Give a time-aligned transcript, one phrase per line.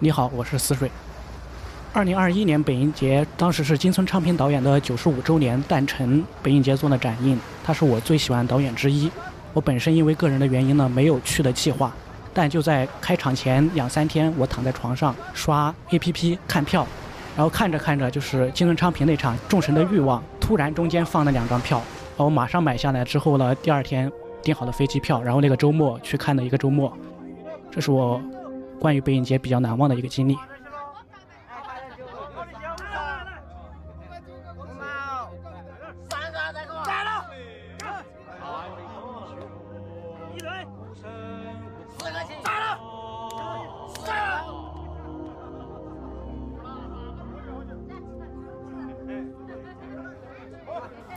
[0.00, 0.90] 你好，我是思水。
[1.92, 9.10] 二零二一年北影节，当时是金村昌平导演的九十五周年诞辰，北影节做的展映，他是我最喜欢导演之一。
[9.52, 11.92] 我本身因为个人的原因呢，没有去的计划，
[12.32, 16.86] 但就在开场前两三天，我躺在床上刷 APP 看票，
[17.36, 21.82] 然后看着看着，就是金村昌平那场《众神的欲望》，突然中间放了两张票，
[22.18, 24.12] 然后我马上买下来之后呢，第二天
[24.42, 26.92] 订好了飞机票，然后那个周末去看的一个周末，
[27.70, 28.20] 这是我。
[28.80, 30.36] 关于北影节比较难忘的一个经历。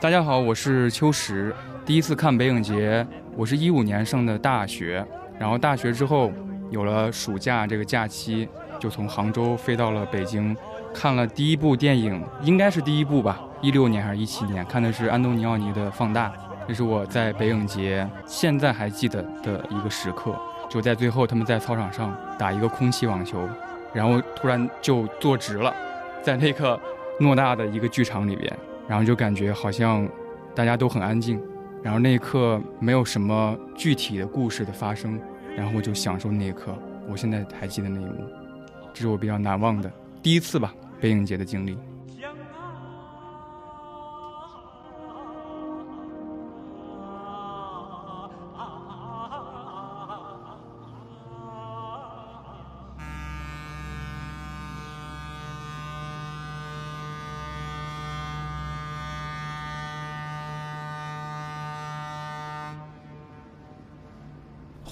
[0.02, 1.54] 大家好，我是秋实。
[1.86, 5.06] 第一次看北影节，我是一五年上的大学，
[5.38, 6.32] 然后大学之后。
[6.72, 8.48] 有了暑假这个假期，
[8.80, 10.56] 就从杭州飞到了北京，
[10.92, 16.30] 看了第一部电影，应该是第一部吧，一六年还是一七年，看的是安东尼奥尼的《放大》，
[16.66, 20.34] 这是我在北影节现在还记得的一个时刻。
[20.68, 23.48] 就在最后，他们在操场上打一个空气网球，
[23.92, 25.72] 然后突然就坐直了，
[26.22, 26.80] 在那个
[27.20, 28.50] 偌大的一个剧场里边，
[28.88, 30.08] 然后就感觉好像
[30.54, 31.40] 大家都很安静，
[31.82, 35.20] 然后那一刻没有什么具体的故事的发生。
[35.54, 36.74] 然后我就享受那一刻，
[37.10, 38.24] 我现在还记得那一幕，
[38.94, 41.76] 这是我比较难忘的第一次吧，北影节的经历。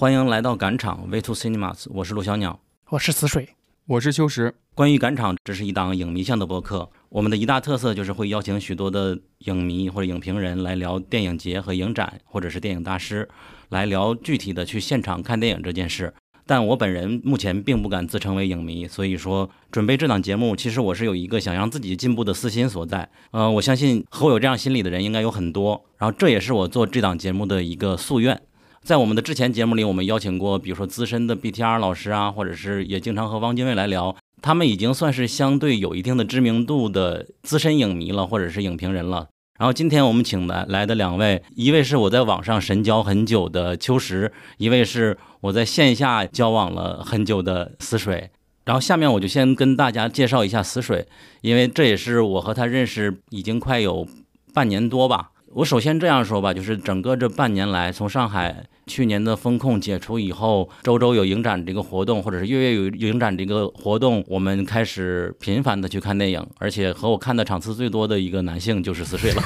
[0.01, 3.49] 欢迎来到赶场 Way to Cinemas，我是陆小鸟，我是死水，
[3.85, 4.55] 我是秋实。
[4.73, 6.89] 关于赶场，这是一档影迷向的播客。
[7.09, 13.29] 我们的一大特色就是会邀请许多的影迷或者影评人来聊电影节和影展，或者是电影大师
[13.69, 16.11] 来聊具体的去现场看电影这件事。
[16.47, 23.07] 但我本人目前并不敢自称为影迷，所以说准备这档节目，其实我是有一个想让自己进步的私心所在。
[23.29, 28.41] 呃，我相信和我有这样心理的人应该有很多，然后这也是我做这档节目的一个夙愿。
[28.83, 39.27] 在我们的之前节目里，我们邀请过，比如说资深的 BTR 老师啊，或者是也经常和汪精卫来聊，他们已经算是相对有一定的知名度的资深影迷了，或者是影评人了。
[39.59, 48.31] 然后今天我们请来来的两位，一位是我在网上神交很久的秋实，一位是我在线下交往了很久的死水。
[48.65, 51.07] 然后下面我就先跟大家介绍一下死水，
[51.41, 54.07] 因为这也是我和他认识已经快有
[54.55, 55.29] 半年多吧。
[55.53, 58.65] 我首先这样说吧，就是整个这半年来，从上海。
[58.87, 69.41] 去年的风控解除以后，周周有影展这个活动，或者是月月有影展这个活动，我们开始频繁的去看电影，而且和我看的场次最多的一个男性就是四岁了。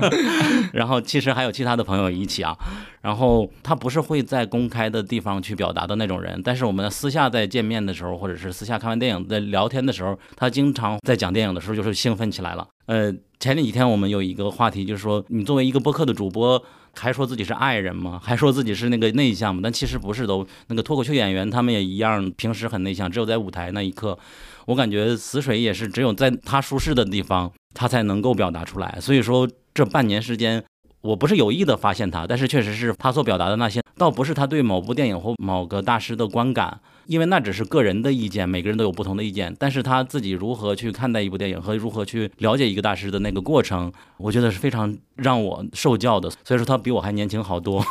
[0.72, 2.56] 然后其实还有其他的朋友一起啊。
[3.02, 12.68] 然后他不是会在公开的地方去表达的那种人，但是我们私下在见面的时候，或者是私下看完电影在聊天的时候，他经常在讲电影的时候就是兴奋起来了。
[12.84, 16.62] 呃，前几天我们有一个话题，就是说你作为一个播客的主播。
[16.94, 18.20] 还说自己是爱人吗？
[18.22, 19.60] 还说自己是那个内向吗？
[19.62, 24.18] 但其实不是，都那个脱口秀演员他们也一样，平时很内向，只有在舞台那一刻，
[24.66, 28.98] 我感觉死水也是只有在他舒适的地方，他才能够表达出来。
[29.00, 30.62] 所以说这半年时间，
[31.00, 36.80] 我不是有意的发现他，但是确实是他所表达的那些，倒不是他对某部电影或某个大师的观感。
[37.10, 39.52] 因为那只是个人的意见，每个人都有不同的意见。
[39.58, 46.30] 但是他自己如何去看待一部电影和如何去了解一个大师的那个过程，我觉得是非常让我受教的。
[46.46, 47.84] 所以说他比我还年轻好多，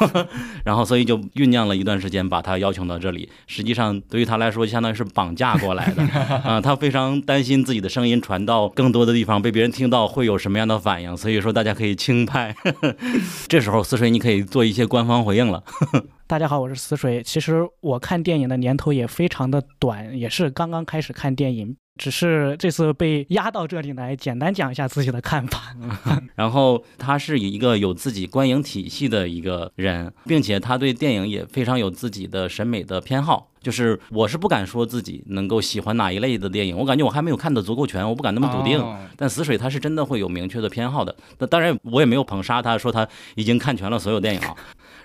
[0.64, 3.28] 然后所以就酝酿了一段时间把他邀请到这里。
[3.46, 6.02] 实际上对于他来说，相当于是绑架过来的
[6.46, 6.62] 啊。
[6.64, 12.56] 他非常担心自己的声音传到更多的地方被别人听到会有什么样的反应，所以说大家可以轻拍。
[13.50, 15.62] 这时候思水你可以做一些官方回应了。
[16.30, 17.24] 大家好，我是死水。
[17.24, 25.76] 其实我看电影的年头也非常的短，也是刚刚开始看电影，只是这次被压到这里来，简单讲一下自己的看法。
[26.38, 33.48] 然后他是一个有自己观影体系的一个人，并且他对电影也非常有自己的审美的偏好。
[33.60, 38.80] 就是我是不敢说自己能够喜欢哪一类的电影，我感觉我还没有看的足够全，我不敢那么笃定。
[39.18, 41.14] 但死水他是真的会有明确的偏好的。
[41.40, 44.42] 那当然我也没有捧杀他，说他已经看全了所有电影。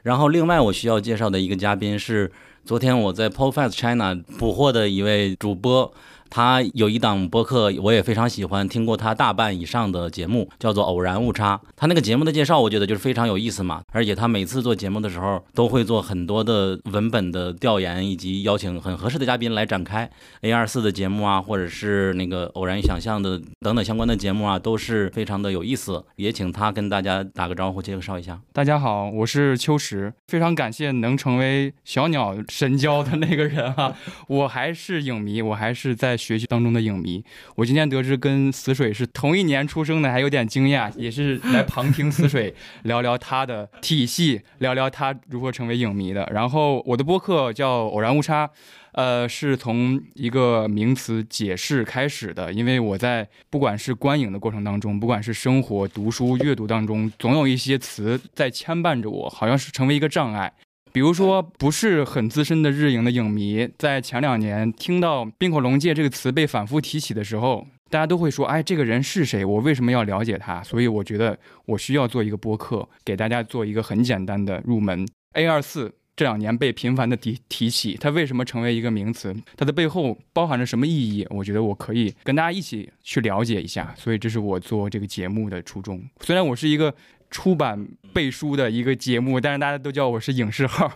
[0.04, 2.30] 然后，另外我需要介绍的一个嘉宾是
[2.62, 5.90] 昨天我在 p o f a s t China 捕获的一位主播，
[6.28, 11.56] 他有一档播客，我也非常喜欢，听过他大半以上的节目，叫做《偶然误差》。
[11.76, 13.82] 他那个节目的介绍，我觉得就是非常有意思嘛。
[13.92, 20.10] 而且他每次做节目的时候，都会做很多的文本的调研，以及邀请很合适的嘉宾来展开。
[20.40, 26.04] A 二四的节目啊，或者是那个偶然想象的等等相关的节目啊，都是非常的有意思。
[26.16, 28.40] 也请他跟大家打个招呼，介绍一下。
[28.52, 33.96] 大家好，我是秋实，非常感谢能成为小鸟神交的那个人啊！
[34.26, 36.13] 我还是影迷，我还是在。
[36.16, 37.24] 学习当中的影迷，
[37.54, 46.28] 我今天得知跟死水是同一年出生的，还有点惊讶，也是来旁听死水聊聊他的体系，聊聊他如何成为影迷的。
[46.32, 48.48] 然后我的播客叫偶然误差，
[48.92, 60.52] 呃，是从一个名词解释开始的，因为我在不管是观影的过程当中，不管是生活、读书、阅读当中，总有一些词在牵绊着我，好像是成为一个障碍。
[60.94, 69.44] 比如说，不是很资深的日影的影迷，在前两年听到“冰口龙介”这个词被反复提起的时候，大家都会说：“哎，这个人是谁？
[69.44, 71.36] 我为什么要了解他？”所以我觉得
[71.66, 75.04] 我需要做一个播客，给大家做一个很简单的入门。
[75.32, 79.34] A 二四这两年被频繁的提提起，它为什么成为一个名词？
[79.56, 81.26] 它的背后包含着什么意义？
[81.30, 83.92] 我觉得我可以跟大家一起去了解一下。
[83.98, 86.00] 所以这是我做这个节目的初衷。
[86.20, 86.94] 虽然我是一个。
[87.34, 90.88] 出版背书的一个节目，但是大家都叫我是影视号，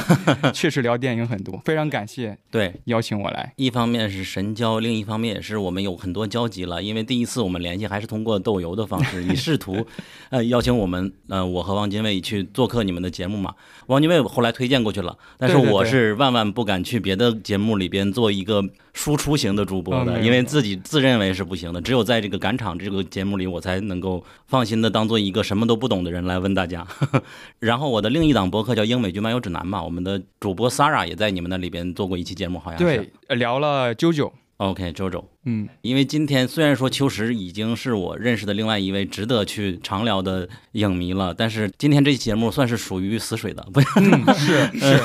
[0.54, 3.52] 确实聊电影很多，非常感谢对邀请我来。
[3.56, 9.86] 一方面是神交，另一方面也是我们有很多交集了，因为第一次我们联系还是通过豆油的方式， 你试图
[10.30, 13.54] 呃邀请我们呃我和汪精卫去做客你们的节目嘛？
[13.88, 18.64] 汪精卫后来推荐过去了，但是我是万万不敢去别的节目里边做一个。
[18.94, 26.86] 输出型的主播的，因为自己自认为是不行的，只有在这个赶场这个节目里，我才能够放心的当做一个什么都不懂的人来问大家。
[27.58, 32.84] 然后我的另一档博客叫《英美剧漫游指南》嘛，我们的主播 Sara 也在你们那里边做过一期节目，好像是
[33.26, 34.30] 对，聊了啾啾。
[34.58, 45.00] OK，周周，嗯，因为今天虽然说秋实已经是我认识的另外一位值得去长聊的影迷了，但是今天这期节目算是属于死水的，不是嗯是 是，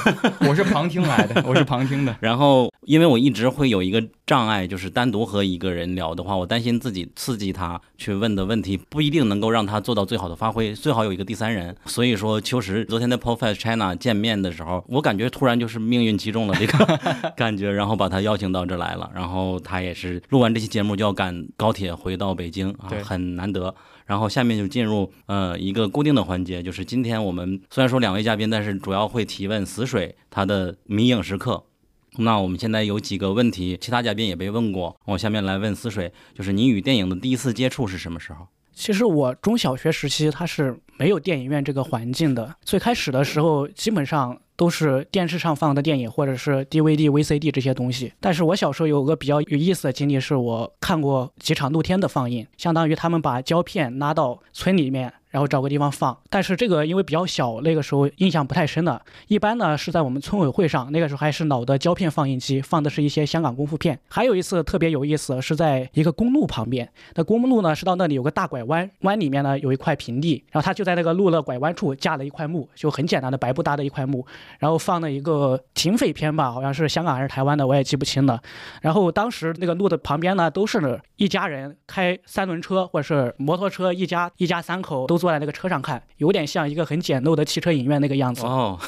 [0.48, 2.16] 我是旁听来的， 我是旁听的。
[2.19, 11.75] 然后，因为我一直会有一个障碍，就是单独和一个人聊的话，我担心自己刺激他去问的问题不一定能够让他做到最好的发挥，最好有一个第三人。
[11.86, 17.00] 所以说，秋实昨天在 p o f e s China 见面的时候，我感觉突然就是命运击中了这个
[17.38, 19.28] 感觉，然后把他邀请到这来了，然。
[19.28, 23.74] 后他也是录完这期节目就要赶高铁回到北京啊，很难得。
[24.06, 31.63] 然后下面就进入呃一个固定的环节，就是今天我们虽然说两位嘉宾，但是主要会提问死水他的迷影时刻。
[32.18, 38.47] 那我们现在有几个问题，其他嘉宾也被问过，我下面来问死水，就是你与电影的第一次接触是什么时候？
[38.74, 44.38] 其实我中小学时期他是没有电影院这个环境的，最开始的时候基本上。
[44.57, 48.12] 都是电视上放的电影，或者是 DVD、VCD 这些东西。
[48.19, 55.13] 但是我小时候有个比较有意思的经历，是我看过几场露天的放映，相当于他们把胶片拉到村里面。
[55.29, 59.01] 然后找个地方放，但是这个因为比较小，那个时候印象不太深了。
[59.27, 64.00] 一般呢是在我们村委会上，那个时候还是老的胶片放映机，放的是一些香港功夫片。
[64.07, 66.89] 还有一次特别有意思，是在一个公路旁边。
[67.15, 74.25] 那公路呢是到那里有个大拐弯，弯里面呢有一块平地，然后他就在那个路的拐弯处架了一块幕，就很简单的白布搭的一块幕，
[74.59, 78.41] 然后放了一个警匪片吧，好像是香港还是台湾的，我也记不清了。
[78.81, 85.16] 然后当时那个路的旁边呢都是一家人开三轮车或者是摩托车，一家一家三口都。
[85.17, 88.45] 坐在那个车上看，有点像一个很简陋的汽车影院那个样子。
[88.45, 88.79] 哦，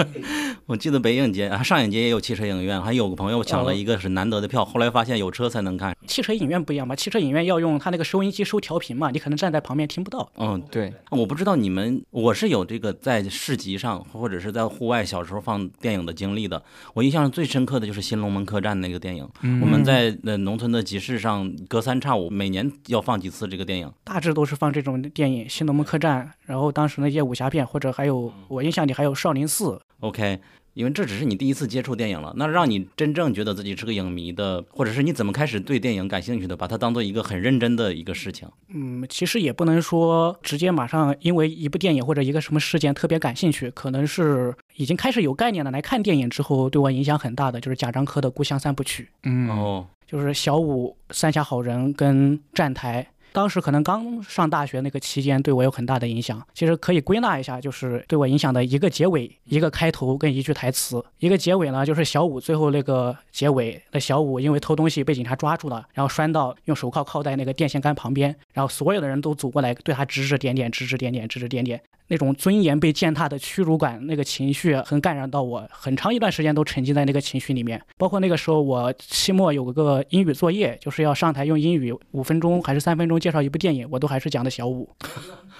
[0.66, 5.96] 我记得北影节啊，上影节也有汽车影院，还有个朋友抢了一个是难得的票，后来发现有车才能看。
[6.06, 6.94] 汽车影院不一样吧？
[6.94, 10.28] 汽车影院要用它那个收音机收调频嘛，你可能站在旁边听不到。
[10.36, 16.62] 嗯，对，我不知道你们，我是有这个在市集上或者是在户外小时候放电影的经历的。
[16.94, 19.28] 我印象最深刻的就是《新龙门客栈》那个电影，
[19.60, 25.48] 我们在呃农村的集市上隔三差五每年要放几次这个电影，大致都是放这种电影。
[25.48, 29.80] 新龙门客栈，然后当时那些武侠片，或者还有我印象里还有少林寺。
[30.00, 30.38] OK，
[30.74, 38.46] 因为这只是你第一次接触电影了，那让你真正觉得自己是个影迷的，或者是你怎么开始对电影感兴趣的，把它当做一个很认真的一个事情。
[38.68, 49.04] 嗯，其实也不能说直接马上因为一部电影或者一个什么事件特别感兴趣，可能是已经开始有概念了来看电影之后，对我影响很大的就是贾樟柯的《故乡三部曲》。
[49.22, 53.06] 嗯哦，就是小五、三峡好人跟站台。
[53.36, 56.42] 当时可能刚上大学那个期间，对我有很大的影响。
[56.54, 61.04] 其实可以归纳一下，就是对我影响的一个结尾、一个开头跟一句台词。
[61.18, 71.78] 一个结尾呢，就是小五最后那个结尾，那小五因为偷东西被警察抓住了，然后拴到用手铐铐在那个电线杆旁边，然后所有的人都走过来对他指指点点、指指点点、指指点点。
[72.08, 77.80] 那种尊严被践踏的屈辱感，那个情绪很感染到我，很长一段时间都沉浸在那个情绪里面。
[77.98, 84.88] 包括那个时候，我期末有个英语作业，就是要上台用英语五分钟还是三分钟介绍一部电影，我都还是讲的小五，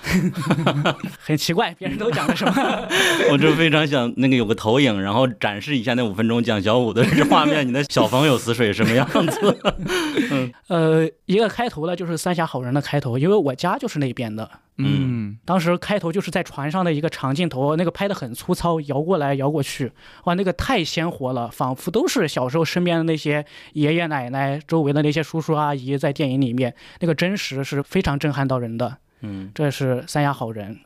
[1.18, 2.88] 很奇怪，别人都讲的什么？
[3.32, 9.58] 我就非常想那个有个投影，然后展示一下那五分钟讲小五的画面，你的小朋友死水什么样子？
[10.68, 14.48] 呃，一个开头呢，就是《三峡好人》的开头，因为我家就是那边的。
[14.78, 19.90] 嗯，当时开头就是在船上的一个长镜头，那个拍的很粗糙，摇过来摇过去，
[20.24, 28.98] 哇，那个太鲜活了，仿佛都是小时候身边的那些爷爷奶奶、周围的那些叔叔阿姨在电影里面，那个真实是非常震撼到人的。
[29.22, 30.80] 嗯，这是三亚好人，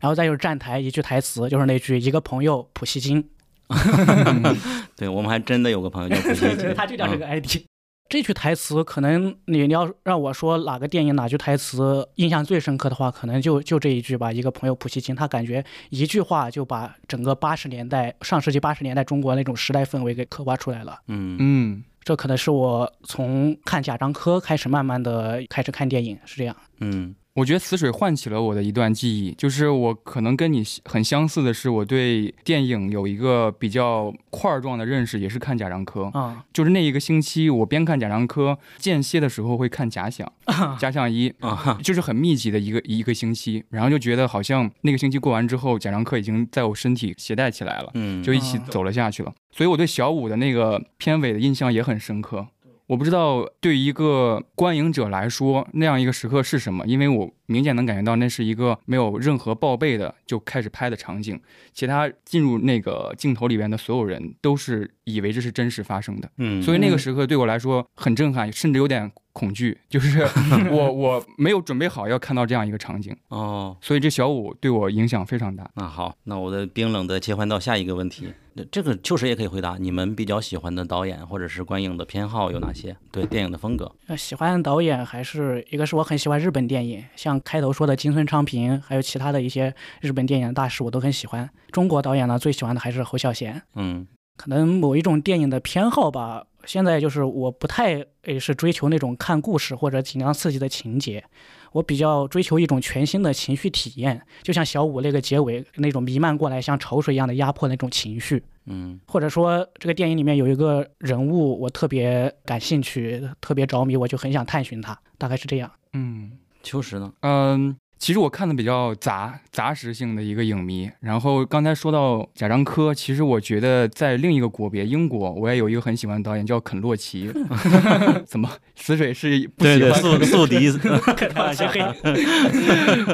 [0.00, 3.30] 然后再就是站台一句台词，就是那句“一个朋友普希金”，
[4.94, 7.64] 对我们还真的有个朋友叫普希金， 他就叫这个 ID。
[8.08, 14.30] 这句台词，可能你你要让我说哪个电影哪句台词印象最深刻的话，可能就就这一句吧。
[14.30, 20.98] 一个朋友普希金，他感觉一句话就把整个八十年代上世纪八十年代中国那种时代氛围给刻画出来了。
[21.08, 26.54] 嗯嗯，这可能是我从看贾樟柯开始，慢慢的开始看电影，是这样。
[26.80, 27.14] 嗯。
[27.34, 36.44] 我觉得死水唤起了我的一段记忆，就是我可能跟你很相似的是，我对电影有一个比较块状的认识，也是看贾樟柯啊。
[36.52, 40.30] 就是那一个星期，我边看贾樟柯，间歇的时候会看假想，
[40.78, 49.32] 假想一啊，就是很密集的一个一个星期，然后就觉得好像那个星期过完之后，贾樟柯已经在我身体携带起来了，嗯，就一起走了下去了。
[49.50, 52.46] 所以我对小五的那个片尾的印象也很深刻。
[52.86, 61.40] 我不知道对于一个观影者来说，那样一个时刻是什么，因为我明显能感觉到那是一个没有任何报备的就开始拍的场景，
[61.72, 69.10] 其他进入那个镜头里边的所有人都是以为这是真实发生的，嗯，所以那个时刻对我来说很震撼，甚至有点
[69.42, 70.20] 恐惧，就是
[70.70, 75.68] 我我没有准备好要看到这样一个场景哦，所以这小五对我影响非常大。
[75.74, 78.32] 那好，那我的冰冷的切换到下一个问题，
[78.70, 82.96] 这个秋实也可以回答，你们比较喜欢的导演或者是观影的偏好有哪些？
[83.10, 91.50] 对电影的风格，喜欢导演还是一个是我很喜欢日本电影，像开头说的金村昌平，还有其他的一些日本电影大师，我都很喜欢。
[91.72, 93.60] 中国导演呢，最喜欢的还是侯孝贤。
[93.74, 94.06] 嗯，
[94.36, 96.44] 可能某一种电影的偏好吧。
[96.64, 101.24] 现在就是我不太诶是追求那种看故事或者紧张刺激的情节，
[101.72, 108.42] 我比较追求一种全新的情绪体验，就像小五那个结尾那种弥漫过来像潮水一样的压迫那种情绪。
[108.66, 115.70] 嗯，或者说这个电影里面有一个人物我特别感兴趣，特别着迷，我就很想探寻他，大概是这样。
[115.94, 117.12] 嗯，秋实呢？
[117.20, 117.76] 嗯。
[118.02, 127.30] 其实我看的比较杂杂食性的一个影迷，然后刚才说到贾樟柯，其实我觉得在另一个国别英国，我也有一个很喜欢的导演叫肯洛奇。
[128.26, 130.68] 怎么死水是 不喜欢宿宿敌？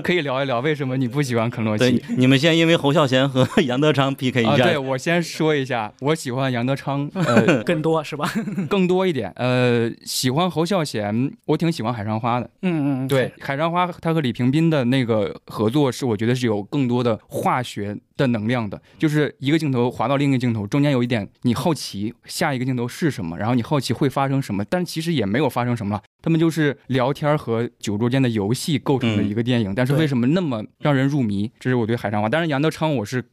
[0.02, 2.02] 可以聊一聊为什么你不喜欢肯洛奇？
[2.16, 4.57] 你们先因为侯孝贤和杨德昌 PK 一下。
[4.57, 8.26] 对，我先说一下，我喜欢杨德昌，呃，更多是吧？
[8.71, 9.30] 更多一点。
[9.37, 12.49] 呃，喜欢侯孝贤，我挺喜欢海上花的。
[12.62, 14.77] 嗯嗯，对，海上花他和李平斌的。
[14.78, 26.02] 的那个合作是，我觉得是有更多的化学的能量的，就是一个镜头滑到另一个镜头，中间有一点你好奇下一个镜头是什么，然后你好奇会发生什么，但其实也没有发生什么了。
[26.20, 31.50] 他们就是聊天和酒桌间的游戏构成的一个电影，但是为什么那么让人入迷？
[31.60, 32.28] 这是我对海上花。
[32.28, 33.25] 当然杨德昌我是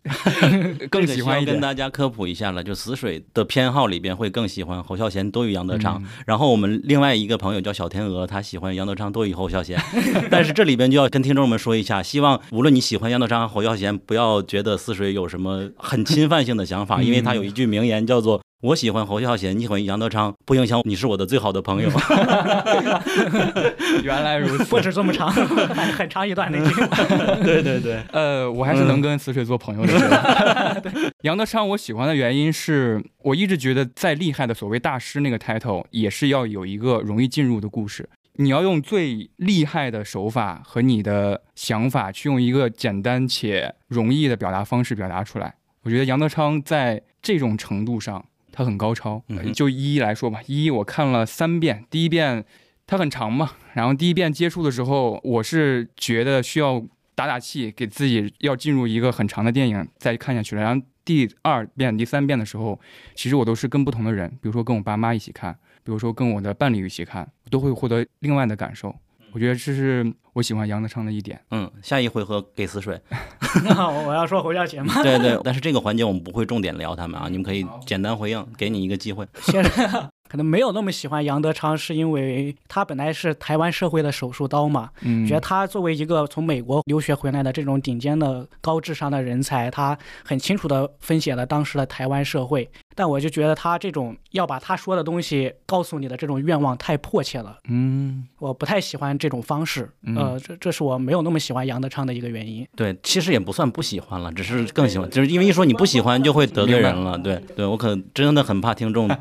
[0.89, 1.55] 更喜欢一点。
[1.55, 6.03] 跟大家科普一下了，就死水的偏好里边会更喜欢侯孝贤多于杨德昌。
[6.27, 9.79] 然后我们另外一个朋友叫小天鹅，他喜欢杨德昌多于侯孝贤。
[10.29, 18.39] 但是这里边就要跟听众们说一下，希望无论你喜欢杨德昌、侯孝贤，不要觉得死水有什么很侵犯性的想法，因为他有一句名言叫做。
[18.61, 21.89] 我喜欢侯孝贤，你喜欢杨德昌，不影响你是我的最好的朋友。
[24.01, 26.73] 原来如此，不止这么长，很长一段那句。
[27.43, 30.81] 对对对，呃，我还是能跟死水做朋友的。
[31.21, 45.55] 杨德昌我喜欢的原因是我一直觉得再厉害的所谓大师那个 title 也是要有一个容易进入的故事，你要用最厉害的手法和你的想法去用一个简单且容易的表达方式表达出来。
[45.83, 48.25] 我觉得杨德昌在这种程度上。
[48.55, 49.21] 它很高超，
[49.53, 50.39] 就一一来说吧。
[50.47, 52.45] 一我看了三遍，第一遍
[52.87, 56.81] 它很长嘛，然后第一遍接触的时候，我是觉得需要
[57.13, 60.61] 打打气，给自己要进入一个很长的电影再看下去了。
[60.61, 62.79] 然后第二遍、第三遍的时候，
[63.13, 68.95] 其实我都是跟不同的人，比如说跟我爸妈一起看，比如说跟我的伴侣一起看，都会获得另外的感受。
[69.35, 71.37] 我觉得这是我喜欢杨德昌的一点。
[71.51, 72.97] 嗯，下一回合给死水。
[73.65, 74.93] 那我要说侯孝贤吗？
[75.03, 79.27] 对对，但是这个环节我们不会重点聊他们啊，你们可以简单回应，给你一个机会。
[79.41, 79.61] 先
[80.29, 84.89] 可能没有那么喜欢杨德昌，是因为他本来是台湾社会的手术刀嘛。
[85.01, 92.69] 嗯，觉得他作为一个从美国留学回来的这种顶尖的高智商的人才，他很清楚的分析了当时的台湾社会。
[92.95, 99.89] 但我就觉得他这种要把他说的东西告诉你的这种愿望太迫切了，嗯我不太喜欢这种方式。
[100.03, 102.65] 嗯呃，这这是我没有那么喜欢杨德昌的一个原因。
[102.75, 107.17] 对，其实也不算不喜欢了，只是更喜欢，就是因为一说你不喜欢就会得罪人了。
[107.17, 109.09] 对，对我可真的很怕听众。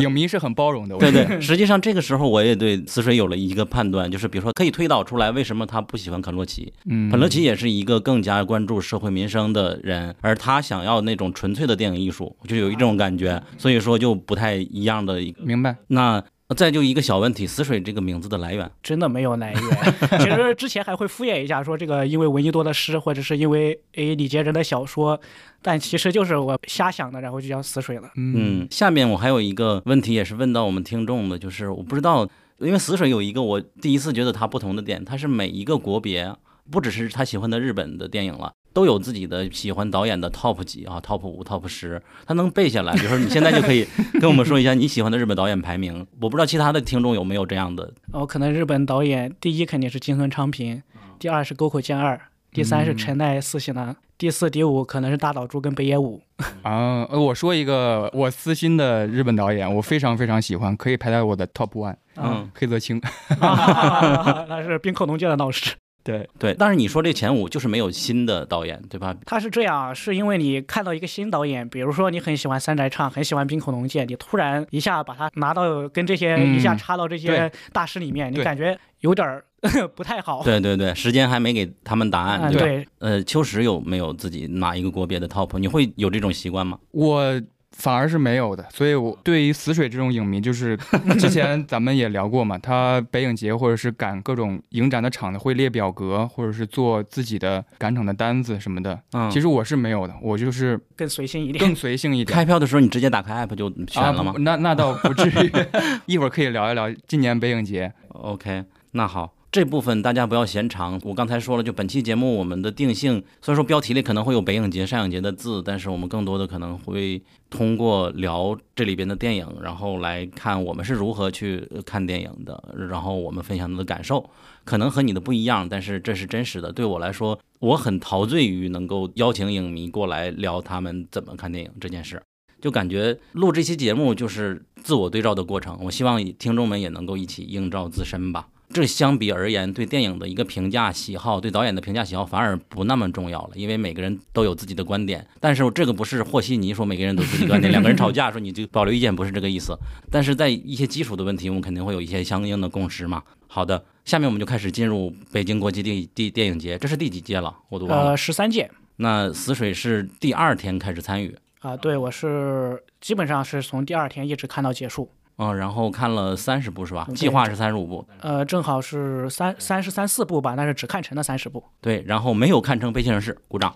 [0.00, 6.72] 影迷是很包容的，对对，实际上这个时候我也对死水有了一个判断，就是比如说可以推导出来为什么他不喜欢肯洛奇。
[6.84, 15.42] 嗯，肯洛奇也是一个更加关注社会民生的人，而他想要那种纯粹的电影艺术，就有一种感觉，所以说就不太一样的一个。
[15.42, 15.76] 明白。
[15.88, 16.22] 那
[16.54, 19.60] 再就一个小问题，死水这个名字的来源，真的没有来源。
[20.20, 25.20] 其实之前还会敷衍一下，说这个因为闻一多的诗，或者是因为诶李杰仁的小说，
[25.60, 28.08] 但其实就是我瞎想的，然后就叫死水了。
[28.16, 32.28] 嗯嗯，下面我还有一个问题也是问到我们听众的，就是我不知道，
[32.58, 36.32] 因为死水有一个我第一次觉得它不同的点，它是每一个国别，
[36.70, 38.52] 不只是他喜欢的日本的电影了。
[38.76, 42.92] 都有自己的喜欢导演的 top 几啊，top 五、top 十，他能背下来。
[42.92, 43.86] 比如说，你现在就可以
[44.20, 46.06] 跟我们说一下你喜欢的日本导演排名。
[46.20, 47.90] 我不知道其他的听众有没有这样的。
[48.12, 50.82] 哦，可能日本导演第一肯定是金村昌平，
[51.18, 52.20] 第二是沟口健二，
[52.52, 56.20] 第三是陈奈四喜男，第四、第五可能是大岛渚跟北野武。
[56.60, 63.00] 啊，呃我说一个我私心的日本导演，我非常非常喜欢，可以排在我的 top one，嗯，黑泽清。
[63.40, 65.76] 那是冰口龙介的老师。
[66.06, 66.54] 对，对。
[66.54, 69.14] 但是你说这前五就是没有新的导演，对吧？
[69.26, 79.44] 他是这样，是因为你看到一个新导演，比如说你很喜欢三宅唱，很喜欢冰口龙介，你突然一下把他拿到跟这些、嗯一下插到这些大师里面，你感觉有点儿
[79.96, 80.42] 不太好。
[80.44, 82.64] 对对对，时间还没给他们答案，啊，对吧？
[82.64, 85.58] 对，呃，秋实有没有自己拿一个国别的 top？
[85.58, 86.78] 你会有这种习惯吗？
[86.92, 87.42] 我
[87.78, 90.76] 反而是没有的，所以我对于死水这种影迷，就是
[91.20, 98.98] 之前咱们也聊过嘛，他北影节或者是赶各种影展的场子会列表格，或者是做自己的赶场的单子什么的。
[99.12, 101.62] 嗯，其实我是没有的，我就是更随性一点。
[101.64, 102.34] 更随性一点。
[102.34, 104.38] 开票的时候你直接打开 app 就选了吗啊？
[104.40, 105.52] 那那倒不至于，
[106.06, 107.92] 一会儿可以聊一聊今年北影节。
[108.08, 111.00] OK，那好，这部分大家不要嫌长。
[111.02, 124.28] 我刚才说了，就本期节目我们的定性，虽然说标题里可能会有北影节、上影节的字，但是我们更多的可能会通过聊这里边的电影，然后来看我们是如何去看电影的，然后我们分享的感受，
[124.66, 126.70] 可能和你的不一样，但是这是真实的。
[126.70, 132.20] 对我来说，我很陶醉于能够邀请影迷过来聊他们怎么看电影这件事。
[132.60, 138.48] 就感觉录这期节目就是自我对照的过程，我希望听众们也能够一起映照自身吧。
[138.72, 145.26] 这相比而言，对电影的一个评价喜好，对导演的评价喜好反而不那么重要了，因为每个人都有自己的观点。
[145.40, 149.78] 但是这个不是和稀泥说每个人都有自己的观点，两个人吵架说你就保留意见，不是这个意思。
[150.10, 153.22] 但是在一些基础的问题，我们肯定会有一些相应的共识嘛。
[153.46, 157.54] 好的，下面我们就开始进入北京国际电电电影节，这是第几届了？
[157.68, 158.10] 我都忘了。
[158.10, 165.08] 呃，十三届那死水是第二天开始参与，啊，对我是基本上是从第二天一直看到结束。
[165.38, 167.06] 嗯，然后看了三十部是吧？
[167.14, 171.62] 计划是三十五部，呃，正好是三三十三四部吧，但是只看成了三十部。
[171.80, 173.74] 对，然后没有看成《悲情城市》，鼓掌。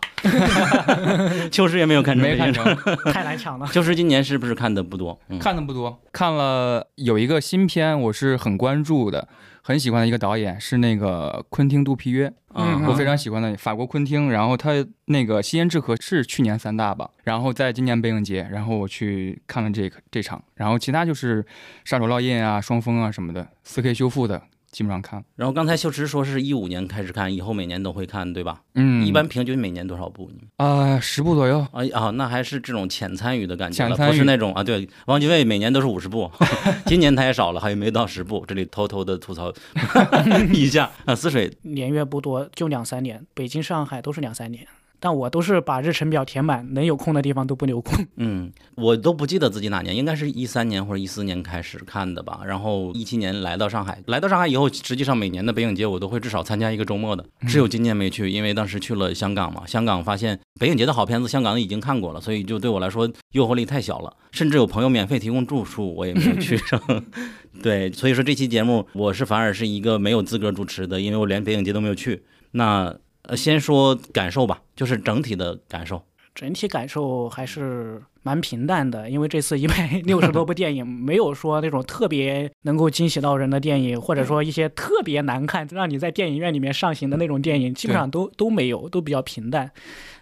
[1.50, 2.52] 秋实也没有看成《没看。
[2.52, 2.64] 成，
[3.12, 3.66] 太难抢了。
[3.68, 5.18] 秋实今年是不是看的不多？
[5.28, 9.28] 嗯，看的不多，看了有一个新片，我是很关注的，
[9.62, 14.30] 很喜欢的一个导演是那个昆汀·杜皮约，嗯我非常喜欢的法国昆汀。
[14.30, 14.72] 然后他
[15.06, 21.42] 那个《吸烟之河》是去年三大吧，然后在今年北影节，然后我去看了这个这场，然后其他就是
[21.84, 25.24] 《杀手烙印》啊、《双峰》啊什么的，4K 修复的基本上看。
[25.36, 28.62] 然后刚才秀池说是一五年开始看，以后每年都会看，对吧？
[28.74, 30.30] 嗯，一般平均每年多少部？
[30.32, 31.60] 你啊十部左右。
[31.72, 34.62] 啊啊，那还是这种浅参与的感觉了，浅参与不是那种啊。
[34.62, 36.30] 对，王家卫每年都是五十部，
[36.86, 38.44] 今年他也少了，还有没到十部。
[38.46, 39.52] 这里偷偷的吐槽
[40.52, 44.66] 一下啊，死水年月不多，就两三年，北京、上海都是两三年。
[45.00, 48.06] 但我都是把日程表填满，能有空的地方都不留空。
[48.16, 52.42] 嗯，我都不记得自己哪年，应该是一三年或者一四年开始看的吧。
[52.46, 59.66] 然后一七年来到上海，来到上海以后，实际上每年的北影节我都会至少参加一个周末的，只有今年没去，因为当时去了香港嘛。
[59.66, 64.14] 香港发现北影节的好片子，香港已经看过了，所以就对我来说诱惑力太小了。
[64.32, 66.80] 甚至有朋友免费提供住宿，我也没有去上。
[67.62, 72.22] 对，所以说这期节目我是反而是一个没有资格主持的，因为我连北影节都没有去。
[72.52, 72.94] 那
[73.30, 76.02] 呃，先说感受吧，就是整体的感受。
[76.34, 89.70] 整体感受还是蛮平淡的，因为这次一百 六十多部电影，没有说那种特别能够惊喜到人的电影，或者说一些特别难看让你在电影院里面上行的那种电影，基本上都都没有，都比较平淡。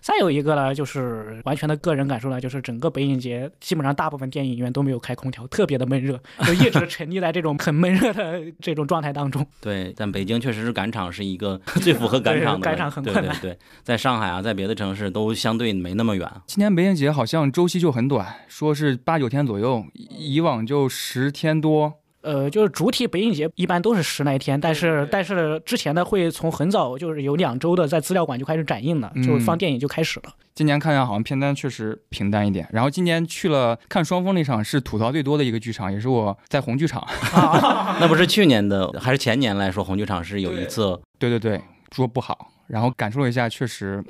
[0.00, 9.44] 再有一个呢，就是完全的个人感受呢，就是整个北影节基本上大部分电影院都没有开空调，特别的闷热，就一直沉溺在这种很闷热的这种状态当中。
[9.60, 13.24] 对，但北京确实是赶场是一个最符合赶场的，赶场很困难。
[13.40, 16.30] 对对对，在上海啊，在别的城市都相对没那么远。
[16.46, 21.94] 今年北影节好像周期就很短，说是八九天左右，以往就十天多。
[22.20, 30.32] 呃，就是主体北影节一般都是十来天，但是但是之前呢会从很早就是有两周的在资料馆就开始展映了，就是放电影就开始了。
[30.52, 37.06] 今年看下好像片单确实平淡一点，然后今年去了看双峰那场是吐槽最多的一个剧场，也是我在红剧场。
[38.00, 41.00] 那不是去年的还是前年来说红剧场是有一次？
[41.20, 41.60] 对对对，
[41.92, 44.04] 说不好，然后感受了一下，确实。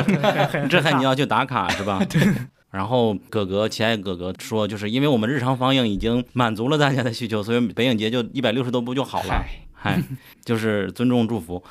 [0.68, 2.04] 这还你要去打卡是吧？
[2.08, 2.20] 对。
[2.70, 9.44] 然后哥哥，亲爱哥哥说，就是因为我们日常放映已经满足了大家的需求，所以北影节就一百六十多部就好了。
[9.80, 9.96] 嗨，
[10.44, 11.62] 就是尊重祝福。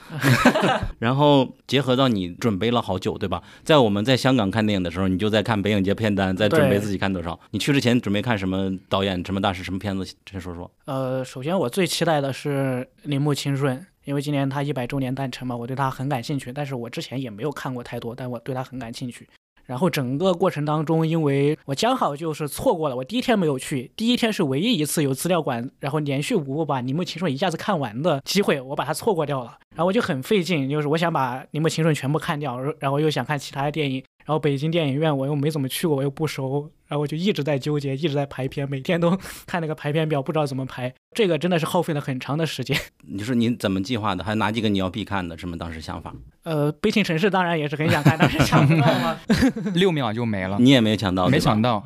[0.99, 3.43] 然后结合到你准备了好久，对吧？
[3.65, 7.38] 在我们在香港看电影的时候，你就在看北影节片单，在准备自己看多少。
[7.51, 10.05] 你去之前准备看什么导演、什么大师、什么片子？
[10.31, 10.71] 先说说。
[10.86, 16.53] 呃，首先我最期待的是铃木清顺，因为今年他一百周年诞辰嘛，我对他很感兴趣。
[16.53, 19.27] 但是我之前也没有看过太多，但我对他很感兴趣。
[19.67, 29.58] 然后整个过程当中，因为我刚好就是错过了，我第一天没有去，第一天是唯一一次有资料馆，然后连续五部把《铃木青顺》一下子看完的机会，我把它错过掉了。
[29.75, 36.71] 然后我就很费劲，就是我想把《铃木青顺》全部看掉，然后又想看其他的电影，然后北京电影院我又没怎么去过，我又不熟。
[36.88, 40.93] 然后我就一直在纠结，一直在排片，每天都 看那个排片表，不知道怎么排。
[41.13, 42.78] 这个真的是耗费了很长的时间。
[43.08, 44.23] 你说你怎么计划的？
[44.23, 45.38] 还有哪几个你要必看的？
[45.38, 46.13] 什么当时想法？
[46.43, 49.19] 呃，悲情城市当然也是很想看，但是抢不到吗？
[49.73, 50.58] 六秒就没了。
[50.60, 51.28] 你也没抢到？
[51.28, 51.84] 没抢到。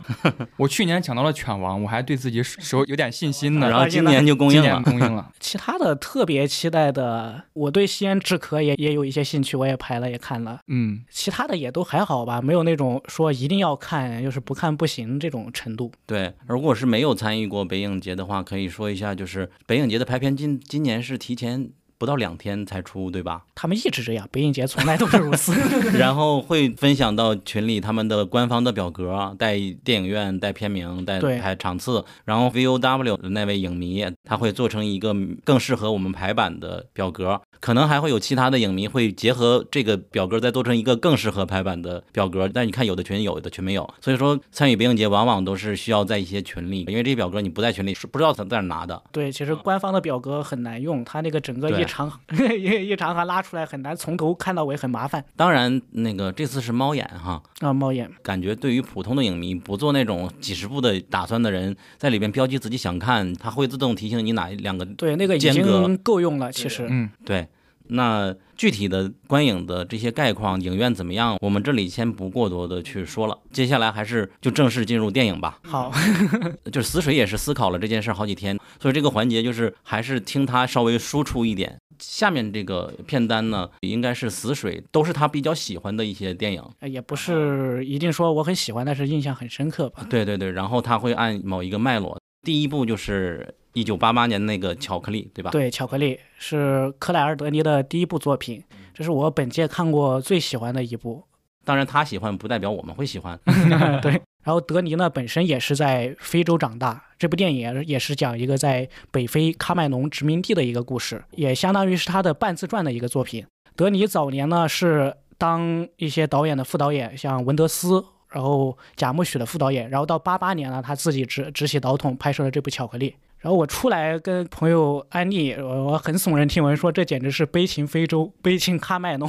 [0.58, 3.70] 我去年抢到了犬王，我还对自己手有点信心呢。
[3.70, 5.32] 然后今年就供应了，供应了。
[5.40, 10.60] 其他的特别期待的，我对西安智可也也有一些兴趣，我也排了，也看了。
[10.68, 15.72] 嗯，其他的也都还好吧，没有那种说一定要看，就是不看不行这种程。
[15.72, 21.72] 度对，如果是没有参与过北影节的话，可以说一下，就是北影节的排片今今年是提前
[22.02, 23.44] 不到两天才出，对吧？
[23.54, 25.54] 他们一直这样，北影节从来都是如此。
[25.96, 32.04] 然后会分享到群里他们的官方的表格，带电影院、带片名、带排场次。
[32.26, 37.40] 然后 VOW 的那位影迷他会做成一个更适合我们排版的表格。
[37.60, 49.00] 可能还会有其他的影迷会结合这个表格再做成一个更适合排版的表格，但你看有的群有的群没有，所以说参与北影节往往都是需要在一些群里，因为这些表格你不在群里是不知道在哪拿的。
[49.12, 52.10] 对，其实官方的表格很难用，它那个整个一长
[52.58, 55.24] 一一长行拉出来很难从头看到尾，很麻烦。
[55.36, 67.48] 当然，那个这次是猫眼哈啊，猫眼，感觉对于普通的影迷不做那种几十部的打算的人，在里边标记自己想看，它会自动提醒你哪两个对那个已经够用了，其实嗯对。
[67.92, 71.38] 那具体的观影的这些概况，影院怎么样？
[71.42, 73.38] 我们这里先不过多的去说了。
[73.52, 75.60] 接下来还是就正式进入电影吧。
[75.64, 75.92] 好，
[76.72, 81.78] 就是死水也是思考了这件事好几天，所以这个环节就是还是听他稍微输出一点。
[82.00, 90.06] 下面这个片单呢，应该是死水都是他比较喜欢的一些电影，也不是一定说我很喜欢，但是印象很深刻吧。
[90.10, 93.56] 对对对，然后他会按某一个脉络，第一部就是。
[93.74, 95.50] 一九八八年那个巧克力，对吧？
[95.50, 98.62] 对，巧克力是克莱尔·德尼的第一部作品，
[98.94, 101.24] 这是我本届看过最喜欢的一部。
[101.64, 103.40] 当然，他喜欢不代表我们会喜欢。
[104.04, 104.12] 对，
[104.44, 113.46] 然后德尼呢本身也是在非洲长大，这部电影也是讲一个在北非喀麦隆殖民地的一个故事，也相当于是他的半自传的一个作品。
[113.78, 123.16] 德尼早年呢是当一些导演的副导演，像文德斯，然后贾木许的副导演，然后到八八年呢他自己执执起导筒拍摄了这部巧克力。
[123.40, 129.28] 然后我出来跟朋友安利，我我很耸人听闻，说这简直是悲情非洲，悲情喀麦隆。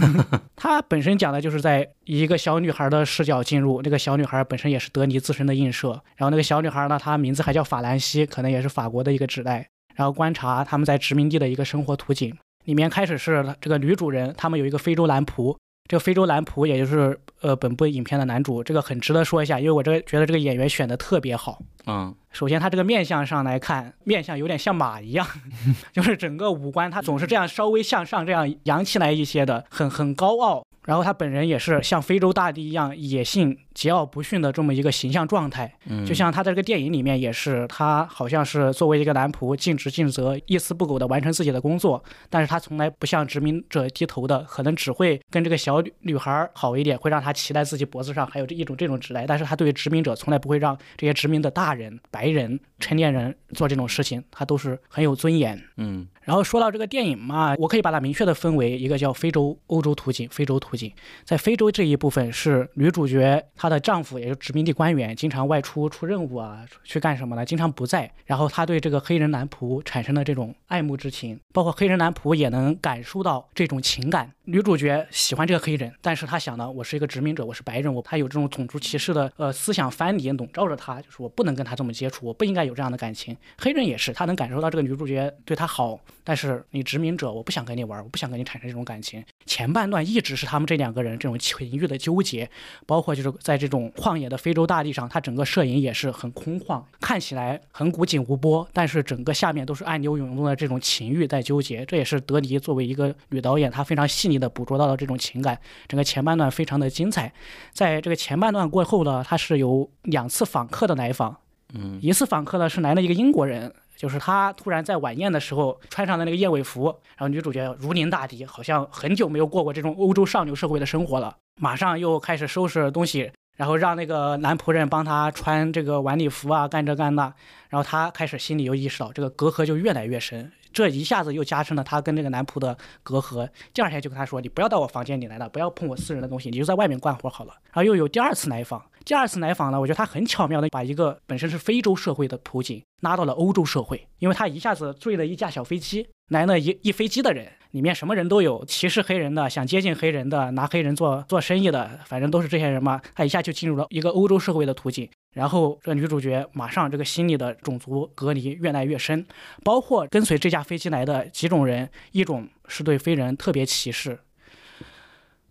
[0.54, 5.92] 他本身讲的就是在一个小女孩的视角进入，那个小女孩本身也是德尼自身的映射。
[6.16, 9.66] 然后那个小女孩呢，她名字还叫法兰西，可能也是法国的一个指代。
[9.94, 12.36] 然后观察他们在殖民地的一个生活图景。
[12.64, 15.56] 里面开始是这个女主人，他们有一个非洲蓝仆。
[15.88, 21.60] 这个非洲男仆，也就是呃本部影片的男主，这个很值得说一下，因为我这个觉得这个演员选的特别好。
[21.86, 25.26] 嗯，首先他这个面相上来看，面相有点像马一样，
[25.92, 30.64] 就是整个五官他总是这样稍微向上，这样扬起来一些的，很很高傲。
[30.84, 35.72] 然后他本人也是像非洲大地一样野性桀骜不驯的这么一个形象状态。
[35.84, 55.62] 嗯，就像他在这个电影里面也是，他好像是作为一个男仆，尽职尽责，一丝不苟地完成自己的工作，但是他从来不向殖民者低头的，可能只会跟这个小女孩好一点，会让她骑在自己脖子上，还有这一种这种直来，但是他对于殖民者从来不会让这些殖民的大人、白人、成年人做这种事情，他都是很有尊严。
[55.76, 60.92] 嗯然后说到这个电影嘛，我可以把它明确的分为一个叫非洲、欧洲图景、非洲图景。
[61.24, 67.44] 在非洲这一部分是女主角她她的丈夫，也就是殖民地官员，经常外出出任务啊，去干什么呢？
[67.44, 68.08] 经常不在。
[68.24, 74.30] 然后她对这个黑人男仆产生了这种爱慕之情，包括黑人男仆也能感受到这种情感。
[74.48, 83.36] 女主角喜欢这个黑人，但是她想呢，我是一个殖民者，我是白人，我她有这种种族歧视的呃思想藩篱笼罩着她，就是我不能跟他这么接触，我不应该有这样的感情。
[83.58, 89.20] 黑人也是，他能感受到这个女主角对他好，但是你殖民者，我不想跟你玩，我不想跟你产生这种感情。
[89.46, 92.48] 前半段一直是他们这两个人这种情欲的纠结，
[92.86, 101.84] 包括就是在这种旷野的非洲大地上，他整个摄影也是很空旷，看起来很古井无波，但是整个下面都是暗流涌动的这种情欲在纠结。
[101.84, 105.58] 这也是德尼作为一个女导演，她非常细腻的捕捉到了这种情感。
[105.88, 107.32] 整个前半段非常的精彩，
[107.72, 111.36] 在这个前半段过后呢，他是有两次访客的来访，
[111.74, 116.84] 嗯一次访客呢是来了一个英国人，就是他突然在晚宴的时候穿上了那个燕尾服，
[117.16, 127.32] 然后女主角如临大敌，好像很久没有过过这种欧洲上流社会的生活了，马上又开始收拾东西，然后让那个男仆人帮他穿这个晚礼服啊，干这干那，
[127.70, 133.48] 然后他开始心里又意识到这个隔阂就越来越深，这一下子又加深了他跟这个男仆的隔阂。
[133.72, 153.00] 第二天就跟他说：“你不要到我房间里来了，不要碰我私人的东西，你就在外面干活好了。”然后又有第二次来访，第二次来访呢，我觉得他很巧妙的把一个本身是非洲社会的普警拉到了欧洲社会，因为他一下子坠了一架小飞机，来了一一飞机的人，里面什么人都有，歧视黑人的，想接近黑人的，拿黑人做做生意的，反正都是这些人嘛。
[153.14, 155.08] 他一下就进入了一个欧洲社会的途径。
[155.32, 159.26] 然后这个女主角马上这个心里的种族隔离越来越深，
[159.62, 164.18] 包括跟随这架飞机来的几种人，一种是对非人特别歧视，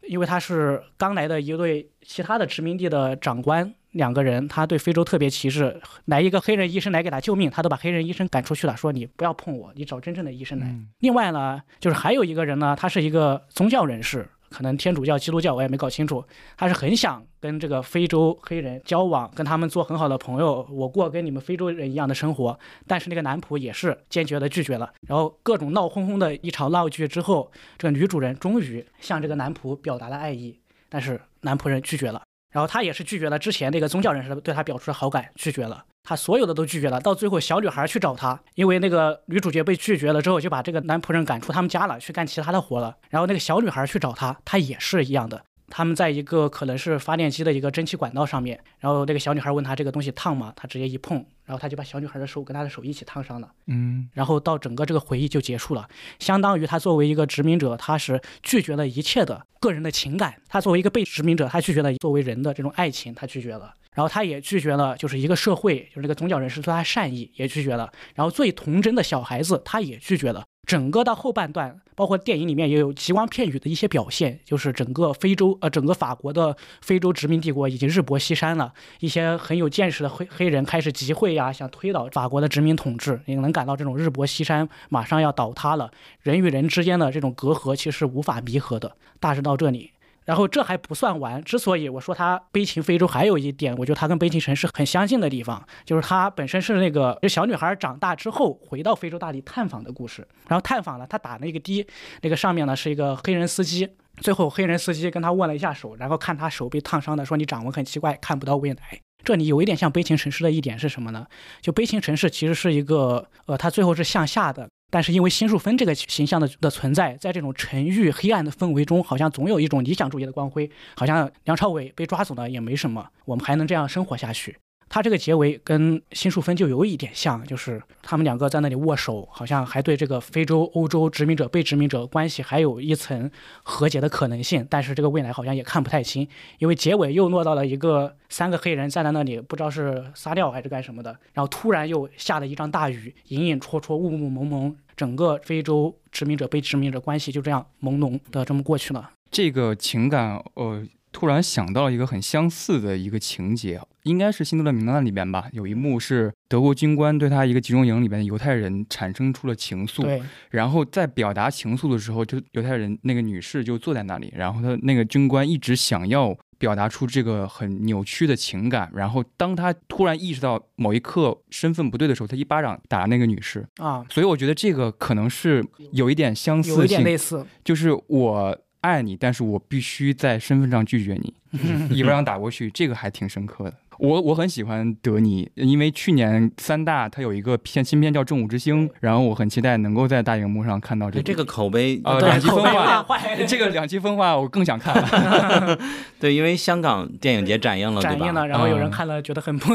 [0.07, 10.67] 因为他是刚来的一对其他的殖民地的长官，两个人他对非洲特别歧视，来一个黑人医生来给他救命，他都把黑人医生赶出去了，说你不要碰我，你找真正的医生来。
[10.67, 16.23] 嗯另外呢，就是还有一个人呢，他是一个宗教人士，可能天主教、基督教我也没搞清楚，
[16.57, 22.59] 他是很想跟这个非洲黑人交往，跟他们做很好的朋友，我过跟你们非洲人一样的生活。
[22.85, 32.21] 但是那个男仆也是坚决的拒绝了，然后各种闹哄哄的一场闹剧之后，这个女主人终于向这个男仆表达了爱意，但是男仆人拒绝了。
[32.55, 37.01] 然后他也是拒绝了之前那个宗教人士对他表示的好感，拒绝了，他所有的都拒绝了。
[37.01, 42.95] 到最后，小女孩去找他，因为那个女主角被拒绝了之后，就把这个男仆人赶出他们家了，去干其他的活了。
[43.09, 45.43] 然后那个小女孩去找他，他也是一样的。
[45.69, 50.53] 他们在一个可能是发电机的一个蒸汽管道上面，然后那个小女孩问他这个东西烫吗？
[50.55, 53.51] 他直接一碰，然后他就把小女孩的手跟他的手一起烫伤了。
[53.67, 55.87] 嗯然后到整个这个回忆就结束了，
[56.19, 60.35] 相当于他作为一个殖民者，他是拒绝了一切的个人的情感。
[60.47, 63.73] 他作为一个被殖民者，他拒绝了作为人的这种爱情，他拒绝了。
[63.93, 67.89] 然后他也拒绝了，就是一个社会，就是那个宗教人士对他善意也拒绝了。
[68.13, 70.43] 然后最童真的小孩子，他也拒绝了。
[70.65, 88.95] 整个到后半段，包括电影里面也有极光片语的一些表现，就是整个非洲呃，整个法国的非洲殖民帝国已经日薄西山了，一些很有见识的黑黑人开始集会呀、想推倒法国的殖民统治，你能感到这种日薄西山马上要倒塌了，人与人之间的这种隔阂其实无法弥合的。
[89.19, 89.91] 大致到这里。
[90.25, 100.27] 然后这还不算完，之所以我说它《悲情非洲》还有一点，我觉得它跟《悲情城市》很相近的地方，就是它本身是那个这小女孩长大之后回到非洲大地探访的故事。
[100.47, 101.87] 然后探访了，她打那个的，
[102.21, 103.89] 那个上面呢是一个黑人司机。
[104.21, 108.77] 最后黑人司机跟他握了一下手，然后看他手被烫伤的，说你掌纹很奇怪，看不到未来。
[109.25, 111.27] 这里有一点像《悲情城市》的一点是什么呢？
[111.59, 124.55] 就《悲情城市》其实是一个，呃，它最后是向下的，但是因为新树芬这个形象的的存在，在这种沉郁黑暗的氛围中，好像总有一种理想主义的光辉，好像梁朝伟被抓走了也没什么，我们还能这样生活下去。
[124.87, 133.29] 他这个结尾跟辛淑芬就有一点像，就是他们两个在那里握手，好像还对这个非洲、欧洲殖民者、被殖民者关系还有一层
[133.63, 136.27] 和解的可能性，但是这个未来好像也看不太清，
[136.59, 149.11] 因为结尾又落到了一个三个黑人站在那里，不知道是撒尿还是干什么的，然后突然又下了一场大雨，隐隐绰绰、雾雾蒙蒙，整个非洲殖民者、被殖民者关系就这样朦胧的这么过去了。
[149.31, 155.47] 这个情感，呃，突然想到一个很相似的一个情节，应该是《辛德勒名单》里边吧。
[155.51, 168.89] 有一幕是德国军官对他一个集中营里边的犹太人产生出了情愫，对，然后在表达情愫的时候，就犹太人那个女士就坐在那里，然后他那个军官一直想要表达出这个很扭曲的情感。
[168.93, 173.65] 然后当他突然意识到某一刻身份不对的时候，他一巴掌打那个女士。
[173.77, 177.45] 啊，所以我觉得这个可能是有一点相有一点似性，类似。
[177.63, 181.33] 就是我爱你，但是我必须在身份上拒绝你，
[181.89, 183.73] 一巴掌打过去，这个还挺深刻的。
[183.99, 193.05] 我我很喜欢德尼，因为去年三大它有一个片新片叫《正午之星》，然后我很期待能够在大荧幕上看到这个这个口碑啊对两极分化，
[193.47, 195.79] 这个两极分化我更想看了。
[196.19, 198.17] 对，因为香港电影节展映了，对吧？
[198.17, 199.73] 展映了，然后有人嗯看了觉得很不，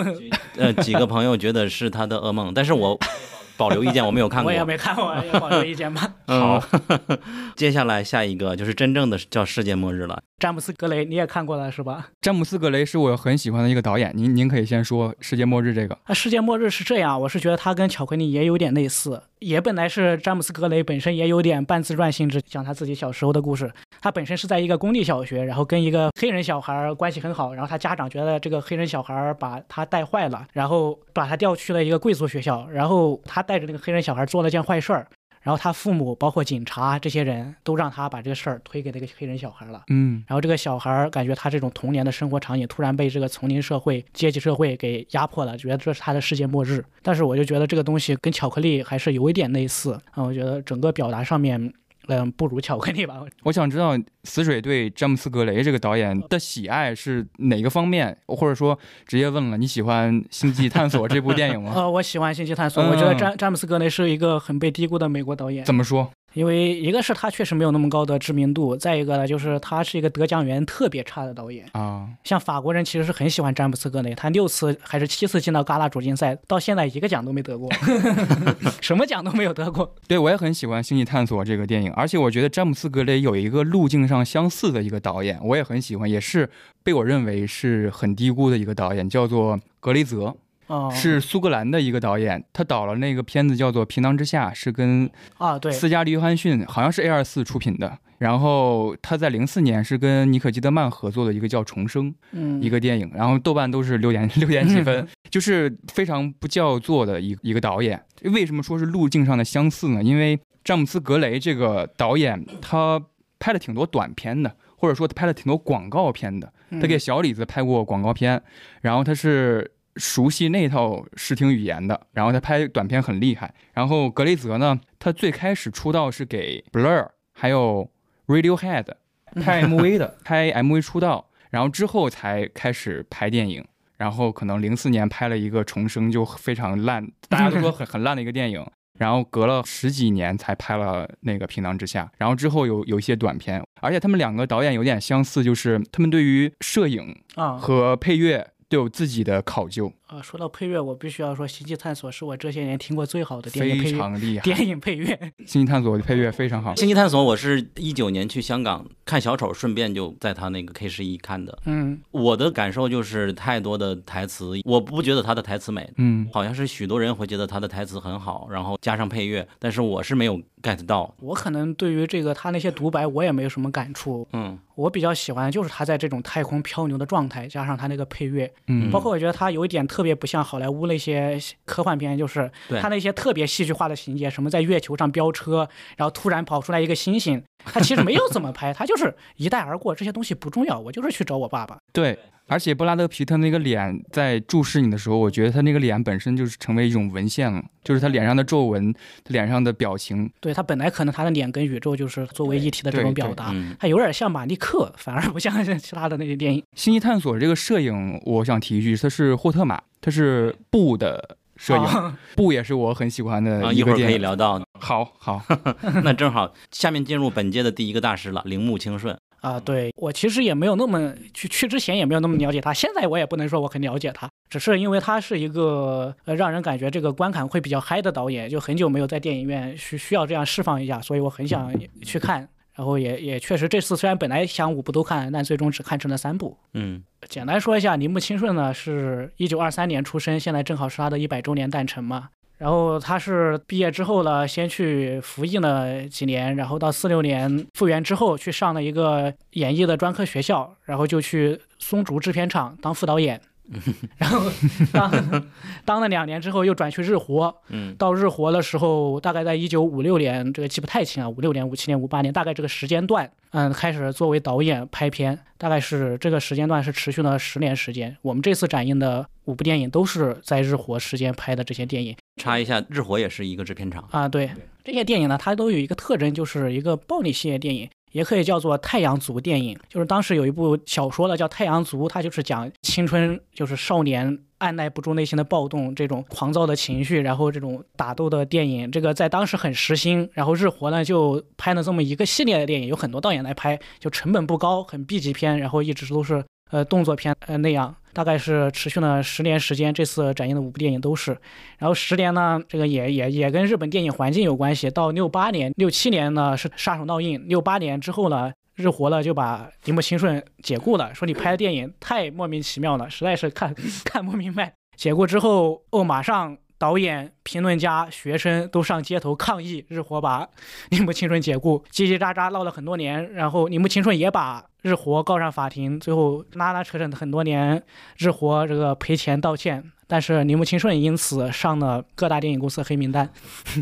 [0.56, 2.98] 呃，几个朋友觉得是他的噩梦，但是我
[3.60, 4.56] 保留意见，我没有看过我。
[4.56, 6.10] 也没看过，有保留意见吧。
[6.26, 6.62] 好，
[7.54, 10.22] 接下来下一个就是真正的叫世界末日了。
[10.38, 12.08] 詹姆斯·格雷你也看过了是吧？
[12.22, 15.98] 詹姆斯·格雷是我很喜欢的一个导演，您您可以先说《世界末日》这个。
[16.04, 23.70] 啊，世界末日是这样，我是觉得它跟巧克力也有点类似，也本来是詹姆斯·格雷本身也有点半自传性质，讲他自己小时候的故事。
[24.00, 35.06] 他本身是在一个公立小学，然后跟一个黑人小孩关系很好，然后他家长觉得这个黑人小孩把他带坏了，然后把他调去了一个贵族学校，然后他带着那个黑人小孩做了件坏事儿。
[35.42, 39.82] 然后他父母包括警察这些人都让他把这个事儿推给那个黑人小孩了。
[39.88, 46.84] 嗯，然后这个小孩儿感觉他这种童年的生活场景突然被这个丛林社会、阶级社会给压迫了，觉得这是他的世界末日。
[47.02, 51.72] 但是我就觉得这个东西跟巧克力还是有一点类似啊，我觉得整个表达上面，
[52.08, 53.20] 嗯，不如巧克力吧。
[53.44, 61.72] 我想知道死水对詹姆斯·格雷这个导演的喜爱是哪个方面，或者说直接问了，你喜欢《星际探索》这部电影吗？
[61.76, 65.64] 呃，我喜欢《星际探索》，嗯我觉得詹詹姆斯·格雷是一个很被低估的美国导演。
[65.64, 66.10] 怎么说？
[66.32, 71.66] 因为一个是他确实没有那么高的知名度，再一个呢，就是他是一个得奖源特别差的导演。
[71.72, 77.68] 啊，像法国人其实是很喜欢詹姆斯·格雷，他六次还是七次进到戛纳主竞赛，到现在一个奖都没得过，
[78.80, 79.94] 什么奖都没有得过。
[80.06, 86.48] 对我也很喜欢《星际探索》这个电影，而且我觉得詹姆斯·格雷有一个路径上相似的一个导演，我也很喜欢，也是
[86.82, 90.36] 被我认为是很低估的一个导演，叫做格雷泽，
[90.70, 97.98] 哦，是苏格兰的一个导演，他导了那个片子叫做《平囊之下》，是跟啊，对，斯嘉丽·约翰逊好像是 A 二四出品的。
[98.18, 108.00] 然后他在零四年是跟尼可基德曼合作的一个叫《重生》嗯，一个电影，然后豆瓣都是六点六点几分， 就是非常不叫座的一一个导演。
[108.24, 110.02] 为什么说是路径上的相似呢？
[110.02, 113.00] 因为詹姆斯·格雷这个导演，他
[113.38, 116.52] 拍了挺多短片的，或者说他拍了挺多广告片的。
[116.80, 118.40] 他给小李子拍过广告片，
[118.82, 119.68] 然后他是
[120.00, 123.54] 熟悉那套视听语言的，然后他拍短片很厉害。
[123.74, 127.88] 然后格雷泽呢，他最开始出道是给 Blur 还有
[128.26, 128.86] Radiohead
[129.34, 133.64] 拍 MV 的，拍 MV 出道，然后之后才开始拍电影。
[133.98, 138.66] 然后可能零四年拍了一个重生，就非常烂，大家都说很很烂的一个电影。
[138.98, 153.98] 然后隔了十几年才拍了那个《皮囊之下》，然后之后有有一些短片，而且他们两个导演有点相似，就是他们对于摄影啊，和配乐都有自己的考究，呃，说到配乐，我必须要说，《星际探索》是我这些年听过最好的电影非配乐。
[153.98, 154.42] 常厉害。
[154.42, 155.14] 电影配乐，
[155.46, 156.74] 《星际探索》的配乐非常好。
[156.74, 161.56] 星际探索，我是一九年去香港看小丑，顺便就在他那个 K 十一看的。
[161.66, 171.14] 嗯，我的感受就是太多的台词，我不觉得他的台词美，嗯，好像是许多人会觉得他的台词很好，然后加上配乐，但是我是没有 get 到。
[171.20, 174.26] 我可能对于这个他那些独白，我也没有什么感触。
[174.32, 191.78] 嗯，我比较喜欢就是他在这种太空漂流的状态，加上他那个配乐，嗯包括我觉得他有一点特别不像好莱坞那些科幻片，就是对他那些特别戏剧化的情节，什么在月球上飙车，然后突然跑出来一个星星，他其实没有怎么拍，他就是一带而过，这些东西不重要，我就是去找我爸爸。
[191.92, 192.18] 对。
[192.50, 206.60] 而且布拉德皮特那个脸在注视你的时候，我觉得他那个脸本身就是成为一种文献了，就是他脸上的皱纹，他脸上的表情，对他本来可能他的脸跟宇宙就是作为一体的这种表达，嗯他有点像马利克，反而不像其他的那些电影。
[206.74, 214.16] 星际探索这个摄影，我想提一句，他是霍特玛，他是布的摄影，啊布也是我很喜欢的啊，一会儿可一个电影。
[214.16, 214.60] 以聊到。
[214.80, 215.40] 好好，
[216.02, 219.16] 那正好，下面进入本届的第一个大师了，铃木清顺。
[219.40, 231.72] 啊，对我其实也没有那么去去之前也没有那么了解他，现在我也不能说我很了解他，只是因为他是一个呃让人感觉这个观感会比较嗨的导演，就很久没有在电影院需需要这样释放一下，所以我很想
[232.02, 232.48] 去看。
[232.72, 236.56] 然后也也确实这次虽然本来想五部都看，但最终只看成了三部。
[236.72, 242.28] 嗯简单说一下，铃木清顺呢是一九二三年出生，现在正好是他的一百周年诞辰嘛。
[242.60, 253.40] 然后他是毕业之后呢，先去服役了几年，然后到四六年复员之后，去上了一个演艺的专科学校，然后就去松竹制片厂当副导演。
[254.18, 254.50] 然后
[254.92, 255.48] 当
[255.84, 268.14] 当了两年之后又转去日活，嗯到日活的时候，大概在一九五六年，这个记不太清啊，五六年、五七年、五八年，大概这个时间段，嗯，开始作为导演拍片，大概是这个时间段是持续了十年时间。
[268.22, 274.06] 我们这次展映的五部电影都是在日活时间拍的这些电影插一下，日活也是一个制片厂。
[274.10, 274.50] 啊，对，
[274.84, 277.88] 这些电影呢，它都有一个特征，就是一个暴力系列电影。
[278.12, 290.28] 也可以叫做太阳族电影，就是当时有一部小说呢，叫《太阳族》，它就是讲青春，就是少年按耐不住内心的暴动，这种狂躁的情绪，然后这种打斗的电影，这个在当时很时兴。
[290.32, 299.92] 然后日活呢就拍了这么一个系列的电影，有很多导演来拍，就成本不高，很 B 级片，然后一直都是呃动作片呃那样，大概是持续了十年时间。
[299.92, 301.36] 这次展映的五部电影都是，
[301.78, 304.90] 然后十年呢，这个也也也跟日本电影环境有关系。
[304.90, 308.52] 到六八年、六七年呢是杀手闹印，六八年之后呢。
[308.76, 313.74] 日活了就把铃木清顺解雇了，说你拍的电影太莫名其妙了，实在是看
[314.06, 314.72] 看不明白。
[314.96, 320.48] 解雇之后，哦，马上导演、评论家、学生都上街头抗议，日活把
[320.88, 327.82] 铃木清顺解雇，叽叽喳喳闹了很多年，然后铃木清顺也把日活告上法庭，最后拉拉扯扯很多年，
[328.16, 329.92] 日活这个赔钱道歉。
[330.06, 333.30] 但是铃木清顺因此上了各大电影公司黑名单，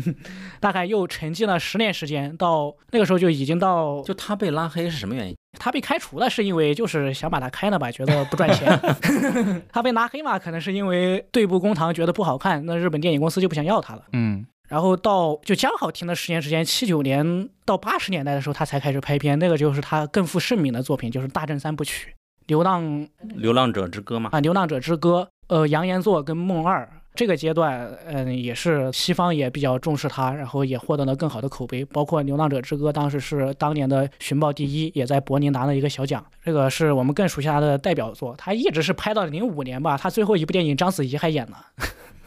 [0.59, 5.35] 大概又沉寂了十年时间，到那个时候就已经到就他被拉黑是什么原因？
[5.57, 8.79] 他被开除了，是因为就是想把他开了吧，觉得不赚钱。
[9.71, 14.03] 他被拉黑嘛，可能是因为对簿公堂，觉得不好看，那日本电影公司就不想要他了。
[14.13, 22.09] 嗯，然后到就刚好停了十年时间，七九年到八十年代的时候，他才开始拍片，那个就是他更负盛名的作品，就是《大正三部曲》
[22.47, 24.29] 《流浪流浪者之歌嘛。
[24.31, 26.87] 啊《流浪者之歌》呃杨延作跟梦二。
[27.15, 31.83] 这个阶段，嗯，也是西方也比较重视他，然后也获得了更好的口碑。
[31.85, 36.25] 包括《流浪者之歌》，当时是当年的寻宝第一，也在柏林拿了一个小奖。
[36.43, 39.97] 这个是我们更熟悉他的代表作，他一直是拍到零五年吧。
[39.97, 41.57] 他最后一部电影章子怡还演了，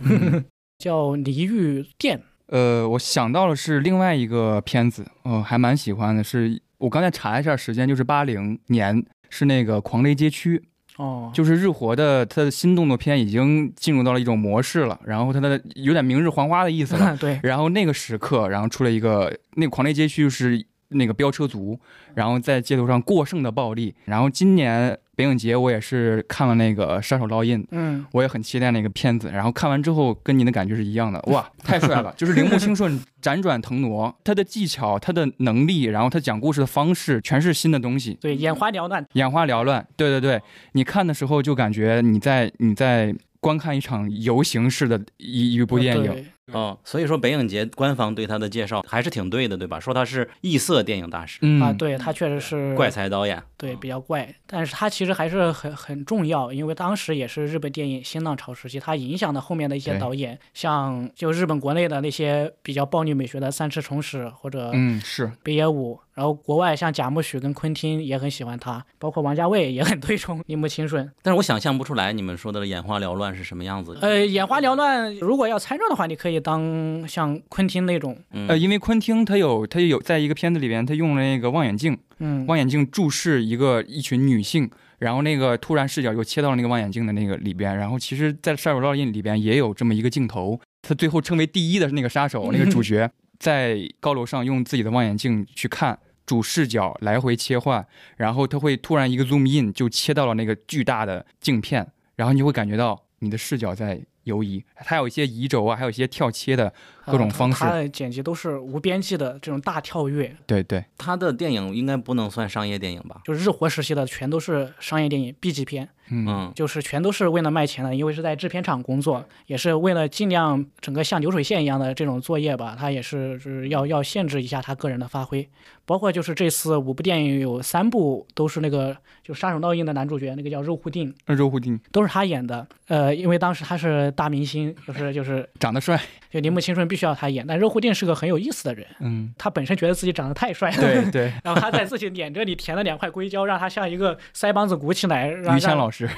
[0.79, 2.19] 叫《离域店》。
[2.49, 10.59] 呃，我想到了是另外一个片子，哦，还蛮喜欢的，是我刚才查一下时间，就是八零年，是那个《狂雷街区》。
[11.03, 17.17] 哦，就是日活的它的新动作片已经进入到了一种模式了，然后它的有点明日黄花的意思了。
[17.19, 20.65] 对，然后那个时刻，然后出了一个那个狂烈街区就是
[20.95, 21.79] 那个飙车族，
[22.15, 23.95] 然后在街头上过剩的暴力。
[24.05, 29.31] 然后今年北影节我也是看了那个杀手烙印，嗯，我也很期待那个片子。
[29.31, 32.13] 然后看完之后跟您的感觉是一样的，哇，太帅了！
[32.17, 38.17] 就是铃木清顺辗转腾挪，他的技巧、他的能力，然后他讲故事的方式，全是新的东西。
[38.21, 40.41] 对，眼花缭乱，眼花缭乱，对对对，
[40.73, 46.27] 你看的时候就感觉你在你在观看一场游行式的一一部电影。
[46.45, 49.79] 对哦，所以说北影节官方对他的介绍还是挺对的，对吧？
[49.79, 53.41] 说他是异色电影大师、嗯啊，对他确实是怪才导演。
[53.57, 71.09] 对，比较怪，但是他其实还是很很重要，因为当时也是日本电影新浪潮时期，他影响了后面的一些导演，像就日本国内的那些比较暴力美学的三池崇史或者嗯，是北野武，然后国外像贾木许跟昆汀也很喜欢他，包括王家卫也很推崇樱木清顺。
[71.23, 73.97] 但是我想象不出来你们说的眼花缭乱是什么样子。
[74.03, 95.99] 呃，眼花缭乱，如果要参照的话，你可以当像昆汀那种，嗯呃，因为昆汀他有他有在一个片子里边，他用了那个望远镜，嗯，望远镜注视一个一群女性，然后那个突然视角又切到了那个望远镜的那个里边，然后其实，在《杀手烙印》里边也有这么一个镜头，他最后称为第一的那个杀手，那个主角 在高楼上用自己的望远镜去看。
[96.25, 97.85] 主视角来回切换，
[98.17, 106.73] 然后他会突然一个 zoom in 就切到了那个巨大的镜片，然后你会感觉到你的视角在游移，它有一些移轴啊，还有一些跳切的
[107.13, 113.21] 各种呃方式他的剪辑都是无边际的这种大跳跃，对对，他的电影应该不能算商业电影吧？
[113.25, 115.89] 就是日活时期的全都是商业电影 B 级片。
[116.15, 125.49] 嗯嗯，就是全都是为了卖钱的，因为是在制片厂工作，也是为了尽量整个像流水线一样的这种作业吧，他也是是要要限制一下他个人的发挥。
[125.87, 132.67] 包括就是这次五部电影有三部都是那个就杀手烙印的男主角，那个叫肉户定，肉户定都是他演的。
[132.89, 135.99] 呃，因为当时他是大明星，就是就是长得帅，
[136.31, 146.09] 就铃木清顺必须要他演，但肉蒲定是个很有意思的人，嗯，他本身觉得自己长得太帅了，对 对，然后他在自己脸这里填了两块硅胶，让他像一个腮帮子鼓起来，于谦老师，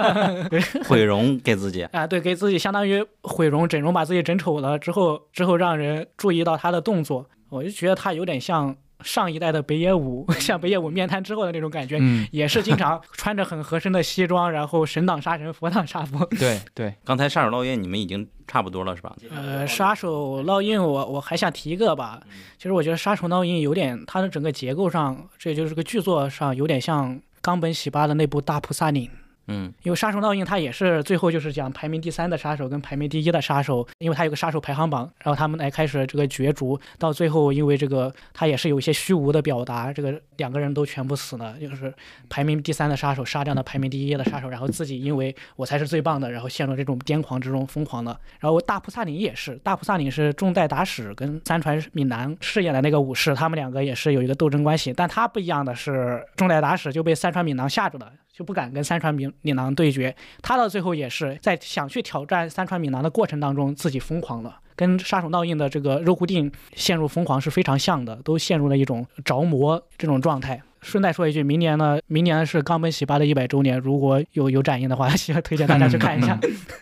[0.86, 1.82] 毁容给自己。
[1.92, 8.76] 啊，对，给自己相当于毁容、整容，把自己整丑了之后，之后让人注意到他的动作，我就觉得他有点像
[9.06, 16.26] 上一代的北野武， 像北野武面瘫之后的那种感觉，嗯，也是经常穿着很合身的西装，然后神挡杀神，佛挡杀佛。
[16.38, 19.16] 对对，刚才杀手烙印你们已经差不多了是吧？
[19.30, 22.20] 呃，杀手烙印我我还想提一个吧，
[22.58, 29.08] 其实我觉得杀手烙印有点它的整个结构上，这就是个剧作上有点像冈本喜八的那部大菩萨岭。
[29.48, 41.92] 嗯因为《杀手烙印》它也是最后就是讲排名第三的杀手跟排名第一的杀手，因为它有个杀手排行榜，然后他们来开始这个角逐，到最后因为这个他也是有一些虚无的表达，这个两个人都全部死了，就是
[42.28, 48.18] 排名第三的杀手杀掉了排名第一的杀手，然后自己因为我才是最棒的，然后陷入这种癫狂之中疯狂的。
[48.40, 58.12] 然后大菩萨岭也是，大菩萨岭是中代达史跟三船敏男饰演的那个武士，他们两个也是有一个斗争关系，但他不一样的是，中代达史就被三船敏郎吓住了。
[58.36, 70.60] 就不敢跟三船敏敏郎对决，他到最后也是在想去挑战三船敏郎的过程当中自己疯狂了，跟杀手烙印的这个肉固定陷入疯狂是非常像的，都陷入了一种着魔这种状态。
[70.86, 76.38] 顺带说一句，明年呢，明年是冈本喜八的一百周年，如果有有展映的话， 希望推荐大家去看一下。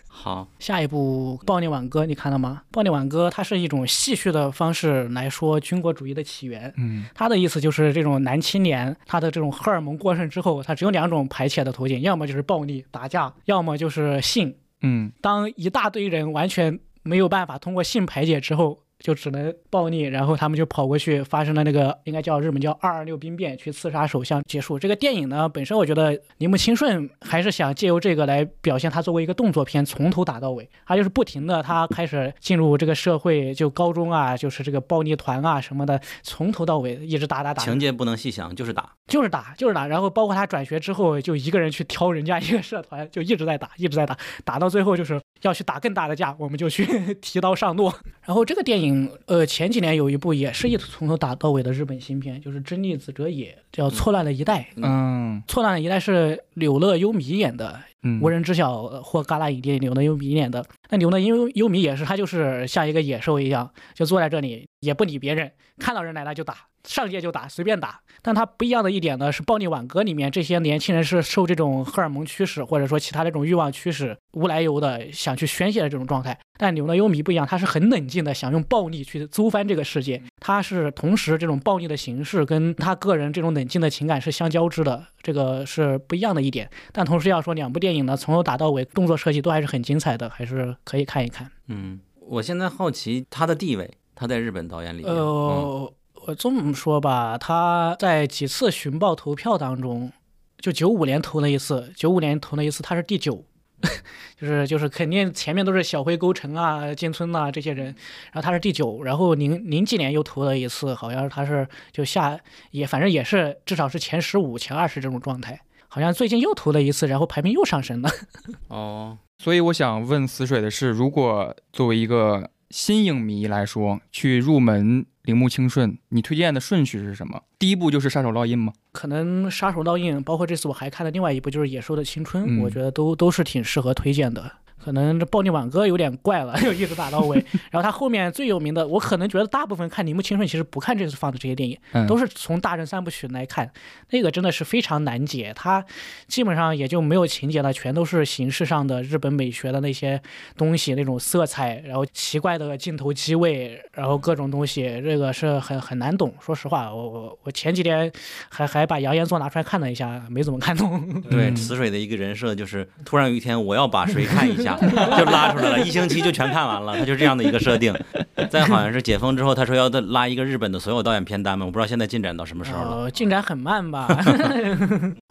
[0.07, 2.61] 好， 下一部《暴力挽歌》，你看了吗？
[2.73, 6.71] 《暴力挽歌》它是一种戏谑的方式来说军国主义的起源。
[6.77, 14.55] 嗯他的意思就是，这种男青年他的这种荷尔蒙过剩之后，他只有两种排解的途径，要么就是暴力打架，要么就是性。
[14.81, 24.79] 嗯当一大堆人完全没有办法通过性排解之后，就只能暴力，然后他们就跑过去，发生了那个应该叫日本叫二二六兵变，去刺杀首相结束。
[24.79, 38.93] 这个电影呢，本身我觉得铃木清顺还是想借由这个来表现他作为一个动作片，从头打到尾，他就是不停的，他开始进入这个社会，就高中啊，就是这个暴力团啊什么的，从头到尾一直打打打，情节不能细想，就是打。
[39.05, 46.85] 就是打，就是打，然后包括他转学之后，就一个人去挑人家一个社团，就一直在打，一直在打，打到最后就是要去打更大的架，我们就去
[47.21, 47.91] 提刀上路。
[48.25, 54.69] 然后这个电影，呃，前几年有一部也是一从头打到尾的日本新片，就是真逆子哲也，叫《错乱的一代》。
[54.81, 60.63] 嗯错乱的一代是柳乐优弥演的，嗯，无人知晓呃获戛纳影帝柳乐优弥演的。
[60.89, 67.99] 那柳乐优优弥也是，他就是像一个野兽一样，就坐在这里也不理别人，看到人来了就打，上街就打，随便打。
[68.21, 76.37] 但他不一样的一点呢，是《暴力挽歌》里面这些年轻人是受这种荷尔蒙驱使，或者说其他这种欲望驱使，无来由的想去宣泄的这种状态。
[76.57, 80.21] 但柳乐优弥不一样，他是很冷静的，想用暴力去租翻这个世界。
[80.39, 86.69] 他是同时这种暴力的形式跟他个人这种冷静的情感是相交织的，这个是不一样的一点。
[86.91, 91.49] 但同时要说，两部电影呢，从头打到尾，动作设计都还是很精彩的，还是可以看一看。
[91.67, 95.11] 嗯，我现在好奇他的地位，他在日本导演里面。
[95.11, 95.93] 嗯呃，
[96.27, 100.11] 我这么说吧，他在几次寻报投票当中，
[100.59, 103.43] 就九五年投了一次，九五年投了一次，他是第九。
[104.39, 112.37] 就是就是肯定前面都是小灰沟城啊、金村啊这些人，然后他是第九，然后零零几年又投了一次，好像他是就下
[112.71, 118.09] 也反正也是至少是前十五、前二十这种状态，好像最近又投了一次，然后排名又上升了。
[118.67, 127.43] 哦，所以我想问死水的是，如果作为一个新影迷来说，去入门铃木清顺，你推荐的顺序是什么？
[127.57, 128.73] 第一步就是《杀手烙印》吗？
[128.95, 134.49] 可能《杀手烙印》，包括这次我还看了另外一部，就是《野兽的青春》，嗯我觉得都都是挺适合推荐的。
[134.85, 137.43] 可能这暴力挽歌有点怪了，就一直打到尾。
[137.71, 143.67] 然后他后面最有名的，我可能觉得大部分看铃木清顺其实不看这次放的这些电影，嗯，都是从大正三部曲来看，
[144.11, 145.83] 那个真的是非常难解，他
[146.27, 150.21] 基本上也就没有情节了，全都是形式上的日本美学的那些
[150.55, 156.31] 东西，那种色彩，然后奇怪的镜头机位，然后各种东西，这个是很很难懂。
[156.39, 158.11] 说实话，我我我前几天
[158.49, 161.21] 还还把扬言座拿出来看了一下，没怎么看懂。
[161.23, 164.74] 对， 嗯死水的一个人设就是，突然有一天我要把谁看一下，
[165.17, 167.93] 就拉出来了，一星期就全看完了，他就这样的一个设定。
[168.49, 172.95] 再好像是解封之后，他说要拉一个日本的所有导演片单嘛，我不知道现在进展到什么时候了。
[173.03, 174.07] 呃， 进展很慢吧？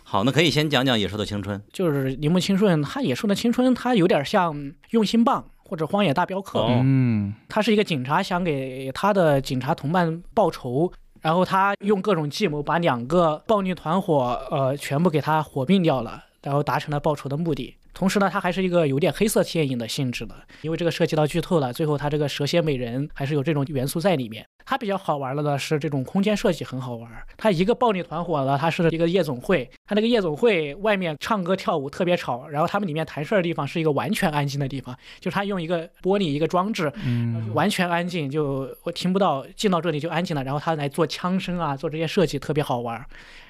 [0.02, 1.58] 好，那可以先讲讲《野兽的青春》。
[1.72, 4.54] 就是铃木清顺，他《野兽的青春》，他有点像
[4.90, 10.92] 《用心棒》或者《荒野大镖客》哦嗯他是一个警察，想给他的警察同伴报仇，
[11.22, 17.76] 然后他用各种计谋把两个暴力团伙呃全部给他火并掉了，然后达成了报仇的目的。
[17.94, 21.72] 同时呢，它还是一个有点黑色电影的性质的，因为这个涉及到剧透了。
[21.72, 24.44] 最后，它这个蛇蝎美人还是有这种元素在里面。
[24.66, 27.10] 它比较好玩的呢是这种空间设计很好玩。
[27.36, 40.42] 它一个暴力团伙呢，它是一个夜总会，它那个夜总会外面唱歌跳舞特别吵，然后他们里面谈事儿的地方是一个完全安静的地方，就是它用一个玻璃一个装置，嗯完全安静，就我听不到，进到这里就安静了。
[40.42, 43.04] 然后他来做枪声啊，做这些设计特别好玩。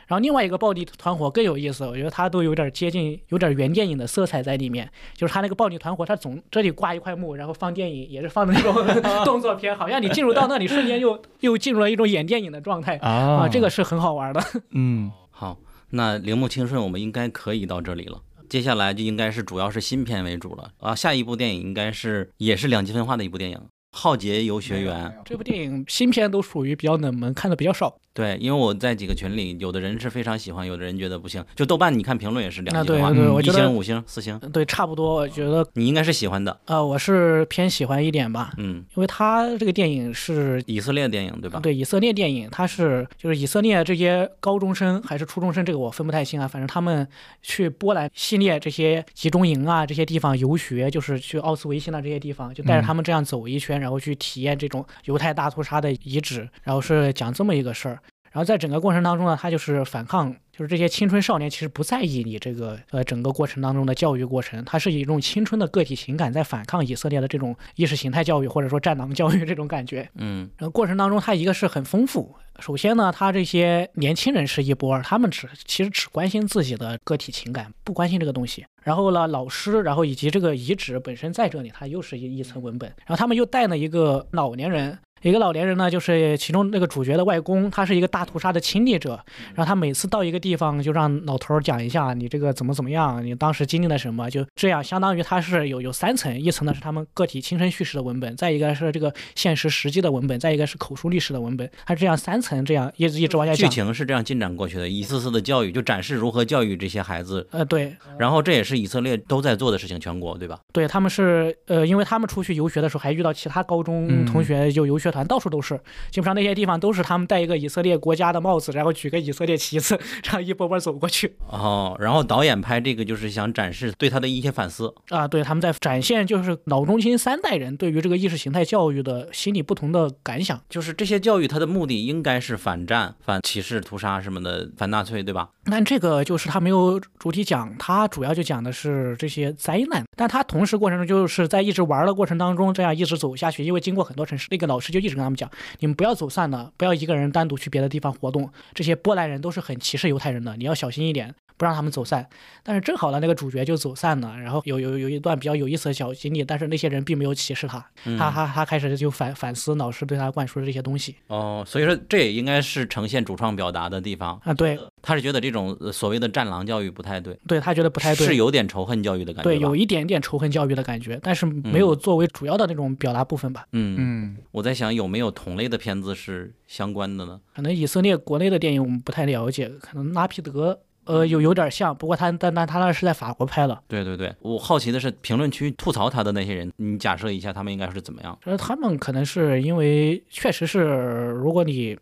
[0.07, 4.91] 然后另外一个暴力团伙更有意思，我觉得它都有点接近，有点原电影的色彩在里面。
[5.15, 14.43] 就是他那个暴力团伙，他总这里挂一块幕，然后放电影，也是放的那种动作片，好像你进入到那里，瞬间又 又进入了一种演电影的状态啊啊，这个是很好玩的。
[14.71, 15.59] 嗯好，
[15.91, 18.21] 那铃木清顺我们应该可以到这里了。
[18.49, 20.95] 接下来就应该是主要是新片为主了啊。
[20.95, 23.59] 下一部电影应该是也是两极分化的一部电影，
[23.97, 25.15] 浩劫游学园。
[25.25, 27.97] 这部电影新片都属于比较冷门，看的比较少。
[28.13, 31.45] 对，因为我在几个群里，有的人是非常喜欢，有的人觉得不行。
[31.57, 35.15] 就豆瓣，你看评论也是两啊，极化，对对，我一觉得星、五星、四星，对差不多。
[35.15, 36.57] 我觉得你应该是喜欢的。
[36.67, 41.59] 呃，我是偏喜欢一点吧，嗯，因为他这个电影是以色列电影对吧？
[41.61, 46.47] 对以色列电影，他是就是以色列这些高中生还是初中生，这个我分不太清啊。
[46.47, 47.07] 反正他们
[47.43, 57.99] 去波兰系列这些集中营啊这些地方游学，就是去奥斯维辛啊这些地方，就带着他们这样走一圈，然后去体验这种犹太大屠杀的遗址，然后是讲这么一个事儿。
[58.33, 70.09] 然后在整个过程当中呢，他就是反抗，就是这些青春少年其实不在意你这个呃整个过程当中的教育过程，他是以一种青春的个体情感在反抗以色列的这种意识形态教育或者说战狼教育这种感觉。
[70.15, 72.33] 嗯然后过程当中，他一个是很丰富。
[72.61, 78.65] 首先呢，他这些年轻人是一波儿，他们只其实只关心自己的个体情感，不关心这个东西。
[78.85, 82.89] 然后呢，老师，然后以及这个遗址本身在这里，它又是一一层文本。
[82.99, 89.19] 然后他们又带了一个老年人，一个老年人呢，就是其中那个主角的外公，他是一个大屠杀的亲历者。
[89.55, 103.67] 然后他每次到一个地方，就让老头儿讲一下你这个怎么怎么样，你当时经历了什么，就这样，相当于他是有有三层，一层呢是他们个体亲身叙事的文本，再一个是这个现实实际的文本，再一个是口述历史的文本，他这样三层这样一直一直往下剧。
[103.69, 110.61] 情是这样进展过去的，一次次的教育就展示如何教育这些孩子，呃，对然后这也是以色列都在做的事情，全国对吧？
[110.73, 121.37] 对，他们是呃，因为他们出去游学的时候还遇到其他高中嗯同学，就游学团到处都是，基本上那些地方都是他们戴一个以色列国家的帽子，然后举个以色列旗子， 这样一波波走过去。
[121.49, 124.93] 哦，然后导演拍这个就是想展示对他的一些反思。
[125.11, 130.61] 啊，对，他们在展现就是老中青三代人对于这个意识形态教育的心理不同的感想。
[130.69, 135.49] 就是这些教育，它的目的应该是反战、反歧视、屠杀什么的，反纳粹，对吧？
[135.65, 145.51] 但这个就是他没有主体讲，他主要就讲的是这些灾难，但他同时过程中就是在一直玩的过程当中，这样一直走下去，因为经过很多城市，那个老师就一直跟他们讲，
[145.81, 151.35] 你们不要走散了，不要一个人单独去别的地方活动，这些波兰人都是很歧视犹太人的，你要小心一点。
[151.57, 152.29] 不让他们走散，
[152.65, 164.37] 但是正好呢，那个主角就走散了，然后有有有一段比较有意思的小经历，但是那些人并没有歧视他，嗯他他他开始就反反思老师对他灌输的这些东西哦，所以说这也应该是呈现主创表达的地方。
[164.43, 169.49] 啊，对他是觉得这种呃所谓的战狼教育不太对，对，他觉得不太对，是有点仇恨教育的感觉。
[169.49, 173.65] 对，有一点点仇恨教育的感觉，但是没有作为主要的那种表达部分吧。
[173.71, 177.41] 嗯，嗯，我在想有没有同类的片子是相关的呢？
[177.55, 188.37] 可能以色列国内的电影我们不太了解，可能拉皮德呃有有点像，不过他但但他那是在法国拍的，对对对，我好奇的是评论区吐槽他的那些人，你假设一下他们应该是怎么样？
[188.45, 191.97] 就是他们可能是因为确实是如果你。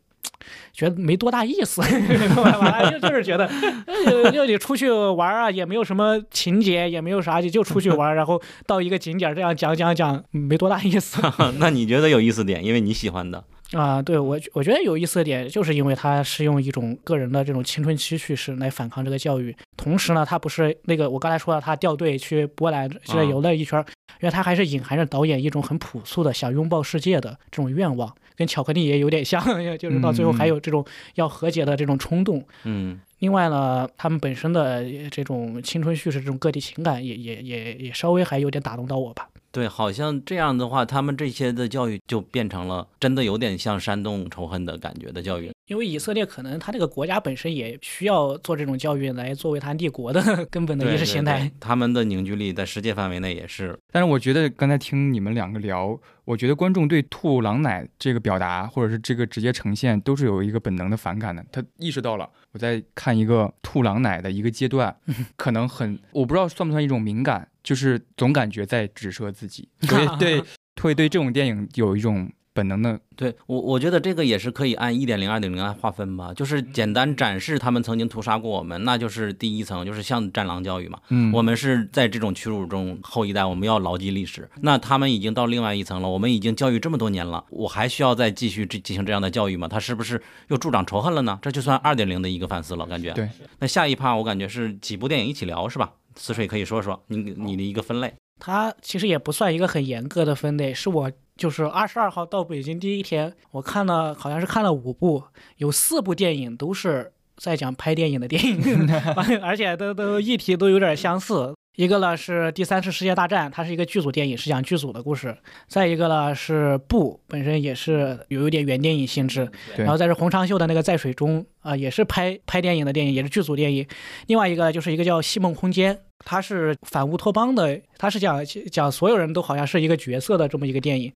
[0.73, 1.83] 觉得没多大意思，
[2.91, 3.47] 就就是觉得，
[3.87, 11.21] 呃就你出去玩啊，也没有什么情节，也没有啥，就就出去玩，然后到一个景点这样讲讲讲，没多大意思。
[11.59, 13.45] 那你觉得有意思点，因为你喜欢的。
[13.73, 23.87] 啊，对我我觉得有意思的点，就是因为他是用一种个人的这种青春期叙事来反抗这个教育，同时呢，他不是那个我刚才说了，他掉队去波兰现在游了一圈儿，
[24.21, 29.43] 因为他还是隐含着导演一种很朴素的想拥抱世界的这种愿望，跟巧克力也有点像，
[29.79, 32.45] 就是到最后还有这种要和解的这种冲动。
[32.65, 39.29] 嗯另外呢，他们本身的这种青春叙事、这种个体情感也也也也稍微还有点打动到我吧。
[39.53, 45.52] 对，好像这样的话，他们这些的教育就变成了真的有点像煽动仇恨的感觉的教育。
[45.67, 51.39] 因为以色列可能他这个国家本身也需要做这种教育来作为他立国的 根本的意识形态。
[51.39, 53.79] 对对他们的凝聚力在世界范围内也是。
[53.91, 61.45] 但是我觉得刚才听你们两个聊，我觉得观众对吐狼奶这个表达，或者是这个直接呈现，都是有一个本能的反感的。
[61.53, 64.95] 他意识到了我在看一个吐狼奶的一个阶段，
[65.37, 70.43] 可能很，我不知道算不算一种敏感，就是总感觉在指涉自己， 所以对
[70.83, 80.99] 会对这种电影有一种本能的对我，我觉得这个也是可以按一点零、二点零来划分吧，就是简单展示他们曾经屠杀过我们，那就是第一层，就是像战狼教育嘛。
[81.09, 84.49] 嗯我们是在这种屈辱中，后一代我们要牢记历史。
[84.61, 89.67] 那他们已经到另外一层了，我们已经教育这么多年了，我还需要再继续进进行这样的教育吗？
[89.67, 91.39] 他是不是又助长仇恨了呢？
[91.41, 93.13] 这就算二点零的一个反思了，感觉。
[93.13, 93.29] 对。
[93.59, 95.93] 那下一趴我感觉是几部电影一起聊是吧？
[96.17, 98.13] 思水可以说说你你的一个分类。
[98.39, 101.11] 它其实也不算一个很严格的分类，是我
[101.43, 105.25] 就是二十二号到北京第一天，我看了好像是看了五部，
[105.57, 108.89] 有四部电影都是在讲拍电影的电影，
[109.43, 111.53] 而且都都议题都有点相似。
[111.77, 115.33] 一个呢是第三次世界大战，它是一个剧组电影，是讲剧组的故事；
[115.67, 123.85] 再一个呢是布本身也是有一点原电影性质，然后再是洪长秀的那个在水中啊、也是拍拍电影的电影，也是剧组电影。
[124.29, 125.93] 另外一个就是一个叫《戏梦空间》，
[126.25, 131.13] 它是反乌托邦的，它是讲讲所有人都好像是一个角色的这么一个电影。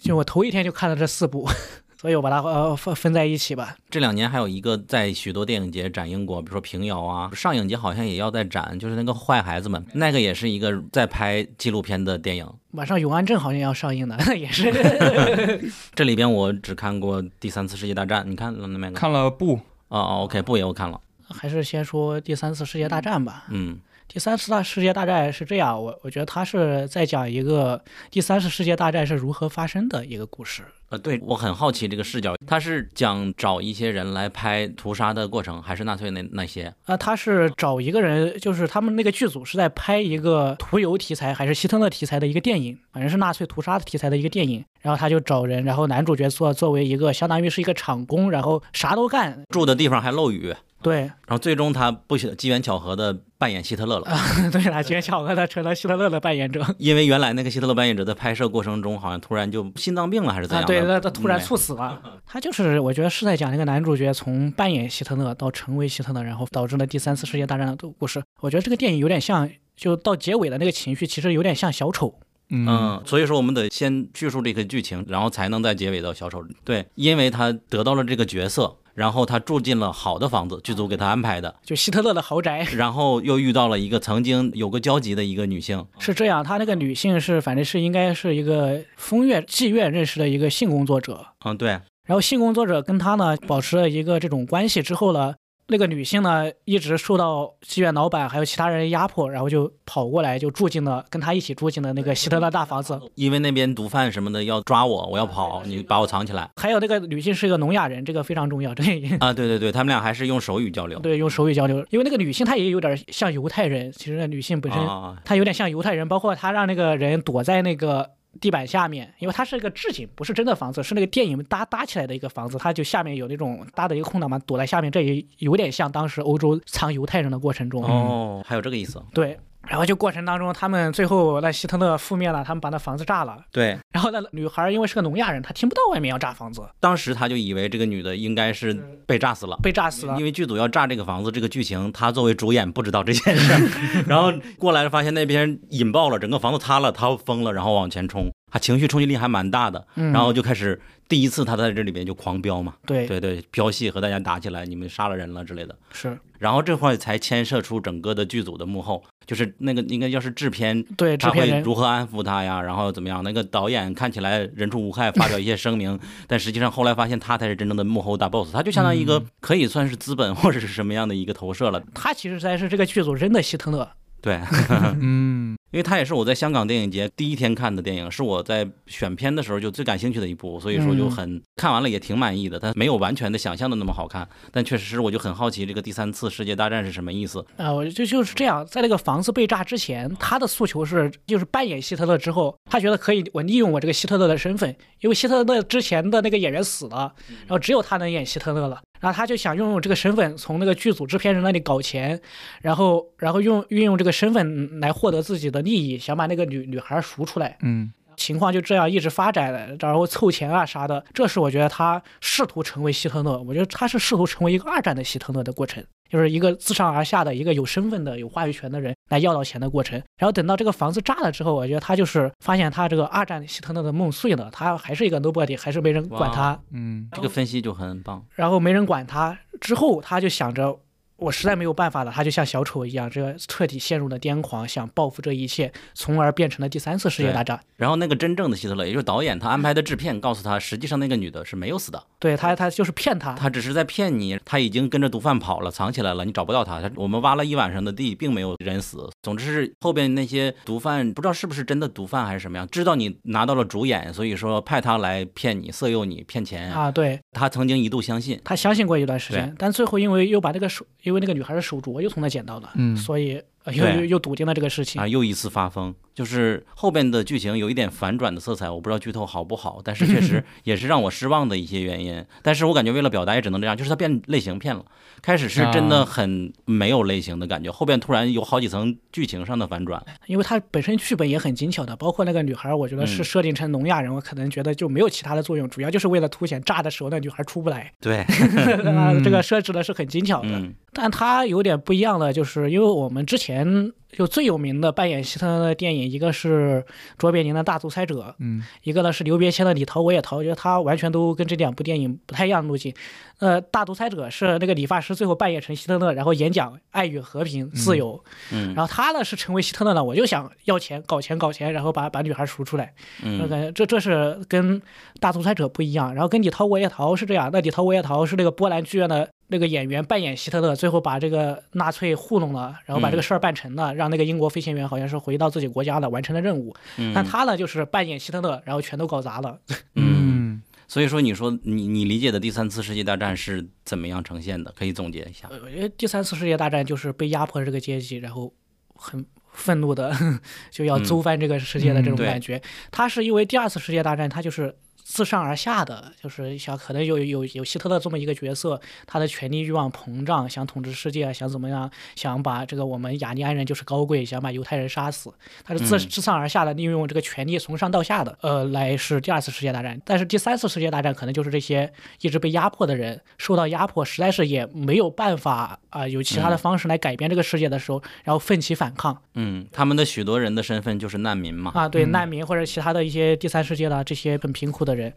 [0.00, 1.48] 就我头一天就看了这四部，
[1.96, 3.76] 所以我把它呃分分在一起吧。
[3.88, 12.46] 这两年还有一个在许多电影节展映过，比如说平遥啊，上影节好像也要在展，就是那个坏孩子们，那个也是一个在拍纪录片的电影。
[12.72, 15.72] 晚上永安镇好像要上映的， 也是。
[15.94, 18.90] 这里边我只看过第三次世界大战，你看了没？
[18.90, 19.54] 看了不？
[19.88, 21.00] 哦哦，OK，不也我看了。
[21.28, 23.44] 还是先说第三次世界大战吧。
[23.48, 23.78] 嗯，
[24.14, 30.62] 第三次大世界大战是这样，我我觉得他是在讲一个第三次世界大战是如何发生的一个故事。
[30.90, 36.72] 呃，对我很好奇这个视角，他是讲找一些人来拍屠杀的过程，还是纳粹那那些？
[36.84, 44.64] 啊，他是找一个人，就是他们那个剧组是在拍一个屠游题材还是希特勒题材的一个电影，反正是纳粹屠杀的题材的一个电影。
[44.80, 50.54] 然后他就找人，然后男主角做作为一个相当于是一个厂工，然后啥都干，住的地方还漏雨。
[50.84, 54.06] 对，然后最终他不机缘巧合的扮演希特勒了。
[54.52, 56.62] 对，他机缘巧合的成了希特勒的扮演者。
[56.76, 60.66] 因为原来那个希特勒扮演者在拍摄过程中好像突然就心脏病了，还是怎样？
[60.66, 61.98] 对，他他突然猝死了。
[62.26, 68.22] 他就是我觉得是在讲那个男主角从扮演希特勒到成为希特勒，然后导致了第三次世界大战的故事。
[68.40, 72.14] 我觉得这个电影有点像，就到结尾的那个情绪，其实有点像小丑。
[72.50, 76.44] 嗯，所以说我们得先叙述这个剧情，然后才能在结尾到小丑。
[76.62, 78.76] 对，因为他得到了这个角色。
[78.94, 82.66] 然后他住进了好的房子，剧组给他安排的，就希特勒的豪宅。
[82.76, 91.26] 然后又遇到了一个曾经有个交集的一个女性，是这样，他那个女性是，反正是应该是一个风月妓院认识的一个性工作者。
[91.44, 91.70] 嗯，对。
[92.06, 95.34] 然后性工作者跟他呢保持了一个这种关系之后呢。
[95.66, 103.00] 那个女性呢，一直受到妓院老板还有其他人压迫，然后就跑过来，就住进了跟他一起住进了那个希特勒大房子。
[103.14, 106.50] 因为那边毒贩什么的要抓我，我要跑，你把我藏起来。
[106.56, 108.74] 还有那个女性是一个聋哑人，这个非常重要。
[108.74, 108.82] 这
[109.20, 110.98] 啊，对对对，他们俩还是用手语交流。
[110.98, 111.84] 对，用手语交流。
[111.88, 114.80] 因为那个女性她也有点像犹太人，其实那女性本身
[115.24, 118.10] 她有点像犹太人，包括她让那个人躲在那个。
[118.40, 127.82] 地板下面，因为它是一个置景，不是真的房子，是那个电影搭搭起来的一个房子，它就下面有那种搭的一个空档嘛，躲在下面，这也有点像当时欧洲藏犹太人的过程中。
[127.84, 129.02] 哦，还有这个意思。
[129.12, 129.38] 对。
[129.68, 133.36] 然后就过程当中，他们最后那希特勒覆灭了，他们把那房子炸了。
[133.50, 133.78] 对。
[133.90, 136.62] 然后那女孩因为是个聋哑人，她听不到外面要炸房子。
[136.80, 138.74] 当时她就以为这个女的应该是
[139.06, 140.16] 被炸死了，被炸死了。
[140.18, 143.52] 因为剧组要炸这个房子，这个剧情她作为主演不知道这件事，
[144.06, 150.80] 然后过来发现那边引爆了，整个房子塌了，她疯了，然后往前冲，他情绪冲击力还蛮大的，然后就开始。
[151.06, 155.76] 第一次他在这里边就狂飙嘛，对对对，飙戏和大家打起来，你们杀了人了之类的。
[155.92, 162.62] 是，然后这块才牵涉出整个的剧组的幕后，就是那个应该要是制片，对，他会如何安抚他呀？
[162.62, 163.22] 然后怎么样？
[163.22, 171.82] 那个导演看起来人畜无害，发表一些声明， 但实际上后来发现他才是真正的幕后大 boss，他就相当于一个可以算是资本或者是什么样的一个投射了。
[171.92, 173.90] 他其实才是这个剧组真的希特勒。
[174.24, 174.40] 对，
[175.00, 175.54] 嗯。
[175.70, 182.60] 因为它也是我在香港电影节第一天看的电影，是我在选片的时候就最感兴趣的一部，所以说就很看完了也挺满意的。
[182.60, 187.72] 它没有完全的想象的那么好看，但确实是我就很好奇这个第三次世界大战是什么意思啊？
[187.72, 198.80] 我就就是这样，在那个房子被炸之前，他的诉求是就是扮演希特勒之后，他觉得可以我利用我这个希特勒的身份，因为希特勒之前的那个演员死了，然后只有他能演希特勒了。
[199.04, 202.18] 然后他就想用用这个身份，从那个剧组制片人那里搞钱，
[202.62, 207.58] 然后然后用运用这个身份来获得自己的利益，想把那个女女孩赎出来。
[207.60, 211.04] 嗯，情况就这样一直发展，然后凑钱啊啥的。
[211.12, 215.84] 这是我觉得他试图成为希特勒，我觉得他是试图成为一个二战的希特勒的过程。
[216.10, 226.60] 就是一个自上而下的一个有身份的、有话语权的人来要到钱的过程，然后等到这个房子炸了之后，我觉得他就是发现他这个二战希特勒的梦碎了，他还是一个 nobody，还是没人管他。
[226.70, 228.24] 嗯，这个分析就很棒。
[228.34, 230.78] 然后没人管他之后，他就想着。
[231.16, 237.60] 我实在没有办法了，他就像小丑一样，这个彻底陷入了癫狂，想报复这一切，从而变成了第三次世界大战。
[237.76, 242.02] 然后那个真正的希特勒，也就是导演，他安排的制片告诉他，实际上那个女的是没有死的。
[242.18, 246.80] 对他，他就是骗他，他只是在骗你，他已经跟着毒贩跑了，藏起来了，你找不到他。
[246.80, 249.08] 他我们挖了一晚上的地，并没有人死。
[249.22, 256.90] 总之是后边那些毒贩不知道是不是真的毒贩还是什么样，知道你拿到了主演，所以说派他来骗你，色诱你，骗钱啊。
[256.90, 261.80] 对，他曾经一度相信，他相信过一段时间，但最后因为又把这个手，因为那个女孩的手。
[261.84, 265.94] 镯又从那捡到的，嗯，所以又又又笃定了这个事情啊，又一次发疯。
[266.14, 272.24] 就是后边的剧情有一点反转的色彩，我不知道剧透好不好，但是确实 也是让我失望的一些原因。
[272.40, 274.84] 但是我感觉为了表达也只能这样，就是它变类型片了。
[275.20, 280.00] 开始是真的很没有类型的感觉，后边突然有好几层剧情上的反转。
[280.26, 287.90] 因为它本身剧本也很精巧的，包括那个女孩，我觉得是设定成聋哑人，我可能觉得就没有其他的作用，主要就是为了凸显炸的时候那女孩出不来。
[288.00, 288.24] 对，
[289.24, 290.62] 这个设置的是很精巧的。
[290.92, 293.92] 但它有点不一样的，就是因为我们之前。
[294.14, 296.84] 前就最有名的扮演希特勒的电影，一个是
[297.18, 302.94] 卓别林的《大独裁者》，嗯一个呢是刘别谦的《你逃我也逃》，我觉得他完全都跟这两部电影不太一样的路径。
[303.40, 308.22] 呃，《大独裁者》是那个理发师最后扮演成希特勒，然后演讲爱与和平、自由。
[308.52, 312.94] 嗯然后他呢是成为希特勒呢，我就想要钱、搞钱、搞钱，然后把把女孩赎出来。
[313.22, 314.80] 我嗯感觉这这是跟
[315.20, 316.14] 大独裁者不一样。
[316.14, 326.74] 然后跟你逃我也逃是这样，那你逃我也逃是那个波兰剧院的那个演员扮演希特勒，最后把这个纳粹糊弄了，然后把这个事儿办成了，让那个英国飞行员好像是回到自己国家了，完成了任务。
[326.98, 329.60] 嗯但他呢就是扮演希特勒，然后全都搞砸了。
[329.94, 334.74] 嗯，所以说你说你你理解的第三次世界大战是怎么样呈现的？
[334.76, 335.46] 可以总结一下。
[335.52, 338.52] 呃我觉得第三次世界大战就是被压迫的这个阶级，然后
[338.96, 340.12] 很愤怒的
[340.72, 342.60] 就要揍翻这个世界的这种感觉。
[342.90, 344.74] 他是因为第二次世界大战，他就是。
[345.04, 355.32] 自上而下的，就是想可能有有有希特勒这么一个角色，他的权力欲望膨胀，想统治世界，想怎么样，想把这个我们雅利安人就是高贵，想把犹太人杀死，
[355.62, 356.08] 他是自、嗯。
[356.14, 360.00] 自上而下的利用这个权力从上到下的，呃，来是第二次世界大战。
[360.06, 361.92] 但是第三次世界大战可能就是这些
[362.22, 369.20] 一直被压迫的人受到压迫，实在是也没有办法啊、有其他的方式来改变这个世界的时候，然后奋起反抗。
[369.34, 371.72] 嗯，他们的许多人的身份就是难民嘛。
[371.74, 375.14] 啊，对难民或者其他的一些第三世界的这些很贫苦的人，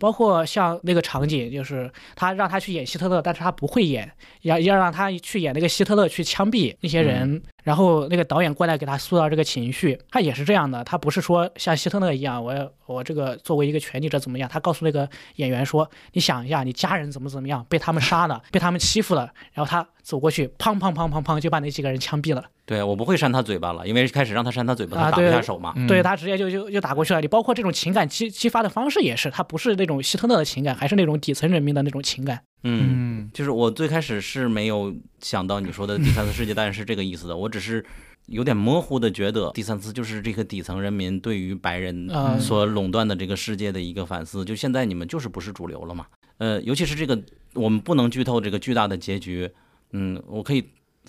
[0.00, 4.10] 包括像那个场景，就是他让他去演希特勒，但是他不会演，
[4.42, 22.42] 要要让他去演那个希特勒去枪毙那些人，然后那个导演过来给他塑造这个情绪，他也是这样的，他不是说像希特勒一样，我我这个作为一个权力者怎么样，他告诉那个演员说，你想一下，你家人怎么怎么样，被他们杀了， 被他们欺负了，然后他走过去，砰砰砰砰砰就把那几个人枪毙了。
[22.66, 25.72] 对我不会扇他嘴巴了，因为开始让他扇他嘴巴，他打不下手嘛。
[25.74, 27.20] 嗯对他直接就就就打过去了。
[27.20, 32.42] 你包括这种情感激激发的方式也是，他不是那种希特勒的情感，还是那种底层人民的那种情感。
[32.64, 37.82] 嗯，嗯就是我最开始是没有想到你说的第三次世界大战是这个意思的，我只是
[38.26, 44.44] 有点模糊的觉得第三次就是这个底层人民对于白人呃所垄断的这个世界的一个反思。
[44.44, 46.04] 就现在你们就是不是主流了嘛？
[46.36, 47.18] 呃，尤其是这个
[47.54, 49.50] 我们不能剧透这个巨大的结局。
[49.92, 50.64] 嗯，我可以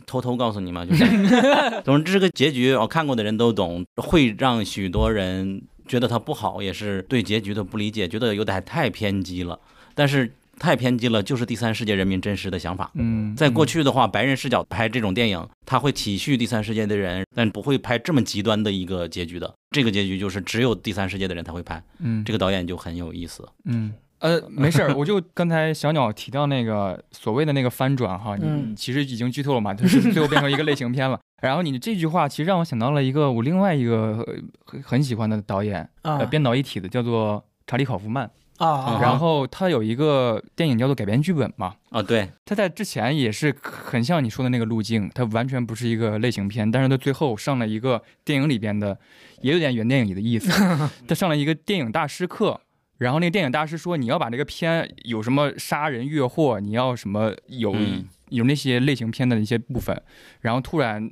[0.08, 1.06] 偷偷告诉你嘛，就是，
[1.86, 5.62] 总之这个结局我看过的人都懂，会让许多人
[5.92, 9.60] 觉得它不好，也是对结局的不理解，觉得有点太偏激了。
[9.94, 12.90] 但是太偏激了，就是第三世界人民真实的想法。
[12.94, 19.54] 嗯，在过去的话，白人视角拍这种电影，他会体恤第三世界的人，但不会拍这么极端的一个结局的。
[19.72, 23.46] 这个结局就是只有第三世界的人才会拍，嗯这个导演就很有意思。
[23.66, 23.92] 嗯。
[24.22, 31.20] 呃，没事儿，我就刚才小鸟提到那个所谓的那个翻转哈，你其实已经剧透了嘛，就是最后变成一个类型片了。
[31.42, 38.30] 然后你这句话其实让我想到了一个我另外一个呃很很喜欢的导演，啊呃，编导一体的，叫做查理考夫曼。
[38.58, 48.96] 啊，然后他有一个电影叫做改编剧本嘛，啊，对，他在之前也是很像你说的那个路径，它完全不是一个类型片，但是他最后上了一个电影里边的，
[49.42, 50.52] 也有点原电影里的意思，
[51.10, 52.62] 他上了一个电影大师课。
[53.02, 58.06] 然后那个电影大师说，你要把这个片有什么杀人越货，你要什么有、嗯。
[58.32, 60.02] 有那些类型片的一些部分，
[60.40, 61.06] 然后突然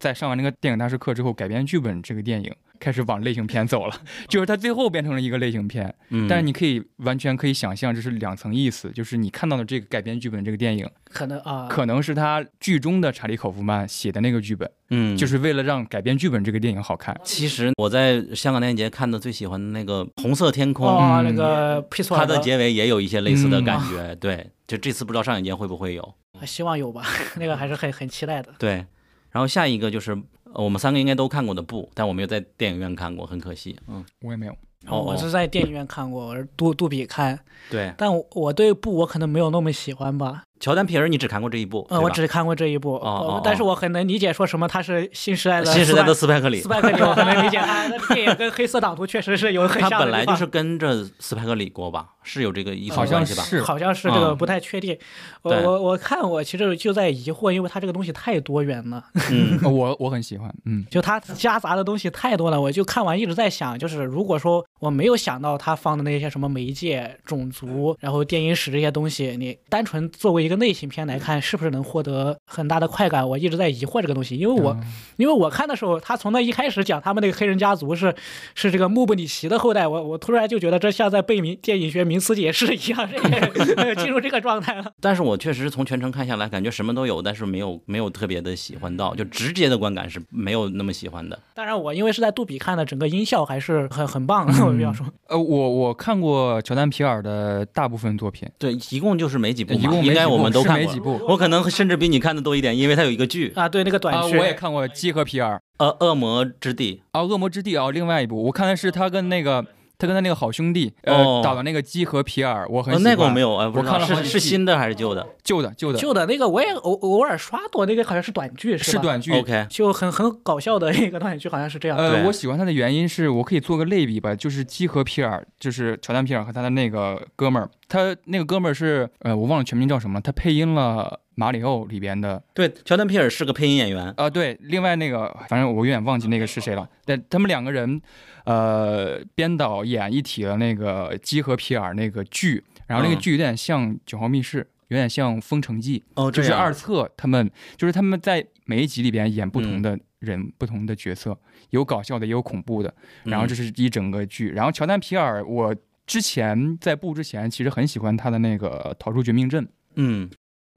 [0.00, 2.52] 在上完那个电影大师课之后，改编剧本这个电影
[2.84, 5.94] 开始往类型片走了， 就是它最后变成了一个类型片。
[6.10, 17.18] 嗯，但是你可以完全可以想象，这是两层意思，就是你看到的这个改编剧本这个电影，可能啊，可能是他剧中的查理考夫曼写的那个剧本，嗯，就是为了让改编剧本这个电影好看。
[17.24, 20.86] 其实我在香港电影节看的最喜欢的那个《红色天空》
[21.22, 24.14] 那个皮索尔它的结尾也有一些类似的嗯感觉。
[24.16, 26.14] 对，就这次不知道上影节会不会有。
[26.44, 27.02] 希望有吧，
[27.40, 28.52] 那个还是很很期待的。
[28.58, 28.84] 对，
[29.30, 30.18] 然后下一个就是呃
[30.54, 33.76] 我们三个应该都看过的《布》，但我没有在电影院看过，很可惜。
[33.88, 34.52] 嗯，我也没有，
[34.86, 37.38] 哦我是在电影院看过，我是杜杜比看，
[37.70, 40.42] 对，但我我对布我可能没有那么喜欢吧。
[40.60, 47.58] 乔丹皮尔你只看过这一部，嗯，我只看过这一部，哦但是我很能理解说什么他是新时代的新时代的斯斯派克里斯，派克里，我很能理解。
[47.58, 50.20] 他的电影跟黑色党徒确实是有很他像的地方。
[50.20, 53.42] 本来就是跟着斯派克里过吧，是有这个意思好像关系吧？
[53.44, 54.98] 是好像是这个嗯不太确定。
[55.42, 62.60] 我我我看我其实就在疑惑，因为它这个东西太多元了，嗯呃 我我很喜欢，嗯就它夹杂的东西太多了。
[62.60, 73.28] 我就看完一直在想，就是如果说我没有想到他放的那些什么媒介、种族，然后电影史这些东西，你单纯作为一个类型片来看，是不是能获得很大的快感？
[73.28, 74.84] 我一直在疑惑这个东西，因为我、嗯
[75.16, 78.12] 因为我看的时候，他从那一开始讲他们那个黑人家族是
[78.54, 84.84] 是这个穆布里奇的后代，我我突然就觉得这像在背名电影学名名词解释一样，这个进入这个状态了。
[85.00, 91.36] 但是我确实从全程看下来，感觉什么都有，但是没有没有特别的喜欢到，就直接的观感是没有那么喜欢的。
[91.54, 95.04] 当然，我因为是在杜比看的，整个音效还是很很棒，的我比较说。
[95.26, 101.00] 呃，我我看过乔丹皮尔的大部分作品，对，一共就是没几部嘛，一共应该我们都看过没几。
[101.00, 109.66] 部我可能甚至比你看的多一点，因为它有一个剧，啊，对那个短啊，剧，我也看过《鸡和皮尔》呃，《恶魔之地哦，《恶魔之地》哦，另外一部我看的是他跟那个
[109.98, 113.12] 他跟他那个好兄弟呃、哦导的那个《基和皮尔》，我》，很呃，喜欢。
[113.12, 118.82] 那个我没有，我看了是是新的还是旧的旧的旧的旧的那个我也偶偶尔刷过，那个好像是短剧，吧？
[118.82, 119.32] 是短剧。
[119.32, 121.96] ？OK，就很很搞笑的一个短剧，好像是这样。
[121.96, 138.00] 呃，对我喜欢他的原因是我可以做个类比吧，就是基和皮尔，就是乔丹皮尔和他的那个哥们儿，他那个哥们儿是呃，我忘了全名叫什么了，他配音了马里奥里边的对，乔丹皮尔是个配音演员，啊、对，另外那个反正我有点忘记那个是谁了，但他们两个人
[138.44, 146.00] 呃编导演一体的那个基和皮尔那个剧，然后那个嗯剧有点像《九号密室》，有点像《封城记》。
[146.14, 151.38] 哦，就是二册他们就是他们在每一集里边演不同嗯的人、不同的角色，
[151.70, 152.94] 有搞笑的，也有恐怖的。
[153.24, 154.50] 然后嗯这是一整个剧。
[154.50, 155.74] 然后乔丹皮尔，我
[156.06, 159.64] 之前在布之前其实很喜欢他的那个《逃出绝命镇》，
[159.96, 160.30] 嗯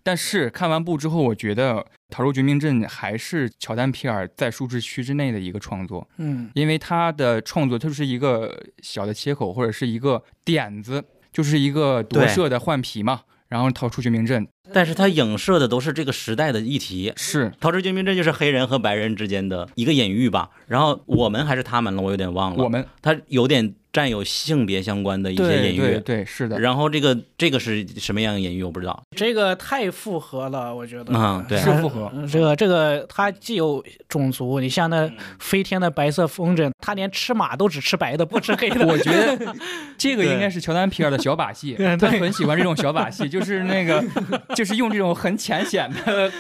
[0.04, 1.74] 但是看完布之后，我觉得
[2.10, 13.22] 《逃出绝命镇》还是乔丹皮尔在舒适区之内的一个创作，嗯，因为他的创作就是一个小的切口或者是一个点子，就是一个夺对舍的换皮嘛。
[13.50, 17.14] 然后逃出绝命镇但是他影射的都是这个时代的议题。
[17.16, 22.62] 是逃出绝命镇就是黑人和白人之间的一个隐喻吧，然后我们还是他们了，我有点忘了。
[22.62, 25.80] 我们他有点占有性别相关的一些隐喻。
[25.80, 29.02] 对对是的，然后这个这个是什么样的隐喻我不知道。
[29.16, 31.12] 这个太复合了，我觉得。
[31.16, 32.12] 嗯对是复合。
[32.14, 38.86] 嗯这个这个，它既有种族，你像那飞天的白色风筝，它连吃马都只吃白的，不吃黑的。
[38.86, 39.56] 我觉得
[39.98, 44.04] 这个应该是乔丹皮尔的小把戏，他很喜欢这种小把戏，就是那个，
[44.54, 46.32] 就是用这种很浅显的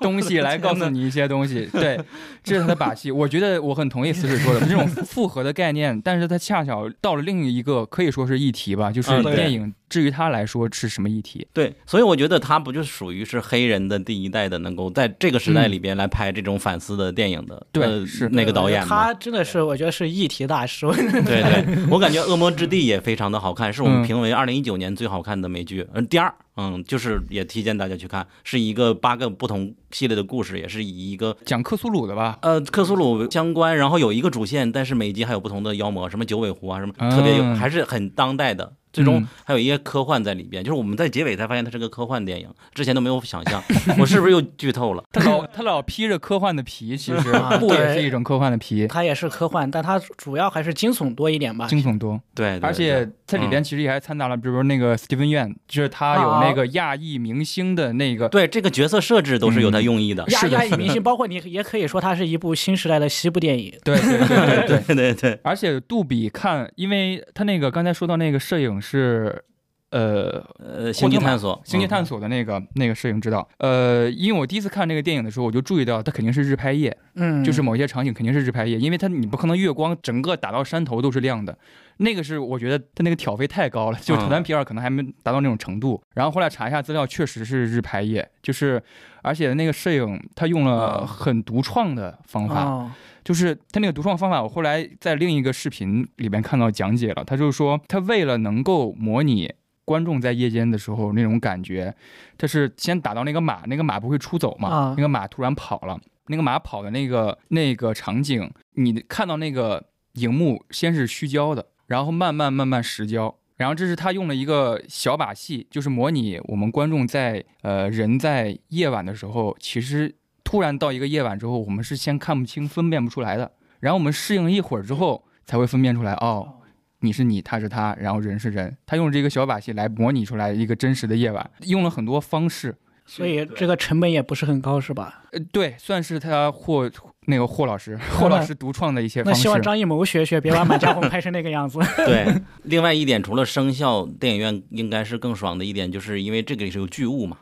[0.00, 1.66] 东西来告诉你一些东西。
[1.72, 1.98] 对，
[2.44, 3.10] 这是他的把戏。
[3.10, 11.46] 我觉得我很同意思水说的这种复合的概念，但是他恰巧到了另一个可以说是议题吧，就是电影至于他来说是什么议题？
[11.52, 18.84] 对，所以我觉得他不就属于是黑人的第一代的，能够在这个时代里边来拍这种反思的电影的，嗯对呃是那个导演。
[18.84, 20.86] 他真的是，我觉得是议题大师。
[21.24, 32.38] 对对，我感觉《恶魔之地》也非常的好看，是我们嗯评为二零一九年最好看的美剧，嗯，第二，嗯，就是也推荐大家去看，是一个八个不同系列的故事，也是以一个讲克苏鲁的吧？
[32.42, 38.72] 呃克苏鲁相关，然后有一个主线，但是每集还有不同的妖魔，什么九尾狐啊，什么嗯特别有，还是很当代的。
[38.92, 43.62] 最终嗯还有一些科幻在里边，就是我们在结尾才发现它是个科幻电影，之前都没有想象。
[43.98, 45.02] 我是不是又剧透了？
[45.12, 51.66] 他老他老披着科幻的皮，其实啊布也是一种科幻的皮，它也是科幻，但它主要还是惊悚多一点吧。
[51.66, 52.20] 惊悚多。
[52.34, 60.24] 对，对而且对它里边其实也还掺杂了，比如说那个 Steven Yeun，就是他有那个亚裔明星的那个，对这个角色设置都是有他用意的。
[60.28, 63.72] 亚是的亚裔明星，包括你也可以说它是一部新时代的西部电影。
[63.84, 64.38] 对对对。
[64.66, 69.44] 对对 对，而且杜比看，因为他那个刚才说到那个摄影是，
[69.90, 81.56] 呃，呃，星际探索，星际探索，的那个、那个摄影指导，呃，因为我第一次看这个电影的时候，我就注意到它肯定是日拍夜，嗯，就是某些场景肯定是日拍夜，因为它你不可能月光整个打到山头都是亮的，
[81.98, 85.98] 那个是我觉得它那个挑飞太高了，就嗯乔丹皮尔可能还没达到那种程度。
[86.14, 88.82] 然后后来查一下资料，确实是日拍夜，就是
[89.22, 91.06] 而且那个摄影他用了嗯。
[91.06, 92.90] 很独创的方法，哦，
[93.24, 99.50] 就是他那个独创方法，我后来在另一个视频里边看到讲解了，他就是说他为了能够模拟。
[99.88, 101.94] 观众在夜间的时候那种感觉，
[102.36, 104.68] 他是先打到那个马，那个马不会出走嘛？
[104.68, 109.82] 啊那个马突然跑了，那个马跑的那个那个场景，你看到那个
[110.12, 120.14] 荧幕先是虚焦的，然后慢慢慢慢实焦，然后这是他用了一个小把戏，就是模拟我们观众在呃人在夜晚的时候，其实
[120.44, 126.56] 突然到一个夜晚之后，我们是先看不清、分辨不出来的，然后我们适应了一会儿之后才会分辨出来，哦。
[127.00, 128.76] 你是你，他是他，然后人是人。
[128.86, 132.74] 他用这个小把戏来模拟出来一个真实的夜晚，用了很多方式。
[133.06, 135.22] 所以这个成本也不是很高，是吧？
[135.32, 136.90] 呃，对，算是他霍
[137.24, 139.38] 那个霍老师，霍老师独创的一些那方式。
[139.38, 141.78] 那希望张艺谋学学，别把《满江红》拍成那个样子。
[142.04, 142.26] 对，
[142.64, 147.38] 另外一点，除了声效，电影院应该是更爽的一点，就是因为这个里是有剧物嘛，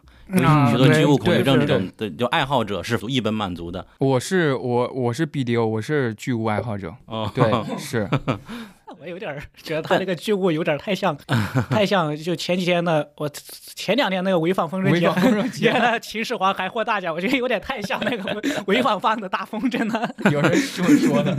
[0.71, 3.85] 许多对剧务恐惧对症这对种的，就爱好者是一本满足的。
[3.99, 6.95] 我是我我是 BDO，我是剧物爱好者。
[7.07, 8.09] 哦，对， 是
[9.01, 11.17] 我有点儿 觉得他这个剧务有点太像，
[11.71, 20.09] 太像就前几天的我前两天那个潍坊风筝节潍坊风筝节的秦始皇还获大奖，我觉得有点太像那个潍坊放的大风筝了。
[20.31, 21.35] 有人这么说的，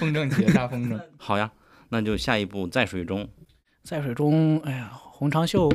[0.00, 1.00] 风筝节大风筝。
[1.16, 1.50] 好呀，
[1.90, 3.28] 那就下一步在水中。
[3.84, 5.72] 在水中，哎呀，洪长秀。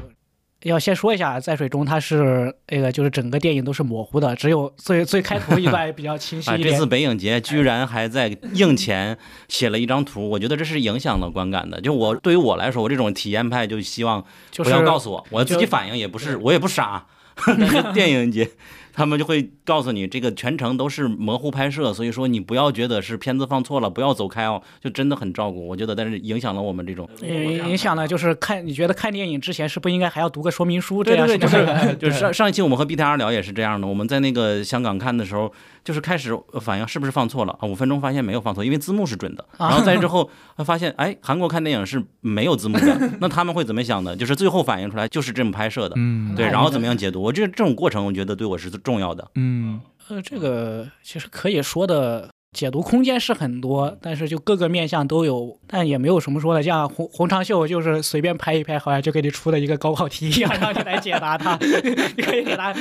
[0.63, 6.71] 要先说一下，在水中它是那个，就是整个电影都是模糊的，只有最最开头一段比较清晰 啊，一点。
[6.71, 11.81] 这次北影节居然还在映前写了一张图，我觉得这是影响了观感的。
[11.81, 17.05] 就我对于我来说，我这种体验派就希望就是不要告诉我，我自己反应也不是，我也不傻。
[17.47, 18.47] 但是电影节
[18.93, 25.67] 他们就会告诉你，这个全程都是模糊拍摄，所以说你不要觉得是片子放错了，不要走开哦，就真的很照顾。
[25.67, 27.09] 我觉得，但是影响了我们这种。
[27.21, 31.03] 影影响了，就是看你觉得看电影之前是不应该还要读个说明书？
[31.03, 35.51] 这样对对对，就是就是上上一期我们和 BTR 聊也是这样的，我们在那个香港看的时候，
[35.83, 37.67] 就是开始反应是不是放错了啊？
[37.67, 40.29] 五分钟发现没有放错，因为字幕是准的，然后再之后
[40.65, 44.15] 发现哎，韩国看电影是没有字幕的， 那他们会怎么想呢？
[44.15, 47.21] 就是最后反映出来就是这么拍摄的，嗯对，然后怎么样解读？
[47.21, 49.27] 我这这种过程，我觉得对我是重要的。
[49.35, 56.61] 嗯呃，这个其实可以说的解读空间是很多，但是就各个面向都有，但也没有什么说的。
[56.61, 61.57] 像洪洪长秀就是随便拍一拍，好像就给你出了一个高考题一样，让你来解答它。
[62.15, 62.73] 你可以给他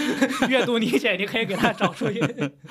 [0.49, 2.21] 阅读理解，你可以给他找出一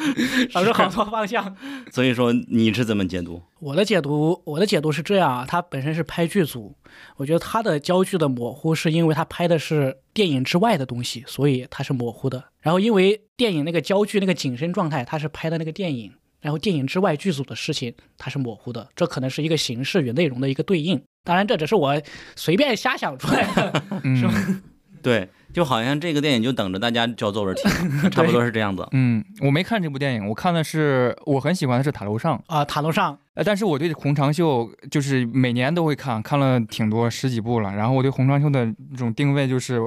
[0.53, 1.55] 找出好多方向。
[1.91, 3.41] 所以说你是怎么解读？
[3.59, 6.75] 我的解读，我的解读是这样啊，他本身是拍剧组，
[7.17, 12.43] 我觉得他的焦距的模糊是因为他拍的是电影之外的东西，所以它是模糊的。
[12.59, 16.11] 然后因为电影那个焦距那个景深状态，他是拍的那个电影，
[16.41, 21.01] 然后电影之外剧组的事情它是模糊的，这可能是一个形式与内容的一个对应。
[21.23, 22.01] 当然，这只是我
[22.35, 23.83] 随便瞎想出来的。
[24.03, 24.61] 嗯
[25.03, 27.63] 对，就好像这个电影就等着大家交作文题，
[28.11, 28.87] 差不多是这样子。
[28.91, 37.73] 嗯，我没看这部电影，我看的是我很喜欢的是《塔楼上》，啊，塔楼上呃，但是我对红长秀就是每年都会看，看了挺多十几部了。
[37.75, 39.81] 然后我对红长秀的这种定位就是，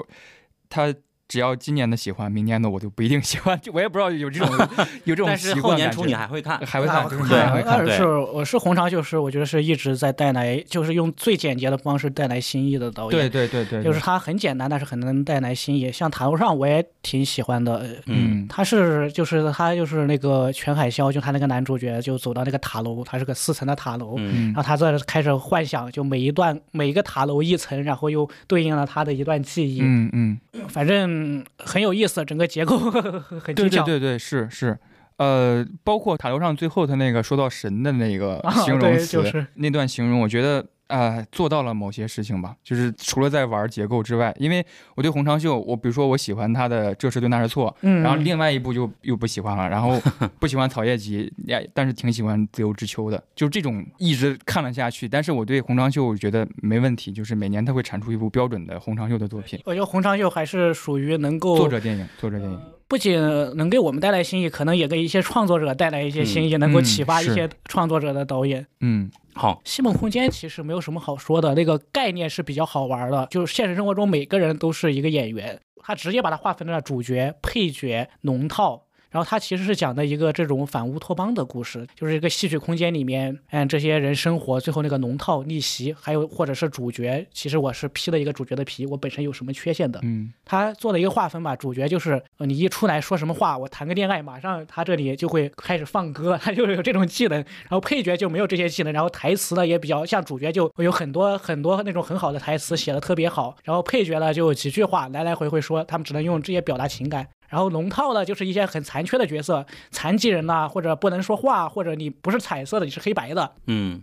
[0.68, 0.92] 他
[1.35, 4.49] 只要今年的喜欢，明年的我就不一定喜欢， 就我也不知道有这种
[5.03, 5.53] 有这种但是。
[5.61, 7.85] 后年初你还会看，还会看，就是对还会看。
[7.85, 13.11] 但是我是红长秀是我觉得是一直在带来，就是用最简洁的方式带来新意的导演。
[13.11, 15.91] 对对对对，就是他很简单，但是很能带来新意。
[15.91, 31.23] 像塔楼上我也挺喜欢的，呃嗯，他是就是他就是那个全海啸，就他那个男主角就走到那个塔楼，他是个四层的塔楼，嗯然后他在开始幻想，就每一段每一个塔楼一层，然后又对应了他的一段记忆，嗯嗯，反正
[31.58, 32.78] 很有意思，整个结构
[33.42, 33.84] 很对精巧。
[33.84, 34.78] 对对对，是是。
[35.16, 44.64] 呃，包括塔楼上最后他那个说到神的那个啊形容对词，就是那段形容，我觉得呃做到了某些事情吧，就是除了在玩结构之外，因为
[44.95, 50.01] 我对洪长秀，我比如说我喜欢他的这是对那是错，嗯，然后另外一部就又不喜欢了，然后
[50.39, 55.09] 不喜欢草叶集，也但是挺喜欢自由之秋的，就是这种一直看了下去。
[55.09, 62.61] 但是我对洪长秀我觉得没问题，就是每年他会产出一部标准的洪长秀的作品，我觉得洪长秀还是属于能够作者电影，作者电影。
[62.95, 63.20] 不仅
[63.57, 68.64] 能给我们带来新意，可能也给一些创作者带来一些新意，能够嗯启发一些创作者的导演。
[68.82, 78.84] 嗯好，西梦空间其实没有什么好说的，那个概念是比较好玩的，就是现实生活中每个人都是一个演员，他直接把它划分成了主角、配角、龙套。
[79.14, 97.36] 然后他其实是讲的一个这种反乌托邦的故事，就是一个戏曲空间里面，嗯，这些人生活，最后那个龙套逆袭，还有或者是主角，其实我是披了一个主角的皮，我本身有什么缺陷的，嗯他做了一个划分吧，主角就是呃你一出来说什么话，我谈个恋爱，马上他这里就会开始放歌，他就有这种技能。
[97.38, 107.28] 然后配角就没有这些技能，然后台词呢也比较像主角就有很多很多那种很好的台词写的特别好，然后配角呢就有几句话来来回回说，他们只能用这些表达情感。
[107.55, 114.02] 然后龙套呢，就是一些很残缺的角色，残疾人呐、或者不能说话，或者你不是彩色的，你是黑白的，嗯。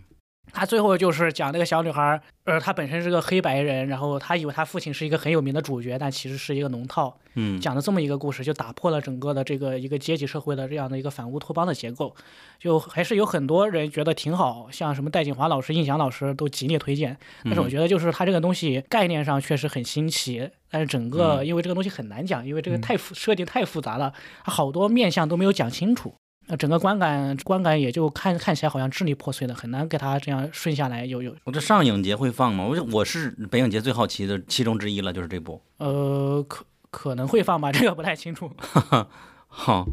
[0.50, 12.14] 他最后就是讲那个小女孩，呃，她本身是个黑白人，然后她以为她父亲是一个很有名的主角，但其实是一个龙套，嗯，讲的这么一个故事，就打破了整个的这个一个阶级社会的这样的一个反乌托邦的结构，
[12.58, 17.16] 就还是有很多人觉得挺好，像什么戴锦华老师、印翔老师都极力推荐。
[17.44, 24.12] 但是我觉得就是它这个东西概念上确实很新奇，但是整个因为这个东西很难讲，因为这个太复设定太复杂了，
[24.44, 26.12] 它好多面相都没有讲清楚。
[26.52, 31.06] 那整个观感观感也就看看起来好像支离破碎的，很难给它这样顺下来。
[31.06, 32.66] 有有我这上影节会放吗？
[32.66, 35.62] 我我是北影节最好奇的其中之一了，就是这部。
[35.78, 38.50] 呃可可能会放吧，这个不太清楚。
[39.48, 39.86] 好，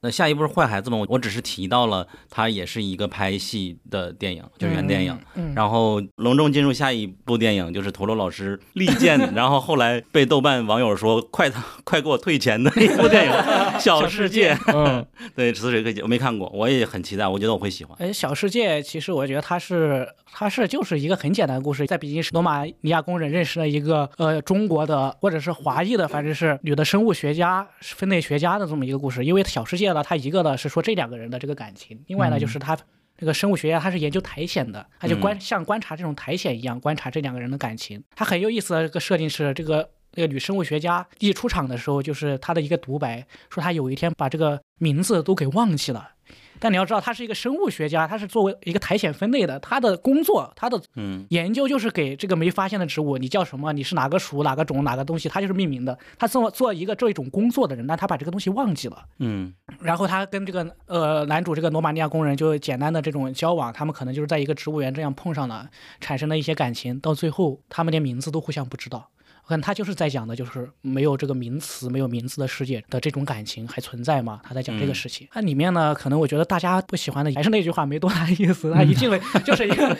[0.00, 5.12] 那下一部是坏孩子们，我我只是提到了它也是一个拍戏的电影，就是原电影。
[5.34, 13.32] 嗯，嗯然后隆重进入下一部电影，就是陀螺老师力荐， 然后后来被豆瓣网友说快他快给我退钱的一部电影
[13.80, 14.54] 《小世界》。
[14.72, 17.96] 嗯对，此水可以，我没看过，我也很期待，我觉得我会喜欢。
[18.00, 29.24] 哎，小世界其实我觉得它是它是就是一个很简单的故事，在比利时罗马尼亚工人认识了一个呃中国的或者是华裔的，反正是女的生物学家、分类学家的这么一个故事。
[29.24, 32.76] 因为小世界呢，它一个呢是说这两个人的这个感情，另外呢嗯就是他
[33.16, 38.02] 这个生物学家他是研究苔藓的，他就观像观察这种苔藓一样观察这两个人的感情。
[38.14, 46.12] 他很有意思的这个设定是，这个那个女生物学家一出场的时候，就是他的一个独白，说他有一天把这个名字都给忘记了。
[46.60, 53.72] 但你要知道，他是一个生物学家，他是作为一个苔藓分类的，他的工作，他的嗯研究就是给这个没发现的植物，你叫什么？
[53.72, 55.28] 你是哪个属、哪个种、哪个东西？
[55.28, 55.98] 他就是命名的。
[56.18, 59.04] 他做做一个这种工作的人，但他把这个东西忘记了。
[59.18, 65.68] 嗯然后他跟这个呃男主这个罗马尼亚工人就简单的这种交往，他们可能就是在一个植物园这样碰上了，
[66.00, 69.08] 产生了一些感情，到最后他们连名字都互相不知道。
[69.48, 74.42] 我看他就是在讲的，就是没有这个名词、没有名字的世界的这种感情还存在吗？
[74.44, 75.26] 他在讲这个事情。
[75.32, 78.70] 那里面呢，可能我觉得大家不喜欢的还是那句话，没多大意思。
[78.74, 79.96] 他一进来就是一个，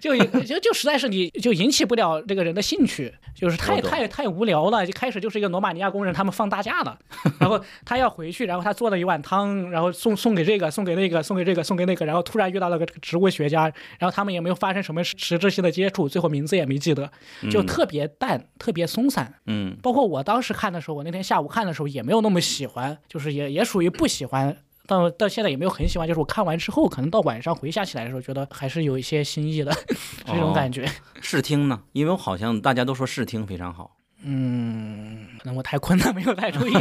[0.00, 4.86] 就就就实在是你就引起不了这个人的兴趣，就是太太太无聊了。
[4.86, 6.98] 就开始就是一个罗马尼亚工人，他们放大假了，
[7.38, 13.64] 然后他要回去，然后他做了一碗汤，然后送送给这个，送给那个，送给这个，送给那个，然后突然遇到了个植物学家，
[13.98, 17.12] 然后他们也没有发生什么实实质性的接触，最后名字也没记得，
[17.50, 19.34] 就特别淡，特别松散。
[19.46, 24.56] 嗯包括我当时看的时候，我那天下午看的时候也没有那么喜欢，就是也也属于不喜欢。
[24.86, 29.76] 到到现在也没有很喜欢，就是我看完之后，可能到晚上回想起来的时候，觉得还是有一些新意的
[30.24, 30.88] 这种感觉。
[31.20, 31.82] 试听呢？
[31.90, 36.74] 因为我好像大家都说试听非常好，嗯，可能我太困了， 没有太注意。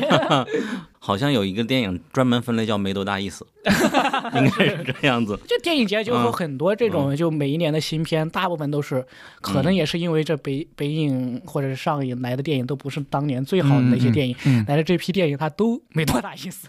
[0.99, 3.45] 好像有一个电影专门分类叫没多大意思，
[4.35, 5.39] 应该是这样子。
[5.47, 9.05] 就电影节就有很多这种，就每一年的新片，大部分都是，
[9.39, 16.67] 可能也是因为这北北影或者是上影来的电影都不是当年最好的那些电影，嗯嗯来的这批电影它都没多大意思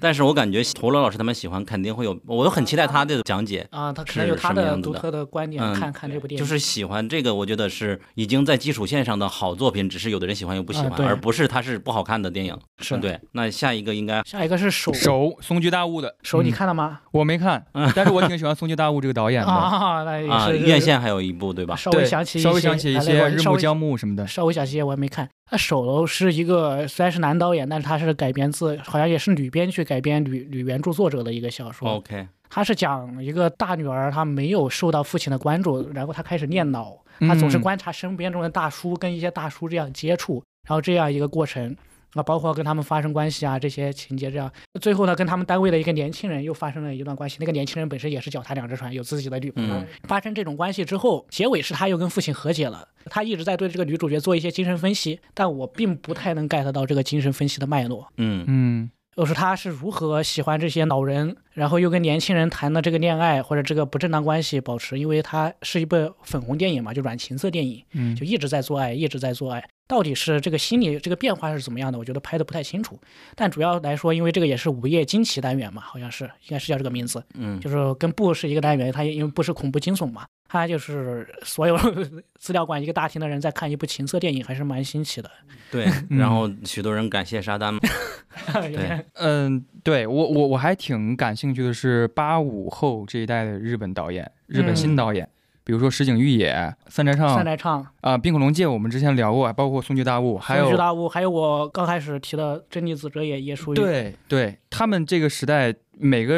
[0.00, 3.66] 但是我感觉陀螺老师他们喜欢，肯定会有，我都很期待他的讲解。
[3.70, 12.56] 啊，他可能有他的独特的观点，嗯看看这部电影就是喜欢这个，我觉得是已经在基础线上的好作品，只是有的人喜欢又不喜欢，啊而不是它是不好看的电影。
[12.78, 13.20] 是嗯对。
[13.32, 17.00] 那下一个应该下一个是手手松居大悟的手，你嗯看了吗？
[17.12, 17.64] 我没看，
[17.94, 19.48] 但是我挺喜欢松居大悟这个导演的。
[19.52, 21.76] 啊，那也啊，是院线还有一部对吧？
[21.76, 24.26] 稍微，想起一稍微想起一啊些日暮江暮什么的。
[24.26, 25.28] 稍微想起一些我还没看。
[25.50, 31.96] 那手是一个虽然是男导演，但是他是改编自好像也是女编剧改编女女原著作者的一个小说。
[31.96, 41.76] OK，他是讲一个大女儿，她没有受到父亲的关注，然后她开始念脑，她总是嗯观察身边中的大叔，跟一些大叔这样接触，然后这样一个过程。
[42.14, 44.50] 啊，包括跟他们发生关系啊，这些情节这样，
[44.80, 47.36] 最后呢，跟他们单位的一个年轻人又发生了一段关系。
[47.40, 49.74] 那个年轻人本身也是脚踏两只船，有自己的女朋友。
[49.74, 52.88] 嗯发生这种关系之后，结尾是他又跟父亲和解了。
[53.06, 58.08] 他一直在对这个女主角做一些精神分析，但我并不太能 get 到这个精神分析的脉络。
[58.16, 69.68] 嗯嗯就是他是如何喜欢这些老人，然后又跟年轻人谈的这个恋爱或者这个不正当关系保持，因为它是一部粉红电影嘛，就软情色电影，嗯就一直在做爱，一直在做爱。
[69.88, 71.98] 到底是这个心理这个变化是怎么样的？
[71.98, 72.96] 我觉得拍的不太清楚。
[73.34, 81.76] 但主要来说，因为这个也是午夜惊奇单元嘛，好像是应该是叫这个名字，嗯就是跟布是一个单元，它因为布是恐怖惊悚嘛，它就是所有
[82.38, 85.28] 资料馆一个大厅的人在看一部情色电影，还是蛮新奇的。
[85.72, 85.88] 对。
[86.08, 87.80] 然后许多人感谢沙丹嘛，
[88.62, 95.26] 对嗯，对我我我还挺感兴趣的是八五后这一代的日本导演，日本新导演，
[95.64, 96.52] 比如说石井裕也、
[96.88, 97.86] 三宅三唱宅唱。
[98.02, 106.34] 啊、冰恐龙界我们之前聊过，包括松居大悟，还有松居大悟，还有我刚开始提的真理子哲也也属于对对，他们这个时代每个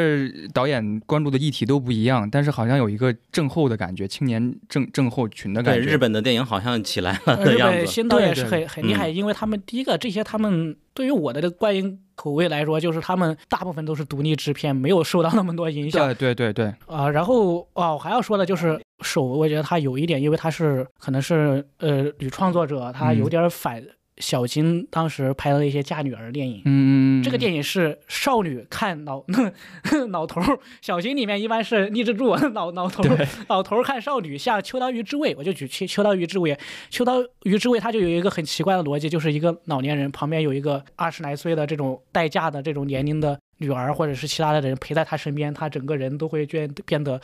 [0.53, 5.91] 导演关注的议题都不一样，但是好像有一个症候的感觉，青年症症候群的感对觉。
[5.91, 7.77] 日本的电影好像起来了的样子。
[7.79, 23.83] 本新导演对对是很很厉害，因为他们第一个这些他们对于我的这个观影口味来说，就是他们大部分都是独立制片，没有受到那么多影响对对对对，啊、然后啊，我还要说的就是手，我觉得他有一点，因为他是可能是呃女创作者，他有嗯点反
[24.17, 26.61] 小金当时拍的一些嫁女儿电影。
[26.65, 29.23] 嗯，这个电影是少女看老
[30.09, 36.57] 老 头儿，小金里面一般是励志柱，老老头儿老头儿看少女，像秋刀鱼之味，我就举秋秋刀鱼之味，
[36.89, 47.19] 秋刀鱼之味它就有一个很奇怪的逻辑，就是一个老年人旁边有一个二十来岁的这种待嫁的这种年龄的女儿或者是其他的人陪在他身边，他整个人都会变变得，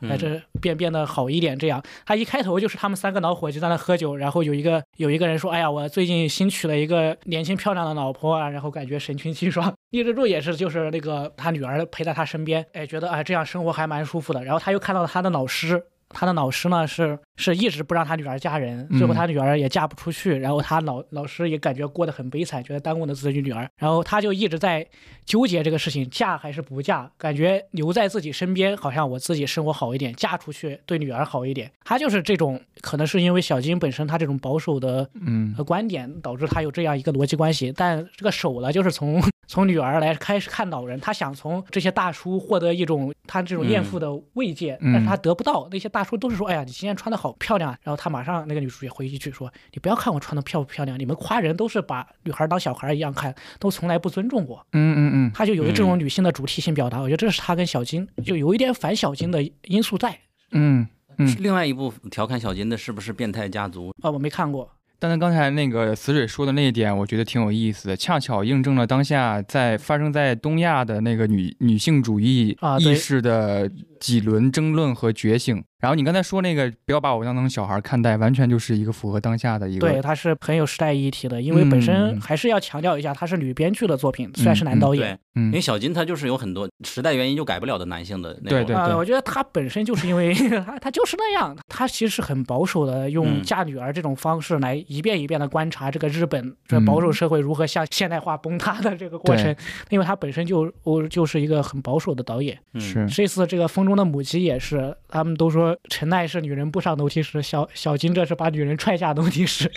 [0.00, 1.56] 哎，这变变得好一点。
[1.56, 9.72] 这样，他一开头就是他们三个老伙计在那喝酒，然后有一个有一个人说，哎呀，我最近新娶了一个年轻漂亮的老婆啊，然后感觉神清气爽。
[9.90, 14.42] 励志柱也是，就是那个他女儿陪在他身边，哎，觉得啊这样生活还蛮舒服的。
[14.44, 15.82] 然后他又看到了他的老师。
[16.14, 24.86] 他的老师呢是是一直不让他女儿嫁人，最后他女儿也嫁不出去，然后他老老师也感觉过得很悲惨，觉得耽误了自己女儿，然后他就一直在
[25.26, 31.70] 纠结这个事情，嫁还是不嫁，感觉留在自己身边好像我自己生活好一点，嫁出去对女儿好一点。
[31.84, 37.72] 他就是这种，可能是因为小金本身他这种保守的嗯观点，导致他有这样一个逻辑关系。
[37.76, 45.68] 但这个手呢，就是从 从女儿来开始看老人，他想从这些大叔获得一种他这种艳父的慰藉，嗯但是他得不到。
[45.70, 60.18] 那些大叔都是说：“哎呀，你今天穿的好漂亮。”然后他马上那个女主角回一句说：“你不要看我穿的漂不漂亮，你们夸人都是把女孩当小孩一样看，都从来不尊重我。”嗯嗯嗯，他就有这种女性的主体性表达，我觉得这是他跟小金就有一点反小金的因素在。
[60.52, 60.86] 嗯
[61.16, 63.90] 嗯另外一部调侃小金的是不是《变态家族》？
[64.06, 64.70] 啊，我没看过。
[65.00, 73.70] 但是刚才那个死水说的那一点，我觉得挺有意思的，恰巧印证了当下在发生在东亚的那个女女性主义啊对意识的
[74.00, 75.62] 几轮争论和觉醒。
[75.84, 85.20] 然后你刚才说那个不要把我当成小孩看待，完全就是一个符合当下的一个对，它是很有时代议题的，因为本身嗯还是要强调一下，它是女编剧的作品，虽然是男导演。
[85.34, 88.58] 对，因为嗯小金他就是有很多时代原因就改不了的男性的那种。
[88.60, 90.32] 对对啊、我觉得他本身就是因为
[90.64, 99.54] 他他就是那样，他其实是很保守的，用嗯嫁女儿这种方式来一遍一遍的观察这个日本这保守社会如何向现代化崩塌的这个过程。
[99.90, 102.58] 因为他本身就我就是一个很保守的导演。
[102.72, 109.70] 嗯是这次这个《风中的母鸡》也是，他们都说陈奈是女人不上楼梯时，小小金这是把女人踹下楼梯时，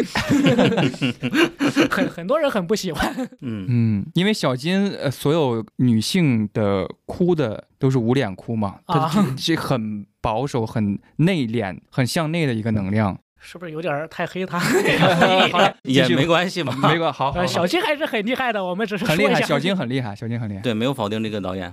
[1.89, 3.13] 很很多人很不喜欢。
[3.41, 13.17] 嗯嗯，因为小金呃，所有女性的哭的都是捂脸哭嘛，她啊这这很保守、很内敛、很向内的一个能量。
[13.39, 14.57] 是不是有点太黑他？
[15.51, 16.75] 好了， 也没关系嘛。
[16.75, 19.39] 没关，好好好呃，小金还是很厉害的，我们只是很厉害。
[19.43, 20.61] 小金很厉害，小金很厉害。
[20.61, 21.71] 对，没有否定这个导演，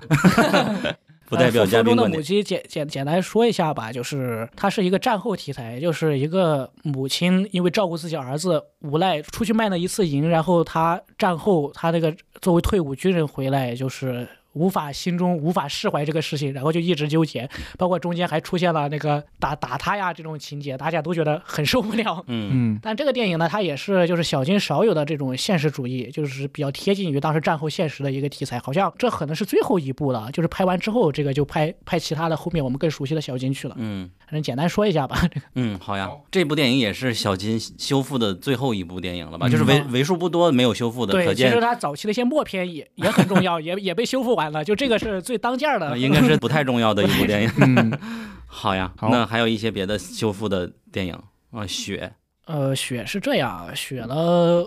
[1.35, 1.97] 不代表呃嘉宾观点。
[1.97, 14.27] 风中的母亲简简简单说一下吧，就是它是一个战后题材，就是一个母亲因为照顾自己儿子无赖出去卖了一次淫，然后他战后他那个作为退伍军人回来就是。
[14.55, 17.49] 无法心中无法释怀这个事情，然后就一直纠结，
[17.79, 22.25] 包括中间还出现了那个打打他呀这种情节，大家都觉得很受不了。
[22.27, 28.59] 嗯嗯但这个电影呢，它也是就是小金少有的这种现实主义，就是比较贴近于当时战后现实的一个题材。
[28.59, 33.75] 好像这可能是最后一部了，就是拍完之后，这个就拍拍其他的后面我们更熟悉的小金去了。
[33.79, 35.19] 嗯反正简单说一下吧。
[35.33, 36.11] 这个嗯，好呀。
[36.31, 39.49] 这部电影也是小金修复的最后一部电影了吧？
[39.49, 44.65] 嗯就是为为数不多没有修复的，可对，其实他早期的一些默片也也很重要，也也被修复完了。
[44.65, 45.99] 就这个是最当件儿的呃。
[45.99, 47.51] 应该是不太重要的一部电影。
[47.59, 47.99] 嗯，
[48.47, 51.19] 好呀，好那还有一些别的修复的电影
[51.51, 52.13] 啊，雪。
[52.47, 54.15] 呃，雪是这样，雪呢，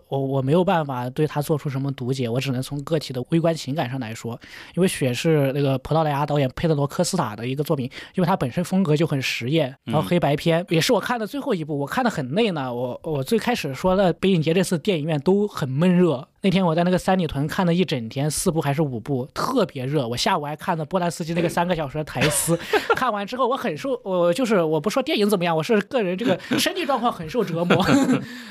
[0.07, 4.39] 我我没有办法对它做出什么读解，我只能从个体的微观情感上来说，
[4.73, 16.27] 因为雪是那个葡萄牙导演佩德罗科斯塔的一个作品，因为它本身风格就很实验，然后嗯黑白片，也是我看的最后一部，我看的很累呢，我我最开始说的北影节这次电影院都很闷热。
[16.41, 20.07] 那天我在那个三里屯看了一整天，四部还是五部，特别热。
[20.07, 22.57] 我下午还看了波兰斯基那个三个小时的台词，
[22.95, 27.83] 看完之后我很受，我就是我不说电影怎么样，我是个人这个身体状况很受折磨。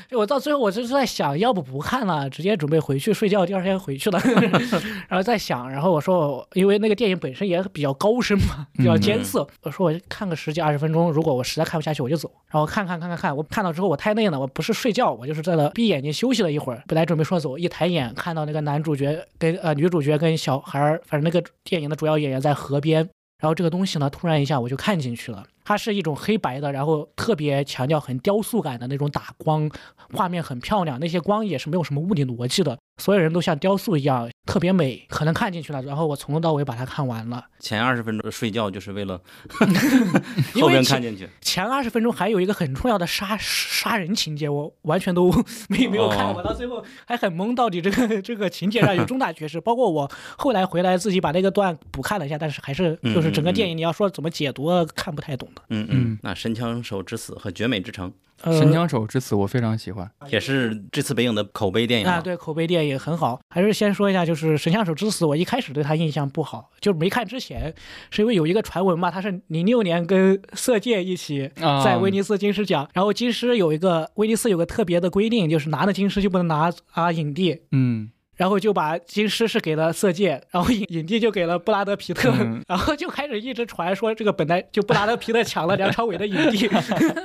[0.09, 4.19] 就 我到最后我就是在想，要不不看了，直接准备回去睡觉，第二天回去了。
[5.07, 12.29] 然后在想，然后我说，因为那个电影本身也比较高深嘛，比较艰涩，我说我看个十几二十分钟，如果我实在看不下去，我就走。
[12.49, 16.83] 然后看看看看看，我看到之后我太累了，我不是睡觉，我就是在那闭眼睛休息了一会儿。
[16.85, 23.09] 本来准备说走，一抬眼看到那个男主角跟呃女主角跟小孩儿，反正那个电影的主要演员在河边。
[23.39, 25.45] 然后这个东西呢，突然一下我就看进去了。
[25.67, 29.69] 它是一种黑白的，然后特别强调很雕塑感的那种打光，
[30.13, 35.81] 画面很漂亮，那些光也是没有什么物理逻辑的，所有人都像雕塑一样，特别美，可能看进去了。
[35.81, 37.43] 然后我从头到尾把它看完了。
[37.59, 39.19] 前二十分钟睡觉就是为了
[40.55, 41.27] 因后边看进去。
[41.41, 45.29] 前二十分钟还有一个很重要的杀杀人情节，我完全都
[45.67, 49.59] 没没有看，哦我到最后还很懵，到底这个 这个情节上有重大缺失。
[49.59, 55.63] 包括我后来回来自己把那个段补看了一下，但是还是就是整个电影你要说怎么解读，看不太懂的。
[55.69, 58.11] 嗯嗯，那《神枪手之死》和《绝美之城
[58.43, 63.39] 呃，神枪手之死我非常喜欢。》也是这次北影的口碑电影啊，对，口碑电影很好。
[63.49, 67.73] 还是先说一下，就是《神枪手之死》，我一开始对他印象不好，就是没看之前，
[68.11, 77.61] 是因为有一个传闻嘛，他是零六年跟《色戒》一起啊在威尼斯金狮奖，然后金狮有一个威尼斯有个特别的规定，就是拿了金狮就不能拿啊影帝。
[77.71, 82.63] 嗯然后就把金狮是给了色戒，然后影影帝就给了布拉德皮特，嗯。
[82.69, 86.69] 然后就开始一直传说这个本来就布拉德皮特抢了梁朝伟的影帝，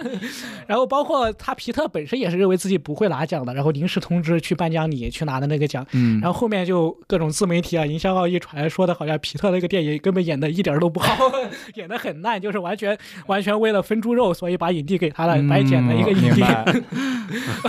[0.66, 11.30] 然后包括他皮特本身也是认为自己不会拿奖的，然后临时通知去颁奖礼去拿的那个奖，嗯，然后后面就各种自媒体啊、营销号一传，说的好像皮特那个电影根本演的一点儿都不好，
[11.74, 16.42] 演的很烂，就是完全完全为了分猪肉，所以把影帝给他了，白捡了一个影帝。
[16.42, 16.82] 嗯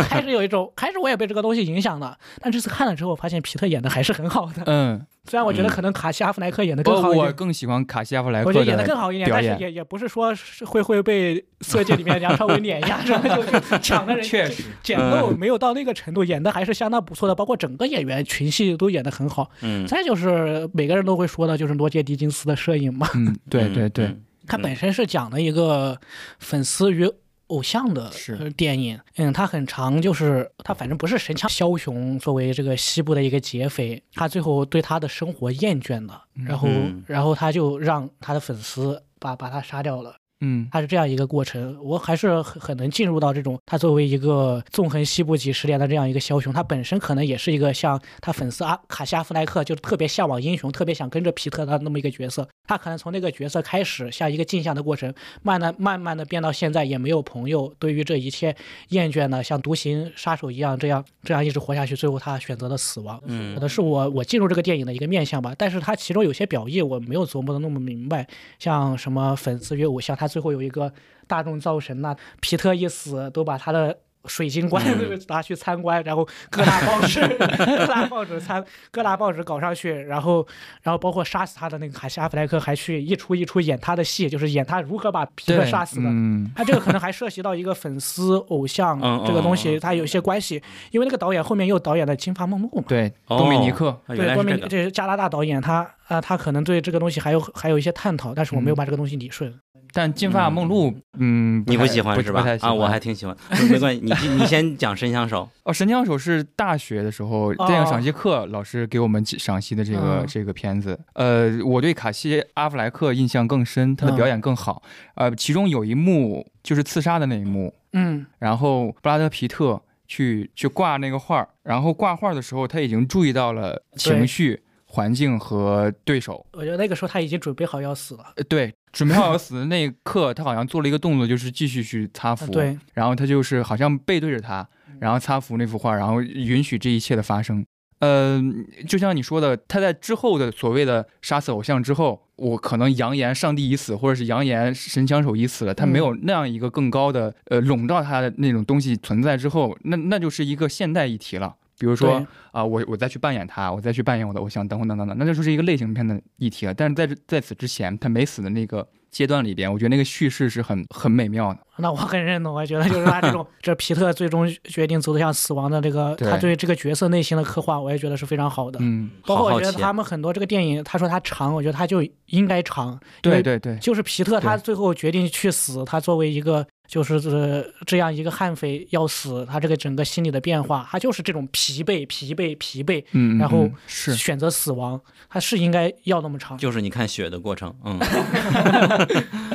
[0.10, 4.64] 开始有一种，开始我也被这个东西影响了，但这次看了之后，发现皮特演的还是很好的。
[4.66, 19.50] 嗯， 虽然我觉得可能卡西阿弗莱克演的更好一点，我更喜欢卡西阿弗莱克我觉得演的更好一点，但是也也不是说是会会被《色戒》里面梁朝伟碾压， 是吧就就抢的人确实，捡漏没有到那个程度，演的还是相当不错的，包括整个演员群戏都演的很好。
[19.62, 25.98] 嗯，再就是每个人都会说的，就是罗杰·狄金斯的摄影嘛， 嗯，对嗯对对，嗯它本身是讲了一个
[26.40, 27.10] 粉丝与
[27.54, 28.12] 偶像的
[28.58, 37.04] 电影，嗯，它很长，就是他反正不是神枪枭雄作为这个西部的一个劫匪，他最后对他的生活厌倦了，然后嗯。
[37.08, 40.16] 然后他就让他的粉丝把把他杀掉了。
[40.46, 52.48] 嗯它是这样一个过程，我还是很很能进入到这种他作为一个纵横西部几十年的这样一个枭雄，他本身可能也是一个像他粉丝阿卡西阿弗莱克，就是特别向往英雄，特别想跟着皮特的那么一个角色。
[52.68, 58.56] 他可能从那个角色开始，像一个镜像的过程，慢慢慢慢的变到现在也没有朋友，对于这一切
[58.90, 63.22] 厌倦了，像独行杀手一样这样这样一直活下去，最后他选择了死亡。
[63.26, 68.26] 嗯可能是我我进入这个电影的一个面向吧，但是他其中有些表意我没有琢磨的那么明白，
[68.60, 70.92] 像什么粉丝与偶像，他最后有一个
[71.28, 73.96] 大众造神呐、皮特一死都把他的。
[74.26, 80.48] 水晶棺嗯 拿去参观，然后各大报纸、 各大报纸参各大报纸搞上去，然后
[80.82, 86.06] 然后包括杀死他的那个卡西阿弗莱克还去一出一出演他的戏，就是演他如何把皮特杀死的。
[86.08, 92.86] 嗯他这个可能还涉及到一个粉丝偶像嗯这个东西，嗯嗯它有一些关系，因为那个导演后面又导演了《金发梦露》嘛。
[92.88, 99.54] 对，哦多米尼克，对，多米来是这是加拿大导演，他啊、他可能对这个东西还有还有一些探讨，但是我没有嗯把这个东西理顺。
[99.94, 102.42] 但金发梦露，嗯，你不喜欢是吧？
[102.42, 102.58] 不太？
[102.58, 103.38] 喜啊，欢我还挺喜欢，
[103.70, 110.26] 没关系，你你先讲神枪手， 哦，《神枪手》是大学的时候电影赏析课老师给我们赏析的这个、嗯。
[110.28, 111.00] 这个片子。
[111.14, 114.82] 呃，我对卡西阿弗莱克印象更深，他的表演更好。
[115.14, 118.26] 呃，其中有一幕就是刺杀的那一幕，嗯。
[118.40, 124.63] 然后布拉德皮特去去挂那个画儿，然后挂画儿的时候他已经注意到了情绪、
[124.94, 126.46] 环境和对手。
[126.54, 128.26] 我觉得那个时候他已经准备好要死了。
[128.36, 132.46] 呃，对，准备好要死的那一刻， 他好像做了一个动作，就是继续去擦符。
[132.46, 134.68] 啊对，然后他就是好像背对着他，
[135.00, 137.66] 然后擦符那幅画，然后允许这一切的发生。
[138.02, 138.40] 呃，
[138.88, 151.56] 就像你说的，他在之后的所谓的杀死偶像之后，我可能扬言上帝已死，或者是扬言神枪手已死了，他没有那样一个更高的呃笼罩他的那种东西存在之后，那那就是一个现代议题了。
[151.84, 156.74] 比如说对啊、我我再去扮演他，我再去扮演我的偶像，等等等等等，那就是一个类型片的议题了。
[156.74, 161.60] 但是在这在此之前，他没死的那个阶段里边，我觉得那个叙事是很很美妙的。
[161.78, 168.80] 那我很认同，我觉得就是他这种 这皮特最终决定走向死亡的这个，对他对这个角色内心的刻画，我也觉得是非常好的。
[168.82, 172.98] 嗯，包括我觉得他们很多这个电影，他说他长，我觉得他就应该长。
[173.22, 185.00] 对对对，就是皮特他最后决定去死，他作为一个就是这这样一个悍匪要死，他这个整个心理的变化，他就是这种疲惫、疲惫、疲惫，嗯，然后嗯是选择死亡，
[185.30, 186.58] 他是应该要那么长。
[186.58, 188.00] 就是你看血的过程，嗯，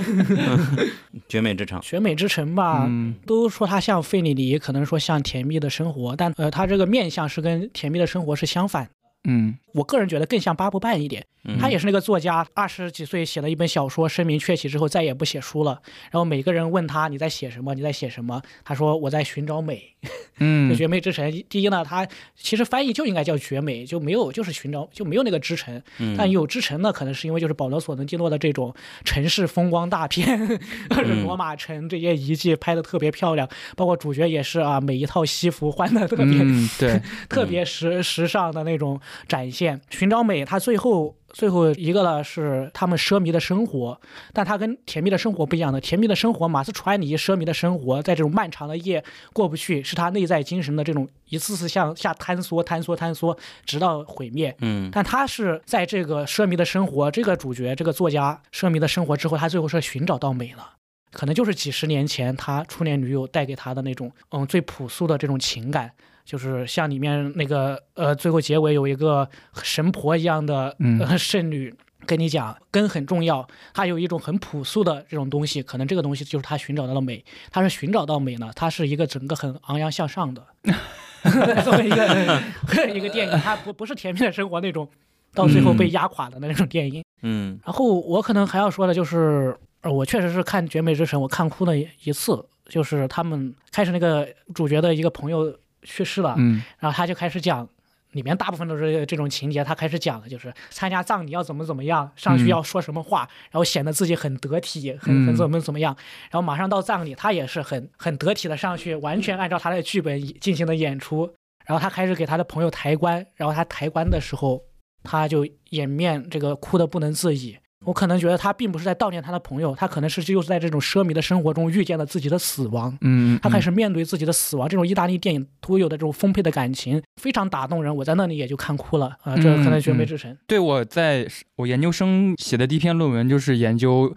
[1.29, 8.89] 绝美之城，绝美之城吧，嗯都说它像费里尼，可能说像甜蜜的生活，但呃，它这个面相是跟甜蜜的生活是相反。
[9.29, 11.25] 嗯我个人觉得更像八部半一点。
[11.45, 15.81] 嗯他也是那个作家，二十几岁写了一本小说，声名鹊起之后再也不写书了。
[16.11, 17.75] 然后每个人问他你在写什么？
[17.75, 18.43] 你在写什么？
[18.65, 19.95] 他说我在寻找美。
[20.41, 22.07] 嗯绝美之城，第一呢，它
[22.37, 25.83] 其实翻译就应该叫绝美，就没有就是寻找就没有那个之城。
[25.99, 28.73] 嗯但有之城呢，可能是因为就是保罗·索伦蒂诺的这种
[29.05, 30.39] 城市风光大片，
[30.91, 39.81] 就是罗马城这些遗迹拍的特别漂亮，包括主角也是啊，每一套西服换的特别、嗯，对， 特别时时尚的那种展现。
[39.91, 44.01] 寻找美，它最后最后一个呢是他们奢靡的生活，
[44.33, 45.81] 但他跟甜蜜的生活不一样的。
[45.81, 54.53] 甜蜜的生活，马斯川尼奢靡的生活，在这种漫长的夜过不去，是他内在精神的这种一次次向下坍缩、坍缩、坍缩，直到毁灭。
[54.63, 60.73] 嗯但他是在这个奢靡的生活，这个主角这个作家奢靡的生活之后，他最后是寻找到美了。
[61.13, 65.93] 可能就是几十年前他初恋女友带给他的那种，嗯，最朴素的这种情感，
[66.29, 69.27] 就是像里面那个，呃，最后结尾有一个
[69.63, 71.01] 神婆一样的嗯。
[71.01, 71.75] 呃 圣女
[72.05, 80.47] 跟你讲，根很重要，它有一种很朴素的这种东西，可能这个东西就是他寻找到了美，他是寻找到美呢，他是一个整个很昂扬向上的，
[81.65, 82.43] 这么一个
[82.95, 84.87] 一个电影，它不不是甜蜜的生活那种，
[85.33, 87.03] 到最后被压垮的那种电影。
[87.23, 87.59] 嗯。
[87.65, 97.69] 然后我可能还要说的就是，呃我确实是看《绝美之城》，我看哭了一次，就是他们开始那个主角的一个朋友去世了，嗯然后他就开始讲。
[98.13, 105.95] 里面大部分都是这种情节，他开始讲的，就是参加葬礼要怎么怎么样，上去嗯要说什么话，然后显得自己很得体，很很嗯怎么怎么样，
[106.31, 111.31] 然后马上到葬礼，他也是很很得体的上去，完全按照他的剧本进行的演出，
[111.67, 114.63] 然后他开始给他的朋友抬棺，然后他抬棺的时候，
[115.03, 117.59] 他就掩面这个哭的不能自已。
[117.89, 122.95] 我可能觉得他并不是在悼念他的朋友，他可能是就是在这种奢靡的生活中遇见了自己的死亡。
[123.01, 127.97] 嗯，他开始面对自己的死亡，这种意大利电影独有的这种丰沛的感情非常打动人。
[127.97, 130.37] 我在那里也就看哭了啊、这可能绝美之城。
[130.47, 134.15] 对，我在我研究生写的第一篇论文就是研究，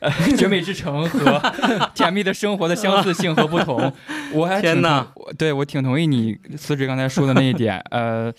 [0.00, 1.20] 呃，《绝美之城》和
[1.92, 3.92] 《甜蜜的生活》的相似性和不同。
[4.32, 7.78] 我还挺天哪，我对我挺同意你思水刚才说的那一点。
[7.90, 8.32] 呃，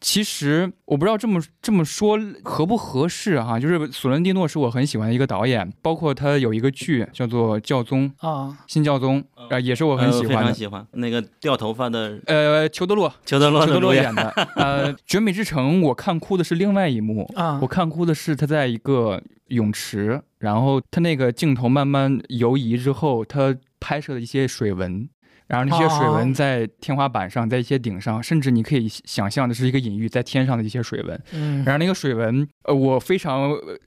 [0.00, 10.50] 其实我不知道这么这么说合不合适哈、就是索伦蒂诺是我很喜欢的一个导演，包括他有一个剧叫做《教宗》，啊，新教宗，呃，也是我很喜呃非欢的。
[10.50, 14.28] 常喜欢那个掉头发的呃，裘德洛，裘德洛裘德洛演的。
[14.56, 25.08] 呃，《绝美之城》我看哭的是另外一幕，啊我看哭的是他在一个泳池，然后他那个镜头慢慢游移之后，他拍摄的一些水纹。
[25.48, 31.20] 然后那些水纹哦在天花板上，在一些顶上，甚至你可以想象的是一个隐喻在天上的一些水纹。
[31.32, 33.78] 嗯然后那个水纹，呃，我非常呃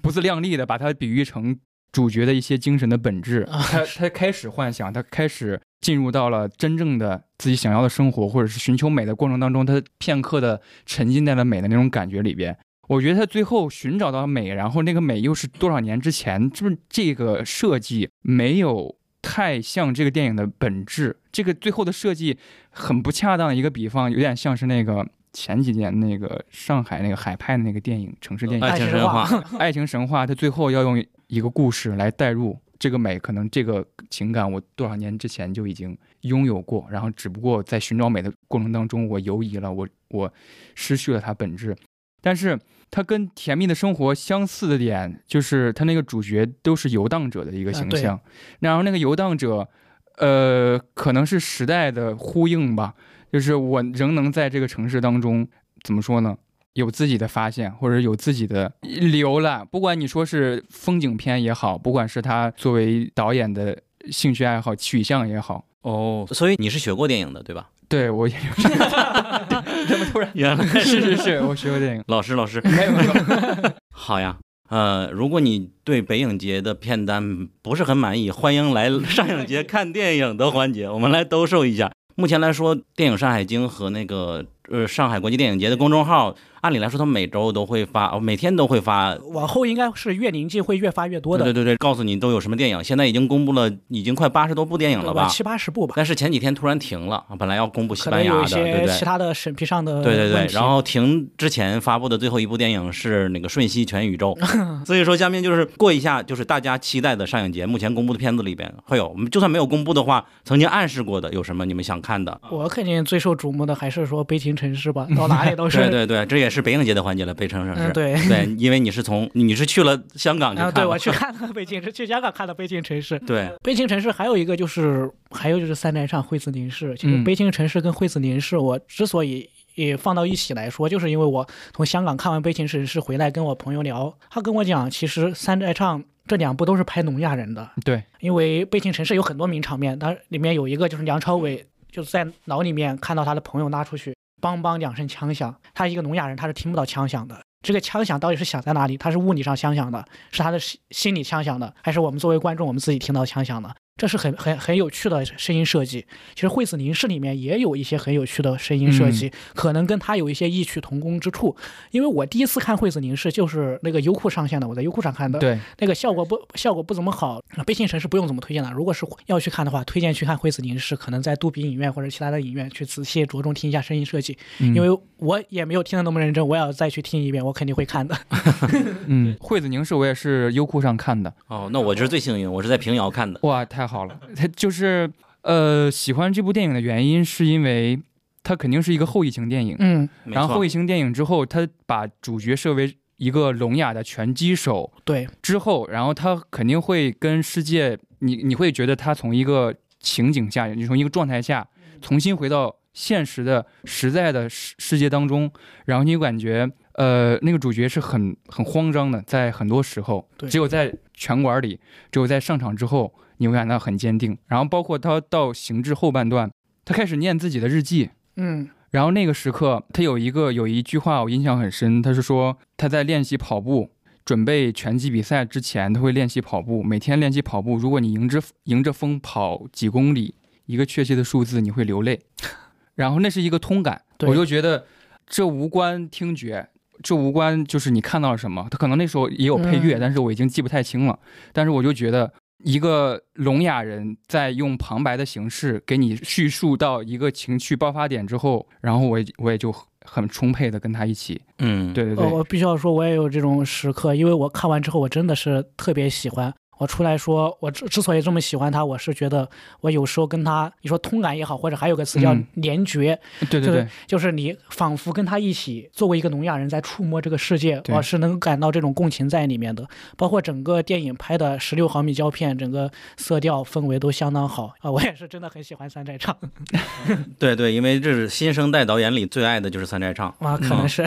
[0.00, 1.58] 不自量力的把它比喻成
[1.90, 3.42] 主角的一些精神的本质。
[3.50, 12.56] 啊他他开始幻想，他开始进入到了真正的自己想要的生活，或者是寻求美的过程当中，他片刻的沉浸在了美的那种感觉里边。
[12.88, 21.16] 我觉得他最后寻找到美，然后那个美又是多少年之前，就是这个设计没有太像这个电影的本质。
[21.32, 22.36] 这个最后的设计
[22.70, 40.32] 很不恰当的一个比方，有点像是那个前几年那个上海那个海派的那个电影城市电影爱爱情神话话，爱情神话，它 最后要用一个故事来代入这个美，可能这个情感我多少年之前就已经拥有过，然后只不过在寻找美的过程当中，我游移了，我我
[40.74, 41.76] 失去了它本质。
[42.20, 42.58] 但是
[42.90, 48.18] 它跟《甜蜜的生活》相似的点，就是它那个主角都是游荡者的一个形对象，
[48.60, 49.68] 然后那个游荡者，
[50.16, 52.94] 呃，可能是时代的呼应吧，
[53.32, 55.46] 就是我仍能在这个城市当中，
[55.82, 56.36] 怎么说呢？
[56.74, 59.66] 有自己的发现，或者有自己的浏览。
[59.66, 63.76] 不管你说是风景片也好，不管是他作为导演的
[64.10, 67.70] 兴趣爱好取向也好，哦，所以你是学过电影的对吧？
[67.88, 68.84] 对我也有这个。
[69.88, 70.30] 怎么突然？
[70.34, 72.04] 原来是是是，我学过电影。
[72.08, 73.12] 老师老师，没有没有，
[73.90, 74.36] 好呀。
[74.68, 81.90] 呃，如果你对北影节的片单不是很满意，欢迎来上影节看电影的环节，我们来兜售一下。
[82.16, 89.14] 目前来说，电影《山海经》和那个呃上海国际电影节的公众号，按理来说，他每周都会发，哦每天都会发。
[89.32, 92.82] 往后应该是越临近会越发越多的，对对对，告诉你都有什么电影。
[92.82, 95.28] 现在已经公布了，已经快八十多部电影了吧？
[95.28, 98.98] 七八十部吧，但是前几天突然停了，本来要公布西班牙的，对不对？
[98.98, 104.34] 其他的审批上的对对对然后停之前发布的最后一部电影是那个《瞬息全宇宙》，
[104.84, 112.40] 所以说下面就是过一下，就是大家期待的上影节目前公布的片子里边会有，我们就算没有公布的话，曾经暗示过的有什么你们想看的？
[112.50, 115.78] 我肯定最受瞩目的还是说《悲情城市》吧，到哪里都是。
[115.78, 117.90] 对对对，这也是北影节的环节了，北城城市。
[117.90, 118.14] 嗯，对。
[118.28, 123.18] 对，因为你是从你是去了香港去啊，看了对我去看了北京， 去香港看了《北京城市》。
[123.26, 126.94] 对北京城市还有一个就是，还有就是三宅唱惠子凝视。
[126.96, 147.40] 其实嗯悲情城市跟惠子凝视，我之所以也放到一起来说，就是因为我从香港看完悲情城市回来，跟我朋友聊，他跟我讲，其实三宅唱这两部都是拍聋哑人的，对，因为悲情城市有很多名场面，当然里面有一个就是梁朝伟就是在牢里面看到他的朋友拉出去，梆梆两声枪响，他一个聋哑人他是听不到枪响的。
[147.60, 148.96] 这个枪响到底是响在哪里？
[148.96, 153.74] 他是物理上枪响的，是他的心心理枪响的，还是我们作为观众我们自己听到枪响的？
[153.98, 156.06] 这是很很很有趣的声音设计。
[156.34, 161.54] 其实惠子凝视里面也有一些很有趣的声音设计，可能跟它有一些异曲同工之处。
[161.90, 167.42] 因为我第一次看惠子凝视就是那个优酷上线的，我在优酷上看的，对，那个效果不效果不怎么好。
[167.66, 178.16] 悲情城是不用怎么推荐了，如果是要去看的话，推荐去看惠子凝视，可能在杜比影院或者其他的影院去仔细着重听一下声音设计，嗯因为我也没有听得那么认真，我要再去听一遍，我肯定会看的。
[179.08, 183.40] 嗯，惠子凝视我也是优酷上看的，哦，那我就是最幸运，我是在平遥看的。
[183.42, 184.20] 哇，太好了！
[184.36, 185.10] 他 就是
[185.42, 187.98] 呃，喜欢这部电影的原因是因为
[188.42, 201.66] 它肯定是一个后疫情电影，嗯，然后后疫情电影之后，他把主角设为一个聋哑的拳击手对，之后，然后他肯定会跟世界，你你会觉得他从一个情景下，你从一个状态下
[202.00, 205.50] 重新回到现实的、实在的世世界当中，
[205.86, 210.48] 然后你感觉，呃，那个主角是很很慌张的，在很多时候，对。
[210.48, 211.78] 只有在拳馆里，
[212.10, 214.36] 只有在上场之后，你会感到很坚定。
[214.46, 216.50] 然后包括他到行至后半段，
[216.84, 223.90] 他开始念自己的日记，嗯然后那个时刻，他有一个有一句话我印象很深，他是说他在练习跑步，
[224.24, 227.76] 准备拳击比赛之前，他会练习跑步，每天练习跑步。
[227.76, 230.34] 如果你迎着迎着风跑几公里，
[230.64, 232.18] 一个确切的数字，你会流泪。
[232.96, 234.86] 然后那是一个通感，我就觉得
[235.26, 236.70] 这无关听觉，
[237.02, 238.66] 这无关就是你看到了什么。
[238.70, 241.18] 他可能那时候也有配乐，嗯但是我已经记不太清了。
[241.52, 242.32] 但是我就觉得。
[242.64, 249.74] 一个聋哑人在用旁白的形式给你叙述到一个情绪爆发点之后，然后我也我也就
[250.04, 256.52] 很充沛的跟他一起，嗯，对对对，呃，我必须要说，我也有这种时刻，因为我看完之后，我真的是特别喜欢。
[256.78, 259.48] 我出来说，我之之所以这么喜欢他，我是觉得
[259.80, 263.18] 我有时候跟他，你说通感也好，或者还有个词叫嗯联觉，
[263.50, 269.86] 对对对就是，就是你仿佛跟他一起，作为一个聋哑人在触摸这个世界，对我是能感到这种共情在里面的。
[270.16, 274.90] 包括整个电影拍的十六毫米胶片，整个色调氛围都相当好啊！
[274.90, 276.36] 我也是真的很喜欢三寨唱
[277.38, 280.28] 对对，因为这是新生代导演里最爱的就是三寨唱。
[280.38, 281.04] 啊，可能是、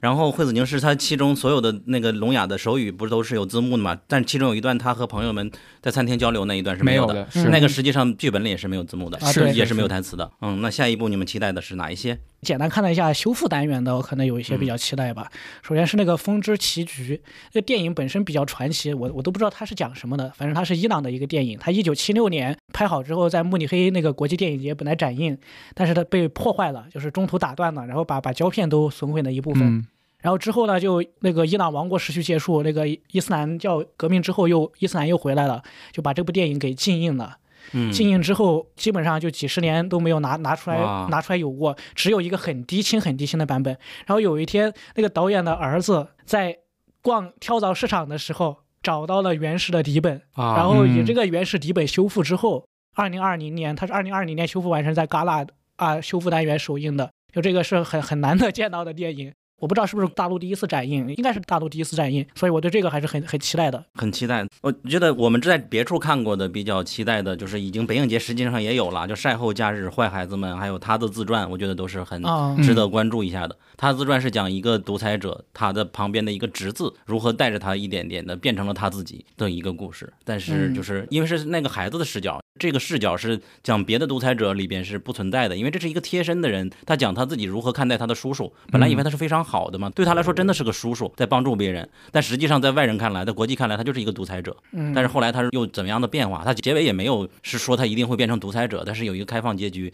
[0.00, 3.98] 然后惠子宁是他其中所有的那个聋哑的手语不是都是有字幕的嘛？
[4.06, 5.50] 但其中有一段他和朋友们
[5.80, 7.26] 在餐厅交流那一段是没有的。
[7.30, 10.30] 是嗯那个实际上剧本里也是没有字幕的，啊对也是没有台词的。
[10.40, 12.18] 嗯，那下一步你们期待的是哪一些？
[12.42, 15.30] 简单看了一下修复单元的，我可能有一些比较期待吧。
[15.62, 17.16] 首先是那个《风之棋局》，
[17.52, 20.30] 这个电影本身比较传奇，我我都不知道它是讲什么的。
[20.36, 25.36] 反正它是伊朗的一个电影，它一九七六年拍好之后，在慕尼黑那个国际电影节本来展映，
[25.74, 29.62] 但是它被破坏了，就是中途打断了，然后把把胶片都损毁了一部分。
[29.62, 29.86] 嗯
[30.20, 37.38] 然后之后呢，就那个伊朗王国时期结束，那个伊斯兰教革命之后又伊斯兰又回来了，就把这部电影给禁映了。
[37.72, 40.78] 嗯，禁映之后，基本上就几十年都没有拿拿出来
[41.10, 43.76] 拿出来有过，只有一个很低清很低清的版本。
[44.06, 46.56] 然后有一天，那个导演的儿子在
[47.02, 59.32] 逛跳蚤市场的时候找到了原始的底本，啊，然后以嗯这个原始底本修复之后，二零二零年它是二零二零年修复完成，在戛纳啊修复单元首映的，就这个是很很难得见到的电影。
[59.60, 63.84] 我不知道是不是大陆第一次展映，应该是大陆第一次展映，所以我对这个还是很很期待的。
[63.94, 64.46] 很期待。
[64.62, 73.54] 我觉得我们在别处看过的比较期待的，就是已经北影节实际上也有了，就晒后假日、坏孩子们，还有他的自传，我觉得都是很啊、值得关注一下的。
[73.76, 80.10] 他的自传是讲一个独裁者，他的旁边的一个侄子如何带着他一点点的变成了他自己的一个故事。
[80.24, 88.52] 但是嗯就是因为是那个孩子的视角，这个视角是讲别的独裁者里边是不存在的，因为这是一个贴身的人，他讲他自己如何看待他的叔叔。
[88.70, 94.56] 本来以为他是非常好的嘛，对他来说真的是个叔叔，在帮助别人，但实际上在外人看来，在国际看来，他就是一个独裁者。
[94.70, 96.42] 嗯，但是后来他又怎么样的变化？
[96.44, 99.92] 他结尾也没有是说他一定会变成独裁者，但是有一个开放结局。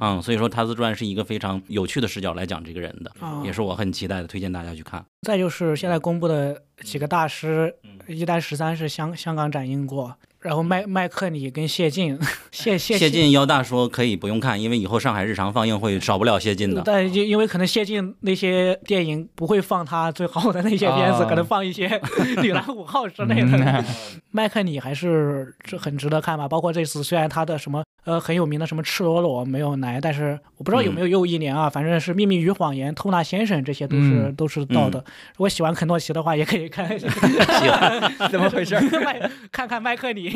[0.00, 5.04] 嗯，所以说他自传是一个非常有趣的视角来讲这个人的，啊也是我很期待的，推荐大家去看。
[5.22, 12.18] 再就是现在公布的几个大师，嗯一代十三是香香港展映过，然后麦麦克里跟谢晋，
[12.52, 16.82] 谢谢谢晋腰大说可以不用看，因为以后上海日常放映会少不了谢晋的。
[16.84, 21.88] 但因因为可能谢晋那些电影不会放他最好的那些片子，啊可能放一些
[22.40, 23.84] 《女篮五号》之类的。
[24.30, 34.98] 麦克里还是这很值得看吧，包括这次虽然他的什么呃很有名的什么赤裸裸没有来，但是我不知道有没有又一年啊，反正是《秘密与谎言》《偷纳先生》这些都是、嗯都是到的。
[35.32, 36.88] 如果喜欢肯诺奇的话，也可以看。
[38.30, 38.78] 怎么回事？
[39.04, 40.27] 麦看看麦克里，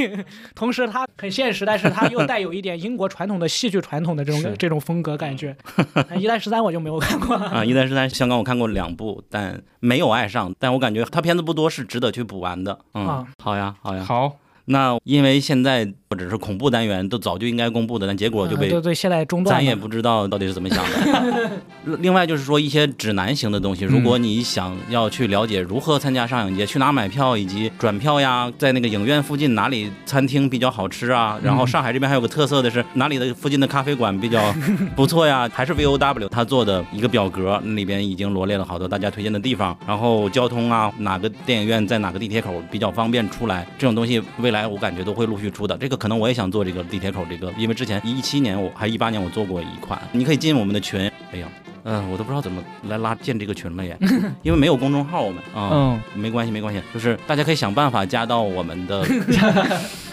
[0.55, 5.57] 同时它很现实，但是它又带有一点英国传统的戏剧传统的这种这种风格感觉。
[6.19, 7.37] 一代十三我就没有看过。
[7.37, 12.79] 啊， 一代十三香港我看过两部，但没有爱上，但我感觉它片子不多，是值得去补完的。
[12.95, 14.05] 嗯，啊好呀，好呀。
[14.05, 14.33] 好，
[14.67, 19.59] 那因为现在或者是恐怖单元都早就应该公布的，但结果就被啊对对，现在中断了。
[19.59, 21.51] 咱也不知道到底是怎么想的。
[22.01, 34.55] 另外就是说一些指南型的东西，如果你想要去了解如何参加上影节，去哪买票以及转票呀，在那个影院附近哪里餐厅比较好吃啊，然后上海这边还有个特色的是哪里的附近的咖啡馆比较
[34.95, 45.75] 不错呀，还是 VOW 他做的一个表格，那里边已经罗列了好多大家推荐的地方，然后交通啊，哪个电影院在哪个地铁口比较方便出来，这种东西未来我感觉都会陆续出的。
[45.79, 51.09] 这个可能我也想做这个地铁口这个，因为之前一七年我还一八年我做过一款，你可以进我们的群。
[51.31, 51.47] 哎呀，
[51.85, 53.97] 嗯、我都不知道怎么来拉建这个群了耶，
[54.43, 55.71] 因为没有公众号我们啊。
[55.73, 59.07] 嗯，没关系，没关系，就是大家可以想办法加到我们的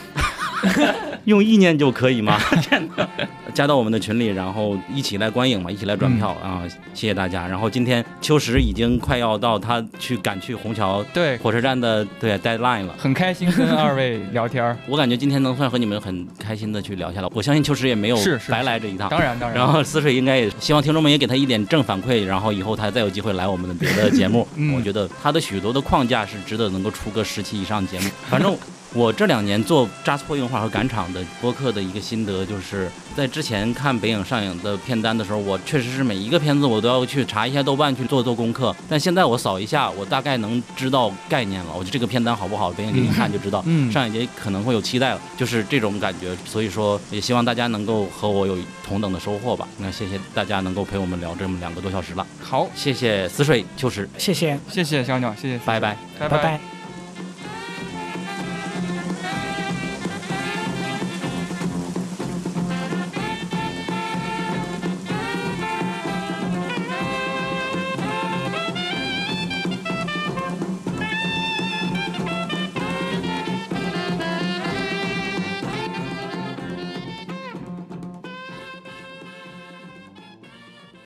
[1.26, 2.40] 用意念就可以吗？
[2.70, 3.08] 真的，
[3.54, 6.64] 加到我们的群里，然后一起来观影嘛，一起来转票啊！
[6.94, 7.48] 谢谢大家。
[7.48, 12.96] 然后今天秋实已经快要到他去赶去虹桥对，火车站的对 deadline 了。
[12.98, 14.76] 很开心跟二位聊天。
[14.88, 18.18] 我感觉今天能算和你们很开心的去聊下来，我相信秋实也没有
[18.48, 19.10] 白来这一趟。
[19.10, 19.58] 当然当然。
[19.58, 24.48] 然后思水应该也希望听众们也给他一点正反馈，然后以后他再有机会来我们的别的节目。
[24.56, 28.10] 嗯我觉得他的许多的框架是值得能够出个十期以上节目。
[28.30, 28.56] 反正
[28.94, 38.76] 我这两年做扎斯破硬化和赶场的播客的一个心得，就是在之前看北影上映的片单的时候，我确实是每一个片子我都要去查一下豆瓣去做做功课。
[38.90, 41.72] 但现在我扫一下，我大概能知道概念了。
[41.74, 43.64] 我觉得这个片单好不好，北影给你看就知道。
[43.68, 46.36] 嗯上一节可能会有期待了，就是这种感觉。
[46.46, 49.68] 所以说，也希望大家能够和我有同等的收获吧。
[49.78, 55.96] 那谢谢大家能够陪我们聊这么两个多小时了，好，谢谢死水秋实，谢谢，谢谢小鸟，谢谢，拜拜。
[56.18, 56.79] 拜拜拜